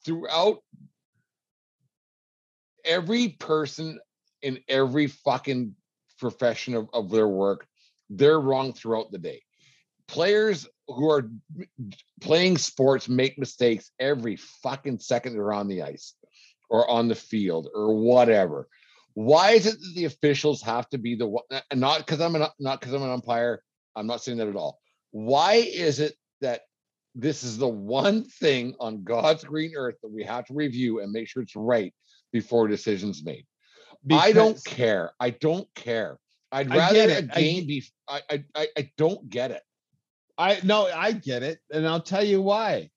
throughout 0.05 0.59
every 2.83 3.29
person 3.29 3.99
in 4.41 4.59
every 4.69 5.07
fucking 5.07 5.75
profession 6.19 6.75
of, 6.75 6.87
of 6.93 7.09
their 7.09 7.27
work, 7.27 7.67
they're 8.09 8.39
wrong 8.39 8.73
throughout 8.73 9.11
the 9.11 9.17
day. 9.17 9.41
Players 10.07 10.67
who 10.87 11.09
are 11.09 11.29
playing 12.21 12.57
sports 12.57 13.09
make 13.09 13.39
mistakes 13.39 13.91
every 13.99 14.35
fucking 14.35 14.99
second 14.99 15.33
they're 15.33 15.53
on 15.53 15.67
the 15.67 15.81
ice 15.81 16.13
or 16.69 16.87
on 16.89 17.07
the 17.07 17.15
field 17.15 17.67
or 17.73 17.95
whatever. 17.95 18.67
Why 19.15 19.51
is 19.51 19.65
it 19.65 19.79
that 19.79 19.93
the 19.95 20.05
officials 20.05 20.61
have 20.61 20.87
to 20.89 20.97
be 20.97 21.15
the 21.15 21.25
one? 21.27 21.43
Not 21.73 21.99
because 21.99 22.21
I'm 22.21 22.35
an 22.35 22.45
not 22.59 22.79
because 22.79 22.93
I'm 22.93 23.01
an 23.01 23.09
umpire. 23.11 23.63
I'm 23.95 24.07
not 24.07 24.21
saying 24.21 24.37
that 24.39 24.47
at 24.47 24.55
all. 24.55 24.79
Why 25.11 25.53
is 25.55 25.99
it 25.99 26.15
that 26.41 26.61
this 27.15 27.43
is 27.43 27.57
the 27.57 27.67
one 27.67 28.25
thing 28.25 28.75
on 28.79 29.03
God's 29.03 29.43
green 29.43 29.73
earth 29.75 29.95
that 30.03 30.11
we 30.11 30.23
have 30.23 30.45
to 30.45 30.53
review 30.53 30.99
and 30.99 31.11
make 31.11 31.27
sure 31.27 31.41
it's 31.41 31.55
right 31.55 31.93
before 32.31 32.67
decisions 32.67 33.23
made? 33.23 33.45
I 34.11 34.33
don't 34.33 34.63
care. 34.65 35.13
I 35.19 35.31
don't 35.31 35.67
care. 35.73 36.19
I'd 36.51 36.69
rather 36.69 36.99
a 36.99 37.07
it. 37.07 37.29
I 37.33 37.41
game 37.41 37.67
be. 37.67 37.83
I, 38.07 38.21
I 38.29 38.43
I 38.53 38.67
I 38.77 38.91
don't 38.97 39.29
get 39.29 39.51
it. 39.51 39.63
I 40.37 40.59
no, 40.63 40.87
I 40.87 41.13
get 41.13 41.43
it, 41.43 41.59
and 41.71 41.87
I'll 41.87 42.01
tell 42.01 42.23
you 42.23 42.41
why. 42.41 42.89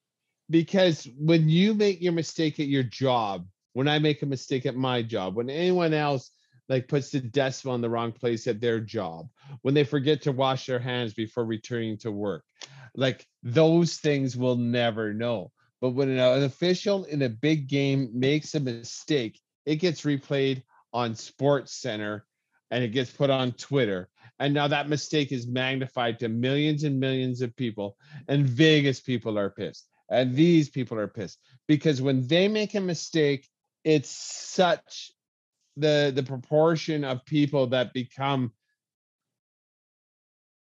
Because 0.50 1.08
when 1.18 1.48
you 1.48 1.74
make 1.74 2.00
your 2.00 2.12
mistake 2.12 2.58
at 2.60 2.66
your 2.66 2.82
job, 2.82 3.46
when 3.72 3.88
I 3.88 3.98
make 3.98 4.22
a 4.22 4.26
mistake 4.26 4.66
at 4.66 4.76
my 4.76 5.02
job, 5.02 5.34
when 5.34 5.50
anyone 5.50 5.94
else 5.94 6.30
like 6.68 6.88
puts 6.88 7.10
the 7.10 7.20
decimal 7.20 7.74
in 7.74 7.80
the 7.80 7.90
wrong 7.90 8.12
place 8.12 8.46
at 8.46 8.60
their 8.60 8.80
job, 8.80 9.28
when 9.62 9.74
they 9.74 9.84
forget 9.84 10.22
to 10.22 10.32
wash 10.32 10.66
their 10.66 10.78
hands 10.78 11.14
before 11.14 11.44
returning 11.44 11.96
to 11.98 12.12
work, 12.12 12.44
like 12.94 13.26
those 13.42 13.96
things 13.96 14.36
we'll 14.36 14.56
never 14.56 15.14
know. 15.14 15.50
But 15.80 15.90
when 15.90 16.10
an, 16.10 16.42
official 16.42 17.04
in 17.04 17.22
a 17.22 17.28
big 17.28 17.68
game 17.68 18.10
makes 18.12 18.54
a 18.54 18.60
mistake, 18.60 19.40
it 19.64 19.76
gets 19.76 20.02
replayed 20.02 20.62
on 20.92 21.14
Sports 21.14 21.74
Center 21.74 22.26
and 22.70 22.84
it 22.84 22.88
gets 22.88 23.10
put 23.10 23.30
on 23.30 23.52
Twitter. 23.52 24.08
And 24.38 24.54
now 24.54 24.68
that 24.68 24.88
mistake 24.88 25.32
is 25.32 25.46
magnified 25.46 26.18
to 26.18 26.28
millions 26.28 26.84
and 26.84 27.00
millions 27.00 27.40
of 27.42 27.56
people. 27.56 27.96
And 28.28 28.46
Vegas 28.46 29.00
people 29.00 29.38
are 29.38 29.50
pissed. 29.50 29.88
And 30.10 30.34
these 30.34 30.68
people 30.68 30.98
are 30.98 31.08
pissed 31.08 31.38
because 31.66 32.00
when 32.00 32.26
they 32.26 32.48
make 32.48 32.74
a 32.74 32.80
mistake, 32.80 33.46
it's 33.84 34.10
such 34.10 35.12
the 35.78 36.12
the 36.14 36.22
proportion 36.22 37.04
of 37.04 37.24
people 37.24 37.66
that 37.68 37.92
become 37.92 38.52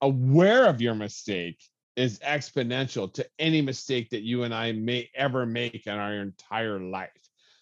aware 0.01 0.67
of 0.67 0.81
your 0.81 0.95
mistake 0.95 1.63
is 1.97 2.19
exponential 2.21 3.13
to 3.15 3.27
any 3.39 3.63
mistake 3.63 4.11
that 4.11 4.23
you 4.23 4.43
and 4.43 4.55
I 4.55 4.73
may 4.73 5.11
ever 5.15 5.47
make 5.47 5.87
in 5.87 5.95
our 5.95 6.15
entire 6.15 6.81
life. 6.81 7.11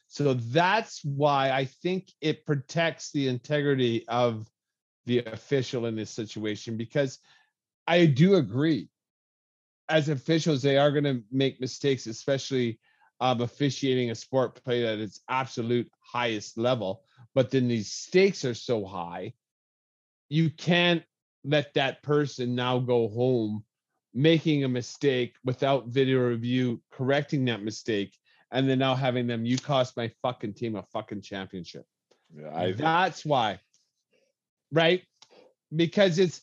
So 0.09 0.35
that's 0.35 1.05
why 1.05 1.51
I 1.51 1.67
think 1.67 2.11
it 2.21 2.45
protects 2.47 3.13
the 3.13 3.29
integrity 3.29 4.07
of 4.09 4.49
the 5.07 5.21
official 5.21 5.87
in 5.87 5.97
this 5.97 6.11
situation 6.11 6.77
because 6.77 7.19
I 7.87 8.07
do 8.07 8.37
agree. 8.37 8.89
As 9.89 10.09
officials, 10.09 10.63
they 10.63 10.79
are 10.79 10.91
going 10.91 11.05
to 11.05 11.23
make 11.31 11.61
mistakes, 11.61 12.07
especially 12.07 12.79
um, 13.21 13.41
officiating 13.41 14.11
a 14.11 14.15
sport 14.15 14.63
played 14.65 14.85
at 14.85 14.99
its 14.99 15.21
absolute 15.29 15.91
highest 16.01 16.57
level. 16.57 17.05
But 17.35 17.51
then 17.51 17.69
these 17.69 17.93
stakes 17.93 18.45
are 18.45 18.55
so 18.55 18.85
high, 18.85 19.35
you 20.29 20.51
can't 20.51 21.03
let 21.45 21.75
that 21.75 22.03
person 22.03 22.55
now 22.55 22.79
go 22.79 23.09
home 23.09 23.65
making 24.15 24.65
a 24.65 24.69
mistake 24.69 25.35
without 25.45 25.89
video 25.89 26.21
review, 26.21 26.81
correcting 26.91 27.47
that 27.47 27.63
mistake, 27.63 28.17
and 28.51 28.69
then 28.69 28.79
now 28.79 28.95
having 28.95 29.27
them, 29.27 29.47
you 29.47 29.57
cost 29.57 29.97
my 29.97 30.11
fucking 30.21 30.55
team 30.55 30.77
a 30.77 30.83
fucking 30.93 31.23
championship. 31.23 31.87
Yeah, 32.35 32.55
I 32.55 32.73
That's 32.73 33.25
why. 33.25 33.61
Right? 34.71 35.03
Because 35.75 36.19
it's 36.19 36.43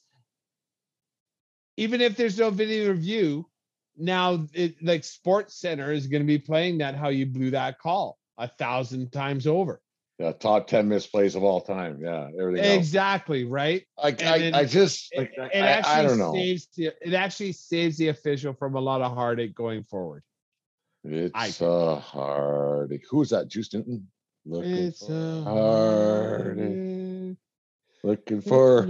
even 1.77 2.01
if 2.01 2.17
there's 2.17 2.37
no 2.37 2.49
video 2.49 2.89
review, 2.89 3.47
now 3.95 4.45
it 4.53 4.83
like 4.83 5.03
Sports 5.03 5.55
Center 5.59 5.91
is 5.91 6.07
going 6.07 6.21
to 6.21 6.27
be 6.27 6.39
playing 6.39 6.79
that 6.79 6.95
how 6.95 7.09
you 7.09 7.25
blew 7.25 7.51
that 7.51 7.79
call 7.79 8.17
a 8.37 8.47
thousand 8.47 9.11
times 9.11 9.47
over. 9.47 9.81
Yeah, 10.19 10.33
top 10.33 10.67
ten 10.67 10.89
misplays 10.89 11.35
of 11.37 11.43
all 11.43 11.61
time. 11.61 12.01
Yeah, 12.03 12.27
everything. 12.39 12.65
else. 12.65 12.77
Exactly, 12.77 13.45
right? 13.45 13.85
I, 13.97 14.07
I, 14.07 14.11
then 14.11 14.53
I 14.53 14.65
just 14.65 15.07
It, 15.13 15.31
like 15.37 15.51
it 15.53 15.63
I, 15.63 15.67
actually 15.67 15.93
I 15.93 16.03
don't 16.03 16.17
know. 16.19 16.33
saves 16.33 16.67
the 16.75 16.91
it 17.01 17.13
actually 17.13 17.53
saves 17.53 17.97
the 17.97 18.09
official 18.09 18.53
from 18.53 18.75
a 18.75 18.81
lot 18.81 19.01
of 19.01 19.13
heartache 19.13 19.55
going 19.55 19.85
forward. 19.85 20.23
It's 21.05 21.61
a 21.61 21.95
heartache. 21.95 23.05
Who's 23.09 23.29
that? 23.29 23.47
Juice 23.47 23.73
Newton. 23.73 24.07
Looking 24.45 24.87
It's 24.87 24.99
for 24.99 25.13
a 25.13 25.41
heartache. 25.43 27.37
Looking 28.03 28.41
for. 28.41 28.85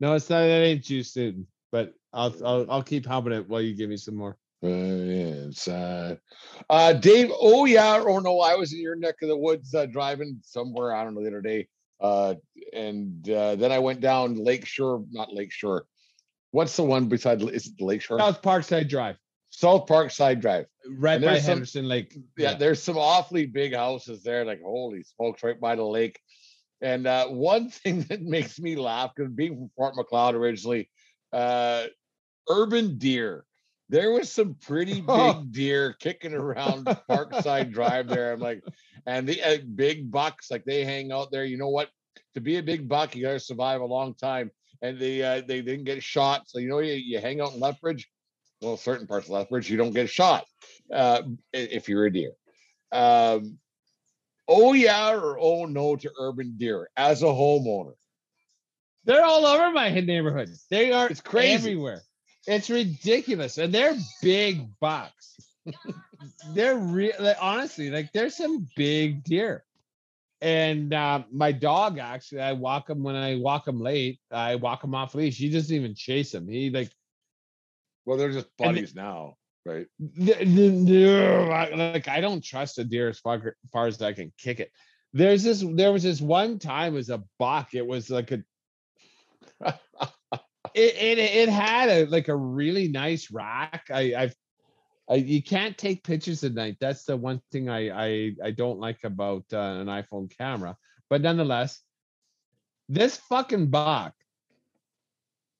No, 0.00 0.14
it's 0.14 0.30
not. 0.30 0.40
That 0.40 0.62
ain't 0.64 0.84
Juice 0.84 1.14
Newton. 1.16 1.46
But 1.70 1.92
I'll 2.14 2.34
I'll 2.44 2.70
I'll 2.70 2.82
keep 2.82 3.04
humming 3.04 3.34
it 3.34 3.46
while 3.48 3.60
you 3.60 3.74
give 3.74 3.90
me 3.90 3.98
some 3.98 4.16
more. 4.16 4.38
Inside. 4.62 6.18
Uh, 6.70 6.92
Dave. 6.92 7.30
Oh 7.40 7.64
yeah. 7.64 8.02
Oh 8.06 8.18
no. 8.20 8.40
I 8.40 8.54
was 8.54 8.72
in 8.72 8.80
your 8.80 8.96
neck 8.96 9.16
of 9.22 9.28
the 9.28 9.36
woods 9.36 9.74
uh, 9.74 9.86
driving 9.86 10.40
somewhere. 10.44 10.94
I 10.94 11.04
don't 11.04 11.14
know 11.14 11.22
the 11.22 11.28
other 11.28 11.40
day. 11.40 11.68
Uh, 12.00 12.34
and 12.72 13.28
uh, 13.30 13.56
then 13.56 13.70
I 13.72 13.78
went 13.78 14.00
down 14.00 14.34
Lakeshore, 14.36 15.04
not 15.10 15.32
Lakeshore. 15.32 15.84
What's 16.50 16.76
the 16.76 16.82
one 16.84 17.06
beside? 17.06 17.42
Is 17.42 17.68
it 17.68 17.80
Lakeshore? 17.80 18.18
South 18.18 18.42
Parkside 18.42 18.88
Drive, 18.88 19.16
South 19.50 19.86
Parkside 19.86 20.40
Drive. 20.40 20.66
right 20.98 21.20
by 21.20 21.26
there's 21.26 21.44
some- 21.44 21.52
Henderson 21.52 21.88
Lake. 21.88 22.16
yeah, 22.36 22.54
there's 22.54 22.82
some 22.82 22.98
awfully 22.98 23.46
big 23.46 23.74
houses 23.74 24.22
there. 24.22 24.44
Like, 24.44 24.60
holy 24.62 25.02
smokes, 25.04 25.42
right 25.42 25.58
by 25.60 25.76
the 25.76 25.84
lake. 25.84 26.18
And 26.80 27.06
uh, 27.06 27.28
one 27.28 27.70
thing 27.70 28.02
that 28.10 28.22
makes 28.22 28.58
me 28.58 28.76
laugh, 28.76 29.12
because 29.16 29.32
being 29.32 29.54
from 29.56 29.70
Fort 29.76 29.96
Macleod 29.96 30.34
originally, 30.34 30.90
uh, 31.32 31.86
urban 32.50 32.98
deer. 32.98 33.44
There 33.92 34.10
was 34.10 34.32
some 34.32 34.54
pretty 34.54 35.00
big 35.06 35.52
deer 35.52 35.92
kicking 36.00 36.32
around 36.32 36.86
Parkside 37.10 37.72
Drive 37.72 38.08
there. 38.08 38.32
I'm 38.32 38.40
like, 38.40 38.64
and 39.06 39.28
the 39.28 39.42
uh, 39.42 39.58
big 39.74 40.10
bucks, 40.10 40.50
like 40.50 40.64
they 40.64 40.82
hang 40.82 41.12
out 41.12 41.30
there. 41.30 41.44
You 41.44 41.58
know 41.58 41.68
what? 41.68 41.90
To 42.34 42.40
be 42.40 42.56
a 42.56 42.62
big 42.62 42.88
buck, 42.88 43.14
you 43.14 43.22
got 43.22 43.32
to 43.32 43.40
survive 43.40 43.82
a 43.82 43.84
long 43.84 44.14
time. 44.14 44.50
And 44.80 44.98
they 44.98 45.22
uh, 45.22 45.42
they 45.46 45.60
didn't 45.60 45.84
get 45.84 46.02
shot. 46.02 46.44
So 46.48 46.58
you 46.58 46.70
know 46.70 46.78
you, 46.78 46.94
you 46.94 47.20
hang 47.20 47.42
out 47.42 47.52
in 47.52 47.60
Lethbridge. 47.60 48.08
Well, 48.62 48.78
certain 48.78 49.06
parts 49.06 49.26
of 49.26 49.32
Lethbridge, 49.32 49.70
you 49.70 49.76
don't 49.76 49.92
get 49.92 50.08
shot 50.08 50.46
uh, 50.92 51.22
if 51.52 51.86
you're 51.88 52.06
a 52.06 52.12
deer. 52.12 52.32
Um, 52.92 53.58
oh 54.48 54.72
yeah 54.72 55.12
or 55.14 55.38
oh 55.38 55.66
no 55.66 55.96
to 55.96 56.10
urban 56.18 56.54
deer 56.56 56.88
as 56.96 57.22
a 57.22 57.26
homeowner. 57.26 57.92
They're 59.04 59.24
all 59.24 59.44
over 59.44 59.70
my 59.70 59.90
neighborhood. 59.90 60.48
They 60.70 60.92
are 60.92 61.08
It's 61.08 61.20
crazy. 61.20 61.54
everywhere. 61.54 62.02
It's 62.46 62.70
ridiculous, 62.70 63.58
and 63.58 63.72
they're 63.72 63.96
big 64.20 64.68
bucks. 64.80 65.36
they're 66.54 66.76
real. 66.76 67.12
Like, 67.20 67.36
honestly, 67.40 67.90
like 67.90 68.12
there's 68.12 68.36
some 68.36 68.66
big 68.76 69.22
deer. 69.24 69.64
And 70.40 70.92
uh, 70.92 71.22
my 71.30 71.52
dog 71.52 71.98
actually, 71.98 72.40
I 72.40 72.52
walk 72.52 72.90
him 72.90 73.04
when 73.04 73.14
I 73.14 73.36
walk 73.36 73.68
him 73.68 73.80
late. 73.80 74.18
I 74.30 74.56
walk 74.56 74.82
him 74.82 74.92
off 74.94 75.14
leash. 75.14 75.36
He 75.38 75.48
doesn't 75.50 75.74
even 75.74 75.94
chase 75.94 76.34
him. 76.34 76.48
He 76.48 76.68
like 76.70 76.90
Well, 78.04 78.18
they're 78.18 78.32
just 78.32 78.48
buddies 78.56 78.92
now, 78.94 79.36
right? 79.64 79.86
the- 80.00 80.34
the- 80.44 80.84
the- 80.84 81.76
like 81.92 82.08
I 82.08 82.20
don't 82.20 82.42
trust 82.42 82.78
a 82.80 82.84
deer 82.84 83.08
as 83.08 83.20
far, 83.20 83.56
far 83.72 83.86
as 83.86 84.02
I 84.02 84.12
can 84.14 84.32
kick 84.36 84.58
it. 84.58 84.72
There's 85.12 85.44
this. 85.44 85.62
There 85.64 85.92
was 85.92 86.02
this 86.02 86.20
one 86.20 86.58
time 86.58 86.96
as 86.96 87.08
a 87.10 87.22
buck. 87.38 87.74
It 87.74 87.86
was 87.86 88.10
like 88.10 88.32
a. 88.32 88.42
It, 90.74 90.94
it 90.96 91.18
it 91.18 91.48
had 91.48 91.88
a 91.88 92.06
like 92.06 92.28
a 92.28 92.36
really 92.36 92.88
nice 92.88 93.30
rack. 93.30 93.84
I 93.90 94.14
I've 94.16 94.34
I, 95.10 95.16
you 95.16 95.42
can't 95.42 95.76
take 95.76 96.04
pictures 96.04 96.44
at 96.44 96.54
night. 96.54 96.76
That's 96.80 97.04
the 97.04 97.16
one 97.16 97.40
thing 97.50 97.68
I 97.68 97.90
I, 97.90 98.32
I 98.42 98.50
don't 98.50 98.78
like 98.78 99.04
about 99.04 99.44
uh, 99.52 99.58
an 99.58 99.86
iPhone 99.86 100.34
camera. 100.36 100.76
But 101.10 101.20
nonetheless, 101.22 101.80
this 102.88 103.16
fucking 103.28 103.68
buck, 103.68 104.14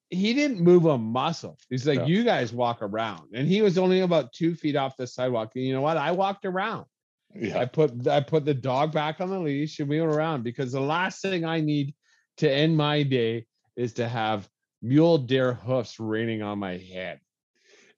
he 0.08 0.32
didn't 0.32 0.60
move 0.60 0.86
a 0.86 0.96
muscle. 0.96 1.58
He's 1.68 1.86
like, 1.86 2.06
you 2.06 2.24
guys 2.24 2.52
walk 2.52 2.80
around, 2.80 3.30
and 3.34 3.46
he 3.46 3.62
was 3.62 3.76
only 3.76 4.00
about 4.00 4.32
two 4.32 4.54
feet 4.54 4.76
off 4.76 4.96
the 4.96 5.06
sidewalk. 5.06 5.52
And 5.54 5.64
you 5.64 5.74
know 5.74 5.82
what? 5.82 5.96
I 5.96 6.12
walked 6.12 6.44
around. 6.44 6.86
Yeah. 7.34 7.58
I 7.58 7.64
put 7.64 8.06
I 8.06 8.20
put 8.20 8.44
the 8.44 8.54
dog 8.54 8.92
back 8.92 9.20
on 9.20 9.30
the 9.30 9.38
leash 9.38 9.80
and 9.80 9.88
we 9.88 10.00
went 10.00 10.14
around 10.14 10.44
because 10.44 10.72
the 10.72 10.80
last 10.80 11.22
thing 11.22 11.44
I 11.44 11.60
need 11.60 11.94
to 12.38 12.50
end 12.50 12.76
my 12.76 13.02
day 13.02 13.46
is 13.76 13.94
to 13.94 14.06
have 14.06 14.48
mule 14.82 15.18
deer 15.18 15.54
hoofs 15.54 15.98
raining 15.98 16.42
on 16.42 16.58
my 16.58 16.76
head. 16.76 17.20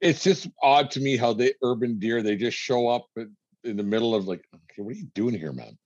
It's 0.00 0.22
just 0.22 0.48
odd 0.62 0.90
to 0.92 1.00
me 1.00 1.16
how 1.16 1.32
the 1.32 1.54
urban 1.62 1.98
deer 1.98 2.22
they 2.22 2.36
just 2.36 2.56
show 2.56 2.88
up 2.88 3.06
in 3.64 3.76
the 3.76 3.82
middle 3.82 4.14
of 4.14 4.28
like, 4.28 4.44
okay, 4.54 4.82
what 4.82 4.94
are 4.94 4.98
you 4.98 5.06
doing 5.14 5.34
here, 5.34 5.52
man? 5.52 5.78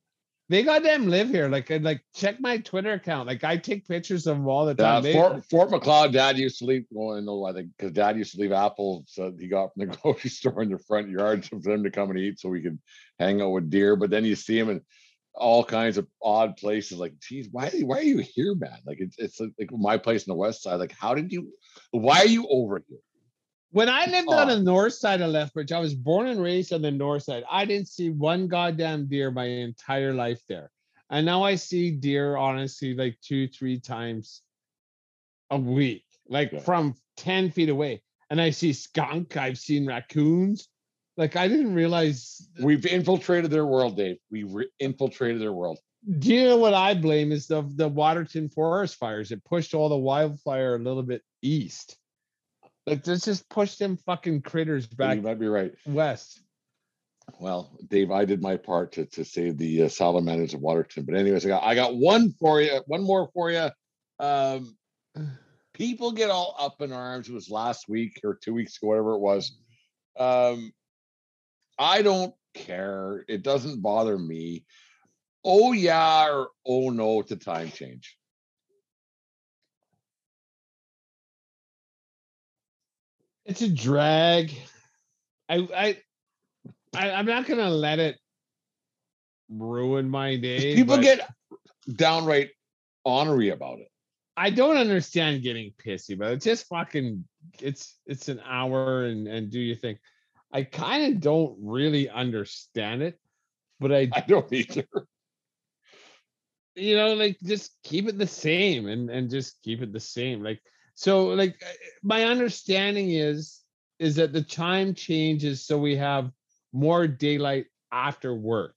They 0.51 0.63
goddamn 0.63 1.09
live 1.09 1.29
here. 1.29 1.49
Like, 1.49 1.69
and 1.69 1.85
like 1.85 2.01
check 2.15 2.41
my 2.41 2.57
Twitter 2.59 2.93
account. 2.93 3.29
Like, 3.29 3.45
I 3.45 3.59
take 3.59 3.87
pictures 3.87 4.27
of 4.27 4.39
them 4.39 4.49
all 4.49 4.65
the 4.65 4.75
time. 4.75 5.03
They- 5.03 5.13
Fort, 5.13 5.45
Fort 5.45 5.71
Macleod, 5.71 6.13
Dad 6.13 6.39
used 6.39 6.59
to 6.61 6.65
leave. 6.65 6.87
Well, 6.91 7.17
I 7.17 7.21
know 7.21 7.53
think 7.53 7.69
because 7.77 7.93
Dad 7.93 8.17
used 8.17 8.35
to 8.35 8.41
leave 8.41 8.53
apples 8.53 9.05
so 9.09 9.33
he 9.39 9.47
got 9.47 9.75
from 9.75 9.87
the 9.89 9.97
grocery 10.03 10.31
store 10.31 10.63
in 10.63 10.71
the 10.71 10.79
front 10.79 11.11
yard 11.11 11.45
for 11.45 11.61
them 11.61 11.85
to 11.85 11.91
come 11.91 12.11
and 12.11 12.19
eat, 12.19 12.41
so 12.41 12.49
we 12.49 12.63
could 12.63 12.79
hang 13.19 13.43
out 13.43 13.51
with 13.51 13.71
deer. 13.71 13.95
But 13.95 14.09
then 14.11 14.25
you 14.25 14.37
see 14.37 14.59
him 14.59 14.71
in 14.71 14.81
all 15.39 15.65
kinds 15.65 15.97
of 15.99 16.07
odd 16.23 16.57
places. 16.57 16.99
Like, 16.99 17.19
geez, 17.21 17.49
why 17.51 17.71
why 17.83 17.99
are 17.99 18.03
you 18.03 18.19
here, 18.19 18.55
man? 18.55 18.79
Like 18.87 18.99
it's 19.01 19.19
it's 19.19 19.41
like 19.41 19.71
my 19.73 19.97
place 19.97 20.27
in 20.27 20.31
the 20.31 20.37
west 20.37 20.63
side. 20.63 20.77
Like, 20.77 20.93
how 20.93 21.15
did 21.15 21.33
you? 21.33 21.53
Why 21.91 22.19
are 22.21 22.27
you 22.27 22.47
over 22.49 22.83
here? 22.89 22.99
when 23.71 23.89
I 23.91 24.07
lived 24.07 24.29
on 24.29 24.49
Oh. 24.49 24.55
the 24.57 24.63
north 24.63 24.95
side 24.95 25.21
of 25.21 25.31
Lethbridge, 25.31 25.73
I 25.73 25.79
was 25.79 25.95
born 25.95 26.27
and 26.29 26.41
raised 26.43 26.73
on 26.73 26.81
the 26.81 26.91
north 26.91 27.25
side. 27.25 27.45
I 27.51 27.67
didn't 27.67 27.89
see 27.89 28.09
one 28.09 28.49
goddamn 28.49 29.09
deer 29.09 29.31
my 29.31 29.45
entire 29.45 30.15
life 30.15 30.41
there. 30.49 30.71
And 31.11 31.27
now 31.27 31.43
I 31.43 31.55
see 31.57 31.91
deer, 31.91 32.37
honestly, 32.37 32.95
like 32.95 33.19
two, 33.21 33.47
three 33.47 33.79
times 33.79 34.41
a 35.51 35.59
week, 35.59 36.05
like 36.29 36.53
Yeah. 36.53 36.61
from 36.61 36.95
10 37.19 37.51
feet 37.51 37.69
away. 37.69 38.03
And 38.31 38.41
I 38.41 38.51
see 38.51 38.73
skunk, 38.73 39.37
I've 39.37 39.59
seen 39.59 39.87
raccoons. 39.87 40.69
Like 41.19 41.35
I 41.35 41.49
didn't 41.49 41.75
realize. 41.75 42.49
We've 42.63 42.87
infiltrated 42.87 43.51
their 43.51 43.67
world, 43.67 43.97
Dave. 43.97 44.19
We 44.31 44.45
re- 44.45 44.71
infiltrated 44.79 45.43
their 45.43 45.53
world. 45.53 45.79
Do 46.21 46.33
you 46.33 46.45
know 46.45 46.57
what 46.57 46.75
I 46.75 46.95
blame 46.95 47.33
is 47.33 47.49
the 47.49 47.69
the 47.75 47.89
Waterton 47.89 48.49
forest 48.49 48.95
fires? 48.95 49.33
It 49.33 49.45
pushed 49.45 49.75
all 49.75 49.89
the 49.89 49.97
wildfire 49.97 50.77
a 50.77 50.79
little 50.79 51.03
bit 51.03 51.23
east. 51.43 51.97
Like 52.87 53.05
let's 53.05 53.25
just 53.25 53.49
pushed 53.51 53.81
them 53.81 53.99
fucking 54.07 54.43
critters 54.43 54.87
back 54.87 55.17
You 55.17 55.23
might 55.23 55.41
be 55.41 55.49
right. 55.49 55.75
west. 55.87 56.41
Well, 57.41 57.77
Dave, 57.89 58.13
I 58.13 58.25
did 58.25 58.41
my 58.41 58.57
part 58.57 58.93
to, 58.93 59.05
to 59.07 59.25
save 59.25 59.59
the 59.59 59.83
uh, 59.83 59.89
salamanders 59.89 60.55
of 60.55 60.61
Waterton. 60.61 61.05
But 61.05 61.17
anyways, 61.17 61.45
I 61.45 61.49
got 61.49 61.65
I 61.65 61.75
got 61.75 61.97
one 61.97 62.33
for 62.39 62.61
you, 62.61 62.81
one 62.87 63.03
more 63.03 63.29
for 63.35 63.51
you. 63.51 63.69
Um, 64.21 64.77
people 65.75 66.13
get 66.13 66.31
all 66.31 66.55
up 66.61 66.81
in 66.81 66.93
arms. 66.93 67.29
It 67.29 67.35
was 67.35 67.51
last 67.51 67.89
week 67.89 68.21
or 68.23 68.39
two 68.41 68.55
weeks 68.55 68.77
ago, 68.77 68.87
whatever 68.87 69.15
it 69.15 69.21
was. 69.21 69.59
Um, 70.17 70.73
I 71.79 72.03
don't 72.03 72.35
care. 72.55 73.25
It 73.29 73.43
doesn't 73.43 73.81
bother 73.81 74.19
me. 74.19 74.65
Oh 75.45 75.73
yeah 75.73 76.29
or 76.29 76.49
oh 76.67 76.91
no 76.91 77.23
to 77.23 77.37
time 77.37 77.71
change. 77.71 78.17
It's 83.45 83.63
a 83.63 83.69
drag. 83.69 84.53
I 85.49 85.57
I, 85.75 85.99
I 86.95 87.11
I'm 87.13 87.27
not 87.27 87.47
gonna 87.47 87.71
let 87.71 87.99
it 87.99 88.19
ruin 89.49 90.09
my 90.11 90.37
day. 90.37 90.75
People 90.75 90.99
get 90.99 91.27
downright 91.97 92.51
honorary 93.07 93.51
about 93.51 93.79
it. 93.79 93.89
I 94.37 94.51
don't 94.51 94.77
understand 94.77 95.43
getting 95.43 95.73
pissy, 95.85 96.17
but 96.19 96.33
it's 96.33 96.45
just 96.45 96.67
fucking 96.67 97.25
it's 97.61 97.97
it's 98.07 98.29
an 98.29 98.41
hour 98.45 99.07
and 99.07 99.27
and 99.27 99.51
do 99.51 99.59
you 99.59 99.75
think 99.75 99.99
I 100.53 100.63
kind 100.63 101.15
of 101.15 101.21
don't 101.21 101.57
really 101.61 102.09
understand 102.09 103.03
it, 103.03 103.19
but 103.81 103.93
I 103.93 104.09
I 104.13 104.21
don't 104.21 104.53
either. 104.53 104.85
you 106.75 106.97
know 106.97 107.15
like 107.15 107.37
just 107.43 107.73
keep 107.83 108.09
it 108.09 108.19
the 108.19 108.27
same 108.27 108.87
and 108.87 109.11
and 109.11 109.29
just 109.29 109.61
keep 109.63 109.83
it 109.83 109.93
the 109.93 110.01
same 110.01 110.43
like 110.43 110.61
so 110.95 111.27
like 111.29 111.61
my 112.03 112.25
understanding 112.25 113.11
is 113.11 113.61
is 113.99 114.15
that 114.17 114.33
the 114.33 114.43
time 114.43 114.95
changes 114.95 115.67
so 115.67 115.77
we 115.77 115.97
have 115.97 116.31
more 116.73 117.09
daylight 117.09 117.67
after 117.91 118.35
work 118.35 118.77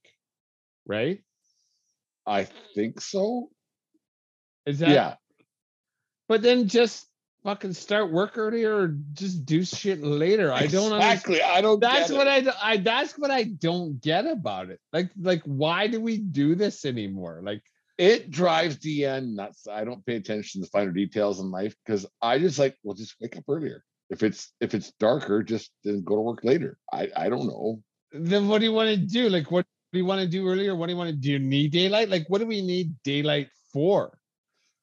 right 0.87 1.21
I 2.25 2.47
think 2.75 3.01
so. 3.01 3.49
is 4.65 4.79
that 4.79 4.89
yeah. 4.89 5.15
but 6.27 6.41
then 6.41 6.67
just 6.67 7.07
fucking 7.43 7.73
start 7.73 8.11
work 8.11 8.37
earlier 8.37 8.75
or 8.75 8.95
just 9.13 9.45
do 9.45 9.63
shit 9.63 10.01
later 10.03 10.53
i 10.53 10.67
don't 10.67 10.91
understand 10.91 11.13
exactly. 11.13 11.41
I 11.41 11.61
don't. 11.61 11.79
that's 11.79 12.09
get 12.09 12.17
what 12.17 12.27
it. 12.27 12.47
I, 12.47 12.73
I 12.73 12.77
that's 12.77 13.17
what 13.17 13.31
i 13.31 13.43
don't 13.43 13.99
get 13.99 14.27
about 14.27 14.69
it 14.69 14.79
like 14.93 15.09
like 15.19 15.41
why 15.45 15.87
do 15.87 15.99
we 15.99 16.17
do 16.17 16.53
this 16.55 16.85
anymore 16.85 17.41
like 17.43 17.63
it 18.01 18.31
drives 18.31 18.77
Deanne 18.77 19.35
nuts. 19.35 19.67
I 19.67 19.83
don't 19.83 20.03
pay 20.03 20.15
attention 20.15 20.59
to 20.59 20.65
the 20.65 20.71
finer 20.71 20.91
details 20.91 21.39
in 21.39 21.51
life 21.51 21.75
because 21.85 22.07
I 22.19 22.39
just 22.39 22.57
like, 22.57 22.75
well, 22.81 22.95
just 22.95 23.15
wake 23.21 23.37
up 23.37 23.43
earlier. 23.47 23.83
If 24.09 24.23
it's 24.23 24.51
if 24.59 24.73
it's 24.73 24.91
darker, 24.99 25.43
just 25.43 25.69
then 25.83 26.03
go 26.03 26.15
to 26.15 26.21
work 26.21 26.43
later. 26.43 26.79
I 26.91 27.09
I 27.15 27.29
don't 27.29 27.45
know. 27.45 27.79
then 28.11 28.47
what 28.47 28.57
do 28.57 28.65
you 28.65 28.73
want 28.73 28.89
to 28.89 28.97
do? 28.97 29.29
Like, 29.29 29.51
what 29.51 29.67
do 29.93 29.99
you 29.99 30.05
want 30.05 30.19
to 30.21 30.27
do 30.27 30.47
earlier? 30.49 30.75
What 30.75 30.87
do 30.87 30.93
you 30.93 30.97
want 30.97 31.11
to 31.11 31.15
do? 31.15 31.33
You 31.33 31.39
need 31.39 31.71
daylight? 31.71 32.09
Like, 32.09 32.25
what 32.27 32.39
do 32.39 32.47
we 32.47 32.61
need 32.63 32.95
daylight 33.03 33.49
for? 33.71 34.17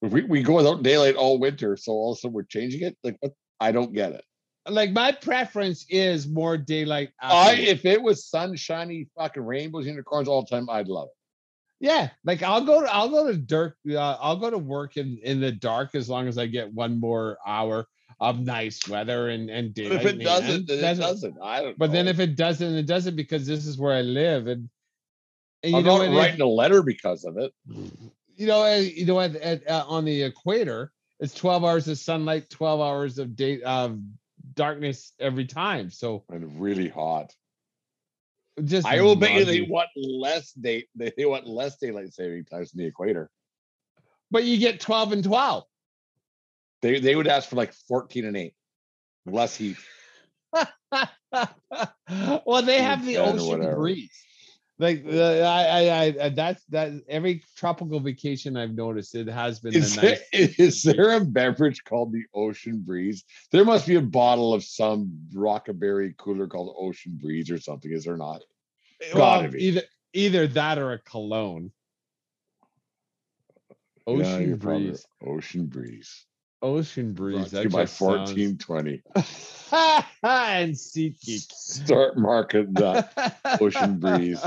We, 0.02 0.22
we 0.22 0.42
go 0.42 0.54
without 0.54 0.82
daylight 0.82 1.16
all 1.16 1.38
winter, 1.38 1.76
so 1.76 1.92
all 1.92 2.12
of 2.12 2.18
a 2.18 2.20
sudden 2.20 2.34
we're 2.34 2.42
changing 2.44 2.82
it. 2.82 2.96
Like 3.02 3.16
what? 3.20 3.32
I 3.60 3.72
don't 3.72 3.92
get 3.92 4.12
it. 4.12 4.24
Like, 4.68 4.92
my 4.92 5.12
preference 5.12 5.86
is 5.88 6.28
more 6.28 6.56
daylight. 6.58 7.10
I 7.20 7.54
if 7.54 7.84
it 7.84 8.00
was 8.02 8.26
sunshiny 8.26 9.08
fucking 9.16 9.42
rainbows 9.42 9.86
unicorns 9.86 10.28
all 10.28 10.42
the 10.42 10.48
time, 10.48 10.68
I'd 10.70 10.88
love 10.88 11.08
it. 11.08 11.86
yeah, 11.86 12.10
like 12.24 12.42
I'll 12.42 12.64
go 12.64 12.82
to 12.82 12.92
I'll 12.94 13.08
go 13.08 13.26
to 13.32 13.36
dark. 13.38 13.76
Uh, 13.88 13.96
I'll 14.20 14.36
go 14.36 14.50
to 14.50 14.58
work 14.58 14.96
in 14.98 15.18
in 15.24 15.40
the 15.40 15.50
dark 15.52 15.94
as 15.94 16.08
long 16.08 16.28
as 16.28 16.36
I 16.38 16.46
get 16.46 16.72
one 16.72 17.00
more 17.00 17.38
hour 17.46 17.86
of 18.20 18.40
nice 18.40 18.86
weather 18.88 19.30
and 19.30 19.48
and 19.50 19.74
But 19.74 19.82
daylight. 19.82 20.00
if 20.00 20.06
it 20.06 20.18
doesn't, 20.22 20.66
then 20.68 20.78
it 20.78 20.82
Doesn't- 20.82 21.02
doesn't. 21.04 21.36
I 21.42 21.62
don't. 21.62 21.78
But 21.78 21.90
then 21.92 22.06
if 22.06 22.20
it 22.20 22.36
doesn't, 22.36 22.74
it 22.74 22.86
doesn't 22.86 23.16
because 23.16 23.46
this 23.46 23.66
is 23.66 23.78
where 23.78 23.94
I 23.96 24.02
live 24.02 24.46
and. 24.46 24.68
And 25.64 25.72
you 25.72 25.78
I'm 25.78 25.84
know 25.84 26.06
not 26.06 26.16
writing 26.16 26.40
a 26.40 26.46
letter 26.46 26.82
because 26.84 27.24
of 27.24 27.36
it. 27.36 27.52
You 28.38 28.46
know, 28.46 28.62
uh, 28.62 28.76
you 28.76 29.04
know, 29.04 29.20
at, 29.20 29.34
at, 29.36 29.68
uh, 29.68 29.84
on 29.88 30.04
the 30.04 30.22
equator, 30.22 30.92
it's 31.18 31.34
12 31.34 31.64
hours 31.64 31.88
of 31.88 31.98
sunlight, 31.98 32.48
12 32.48 32.80
hours 32.80 33.18
of 33.18 33.34
day 33.34 33.60
of 33.62 33.98
darkness 34.54 35.12
every 35.18 35.44
time. 35.44 35.90
So 35.90 36.24
And 36.30 36.60
really 36.60 36.88
hot. 36.88 37.34
just 38.64 38.86
I 38.86 39.00
will 39.00 39.16
bet 39.16 39.32
you 39.34 39.44
they 39.44 39.62
want 39.62 39.88
less 39.96 40.52
day. 40.52 40.86
They, 40.94 41.12
they 41.16 41.26
want 41.26 41.48
less 41.48 41.76
daylight 41.78 42.14
saving 42.14 42.44
times 42.44 42.70
than 42.70 42.78
the 42.82 42.86
equator. 42.86 43.28
but 44.30 44.44
you 44.44 44.56
get 44.58 44.80
12 44.80 45.12
and 45.12 45.24
12. 45.24 45.64
They 46.80 47.00
they 47.00 47.16
would 47.16 47.26
ask 47.26 47.48
for 47.48 47.56
like 47.56 47.72
14 47.72 48.24
and 48.24 48.36
8. 48.36 48.54
Less 49.26 49.56
heat. 49.56 49.76
well, 52.46 52.62
they 52.62 52.80
have 52.80 53.04
the 53.04 53.18
ocean 53.18 53.74
breeze. 53.74 54.27
Like 54.80 55.04
uh, 55.10 55.40
I, 55.40 55.64
I, 55.64 55.80
I, 55.80 56.14
I, 56.22 56.28
that's 56.28 56.64
that. 56.66 56.92
Every 57.08 57.42
tropical 57.56 57.98
vacation 57.98 58.56
I've 58.56 58.74
noticed, 58.74 59.16
it 59.16 59.26
has 59.26 59.58
been 59.58 59.74
Is 59.74 59.96
the 59.96 60.00
there, 60.00 60.18
nice. 60.32 60.58
is 60.58 60.82
there 60.84 61.16
a 61.16 61.20
beverage 61.24 61.82
called 61.82 62.12
the 62.12 62.22
Ocean 62.32 62.82
Breeze? 62.82 63.24
There 63.50 63.64
must 63.64 63.88
be 63.88 63.96
a 63.96 64.00
bottle 64.00 64.54
of 64.54 64.62
some 64.62 65.18
rockaberry 65.34 66.16
cooler 66.16 66.46
called 66.46 66.76
Ocean 66.78 67.18
Breeze 67.20 67.50
or 67.50 67.58
something, 67.58 67.90
is 67.90 68.04
there 68.04 68.16
not? 68.16 68.42
Well, 69.12 69.40
gotta 69.40 69.48
be. 69.48 69.64
either 69.64 69.82
either 70.12 70.46
that 70.46 70.78
or 70.78 70.92
a 70.92 70.98
cologne. 70.98 71.72
Ocean 74.06 74.48
you're 74.48 74.56
breeze. 74.56 75.06
Ocean 75.26 75.66
Breeze. 75.66 76.24
Ocean 76.62 77.12
breeze. 77.12 77.50
That 77.52 77.64
you 77.64 77.70
by 77.70 77.84
sounds- 77.84 78.32
1420. 78.34 79.02
and 80.22 80.72
SeatGeek. 80.74 81.52
Start 81.52 82.16
marketing 82.18 82.72
that 82.74 83.38
Ocean 83.60 83.98
Breeze. 83.98 84.44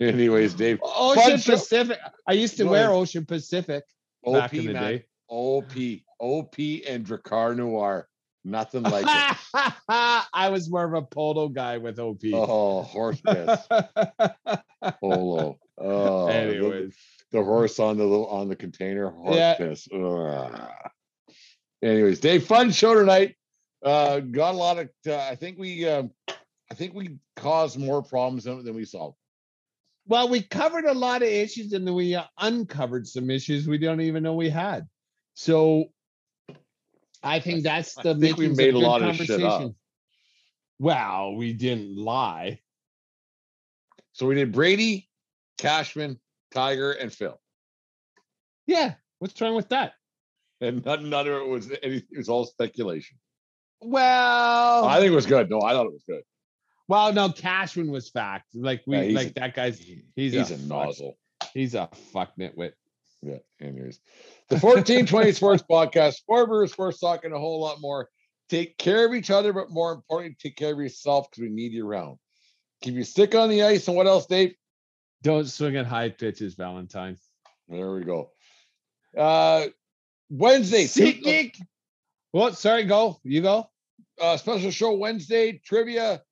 Anyways, 0.00 0.54
Dave. 0.54 0.78
Ocean 0.82 1.38
show. 1.38 1.52
Pacific. 1.52 1.98
I 2.28 2.32
used 2.34 2.56
to 2.58 2.64
Go 2.64 2.70
wear 2.70 2.84
ahead. 2.84 2.96
Ocean 2.96 3.24
Pacific 3.26 3.84
OP, 4.24 4.34
back 4.34 4.54
in 4.54 4.66
the 4.66 4.72
man. 4.74 4.82
day. 4.82 5.04
OP. 5.28 5.72
OP 6.20 6.54
and 6.58 7.04
Drakkar 7.06 7.56
Noir. 7.56 8.08
Nothing 8.44 8.82
like 8.84 9.06
it. 9.08 9.36
I 9.88 10.48
was 10.50 10.70
more 10.70 10.84
of 10.84 10.94
a 10.94 11.02
polo 11.02 11.48
guy 11.48 11.78
with 11.78 11.98
OP. 11.98 12.20
Oh, 12.32 12.82
horse 12.82 13.20
piss. 13.20 13.58
Polo. 15.00 15.58
Oh, 15.78 16.26
the- 16.26 16.32
Anyways, 16.34 16.94
the 17.32 17.42
horse 17.42 17.78
on 17.80 17.96
the 17.96 18.04
little 18.04 18.26
on 18.28 18.48
the 18.48 18.54
container 18.56 19.10
horse 19.10 19.36
Yeah. 19.36 19.54
piss. 19.54 19.88
Ugh. 19.92 20.68
Anyways, 21.82 22.20
Dave, 22.20 22.44
fun 22.44 22.70
show 22.70 22.94
tonight. 22.94 23.36
Uh, 23.84 24.20
got 24.20 24.54
a 24.54 24.56
lot 24.56 24.78
of. 24.78 24.88
Uh, 25.06 25.16
I 25.16 25.34
think 25.36 25.58
we 25.58 25.88
um, 25.88 26.10
I 26.28 26.74
think 26.74 26.94
we 26.94 27.18
caused 27.36 27.78
more 27.78 28.02
problems 28.02 28.44
than, 28.44 28.64
than 28.64 28.74
we 28.74 28.84
solved. 28.84 29.16
Well, 30.06 30.28
we 30.28 30.40
covered 30.40 30.84
a 30.84 30.94
lot 30.94 31.22
of 31.22 31.28
issues 31.28 31.72
and 31.72 31.86
then 31.86 31.94
we 31.94 32.14
uh, 32.14 32.24
uncovered 32.38 33.06
some 33.06 33.28
issues 33.28 33.66
we 33.66 33.78
don't 33.78 34.00
even 34.00 34.22
know 34.22 34.34
we 34.34 34.48
had. 34.48 34.86
So 35.34 35.86
I 37.22 37.40
think 37.40 37.64
that's 37.64 37.94
the. 37.94 38.10
I 38.10 38.18
think 38.18 38.36
we 38.36 38.48
made 38.48 38.74
a 38.74 38.78
lot 38.78 39.02
of 39.02 39.16
shit 39.16 39.42
up. 39.42 39.72
Well, 40.78 41.34
we 41.34 41.52
didn't 41.52 41.96
lie. 41.96 42.60
So 44.12 44.26
we 44.26 44.34
did 44.34 44.52
Brady, 44.52 45.08
Cashman, 45.58 46.18
Tiger, 46.52 46.92
and 46.92 47.12
Phil. 47.12 47.38
Yeah, 48.66 48.94
what's 49.18 49.40
wrong 49.40 49.54
with 49.54 49.68
that? 49.70 49.92
And 50.60 50.84
none, 50.84 51.10
none 51.10 51.26
of 51.26 51.34
it 51.34 51.46
was 51.46 51.70
any, 51.82 51.96
it 51.96 52.16
was 52.16 52.28
all 52.28 52.44
speculation. 52.44 53.18
Well, 53.80 54.84
I 54.84 54.98
think 55.00 55.12
it 55.12 55.14
was 55.14 55.26
good. 55.26 55.50
No, 55.50 55.60
I 55.60 55.72
thought 55.72 55.86
it 55.86 55.92
was 55.92 56.04
good. 56.08 56.22
well, 56.88 57.12
no, 57.12 57.30
Cashman 57.30 57.90
was 57.90 58.08
fact. 58.08 58.46
Like 58.54 58.82
we, 58.86 58.98
Yeah, 58.98 59.14
like 59.18 59.28
a- 59.28 59.34
that 59.34 59.54
guy's 59.54 59.78
he's, 59.78 60.32
He's, 60.32 60.50
a, 60.50 60.54
a, 60.54 60.58
nozzle. 60.58 61.18
He's 61.52 61.74
a 61.74 61.88
fuck 62.12 62.32
nitwit. 62.38 62.72
Yeah. 63.22 63.38
Anyways, 63.60 63.98
the 64.48 64.56
1420 64.56 65.32
Sports 65.32 65.64
Podcast, 65.68 66.14
Sport 66.14 66.48
Brewer 66.48 66.66
Sports 66.68 67.00
Talk, 67.00 67.24
and 67.24 67.34
a 67.34 67.38
whole 67.38 67.60
lot 67.60 67.80
more. 67.80 68.08
Take 68.48 68.78
care 68.78 69.04
of 69.04 69.12
each 69.14 69.30
other, 69.30 69.52
but 69.52 69.70
more 69.70 69.92
importantly, 69.92 70.36
take 70.40 70.56
care 70.56 70.72
of 70.72 70.78
yourself 70.78 71.28
because 71.28 71.42
we 71.42 71.48
need 71.48 71.72
you 71.72 71.84
around. 71.86 72.18
Keep 72.82 72.94
your 72.94 73.04
stick 73.04 73.34
on 73.34 73.48
the 73.48 73.64
ice. 73.64 73.88
And 73.88 73.96
what 73.96 74.06
else, 74.06 74.26
Dave? 74.26 74.54
Don't 75.22 75.48
swing 75.48 75.76
at 75.76 75.86
high 75.86 76.10
pitches, 76.10 76.54
Valentine. 76.54 77.16
There 77.68 77.90
we 77.92 78.04
go. 78.04 78.30
Uh 79.16 79.66
Wednesday, 80.30 80.84
SeatGeek. 80.84 81.60
Well, 82.32 82.52
sorry, 82.52 82.84
go. 82.84 83.18
You 83.24 83.42
go. 83.42 83.66
uh, 84.20 84.36
special 84.36 84.70
show 84.70 84.94
Wednesday, 84.94 85.60
trivia, 85.64 86.22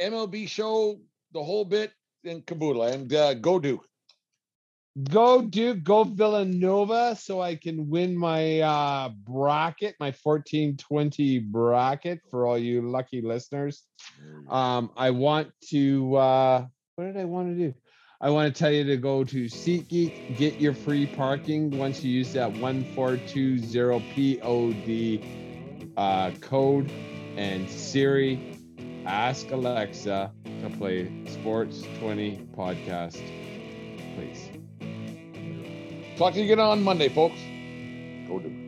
MLB 0.00 0.48
show, 0.48 1.00
the 1.32 1.42
whole 1.42 1.64
bit 1.64 1.92
in 2.24 2.42
caboodle. 2.42 2.82
And 2.84 3.12
uh, 3.12 3.34
go 3.34 3.58
Duke. 3.58 3.84
Go 5.10 5.42
Duke, 5.42 5.84
go 5.84 6.02
Villanova 6.04 7.14
so 7.16 7.40
I 7.40 7.54
can 7.54 7.88
win 7.88 8.16
my 8.16 8.60
uh 8.60 9.10
bracket, 9.10 9.94
my 10.00 10.12
1420 10.22 11.38
bracket 11.38 12.20
for 12.30 12.46
all 12.48 12.58
you 12.58 12.82
lucky 12.82 13.22
listeners. 13.22 13.84
Um, 14.48 14.90
I 14.96 15.10
want 15.10 15.52
to 15.70 16.16
uh 16.16 16.66
what 16.96 17.04
did 17.04 17.16
I 17.16 17.24
want 17.26 17.48
to 17.50 17.54
do? 17.54 17.74
I 18.20 18.30
want 18.30 18.52
to 18.52 18.58
tell 18.58 18.72
you 18.72 18.82
to 18.82 18.96
go 18.96 19.22
to 19.22 19.44
SeatGeek, 19.44 20.36
get 20.36 20.60
your 20.60 20.74
free 20.74 21.06
parking 21.06 21.70
once 21.78 22.02
you 22.02 22.10
use 22.10 22.32
that 22.32 22.50
1420 22.52 24.40
POD 24.40 25.20
uh, 25.96 26.32
code 26.40 26.90
and 27.36 27.70
Siri 27.70 28.56
ask 29.06 29.50
Alexa 29.52 30.32
to 30.44 30.70
play 30.78 31.10
Sports 31.26 31.82
20 32.00 32.48
podcast, 32.56 33.22
please. 34.16 34.50
Talk 36.18 36.32
to 36.32 36.40
you 36.40 36.44
again 36.44 36.58
on 36.58 36.82
Monday, 36.82 37.08
folks. 37.08 37.38
Go 38.26 38.40
Duke. 38.40 38.67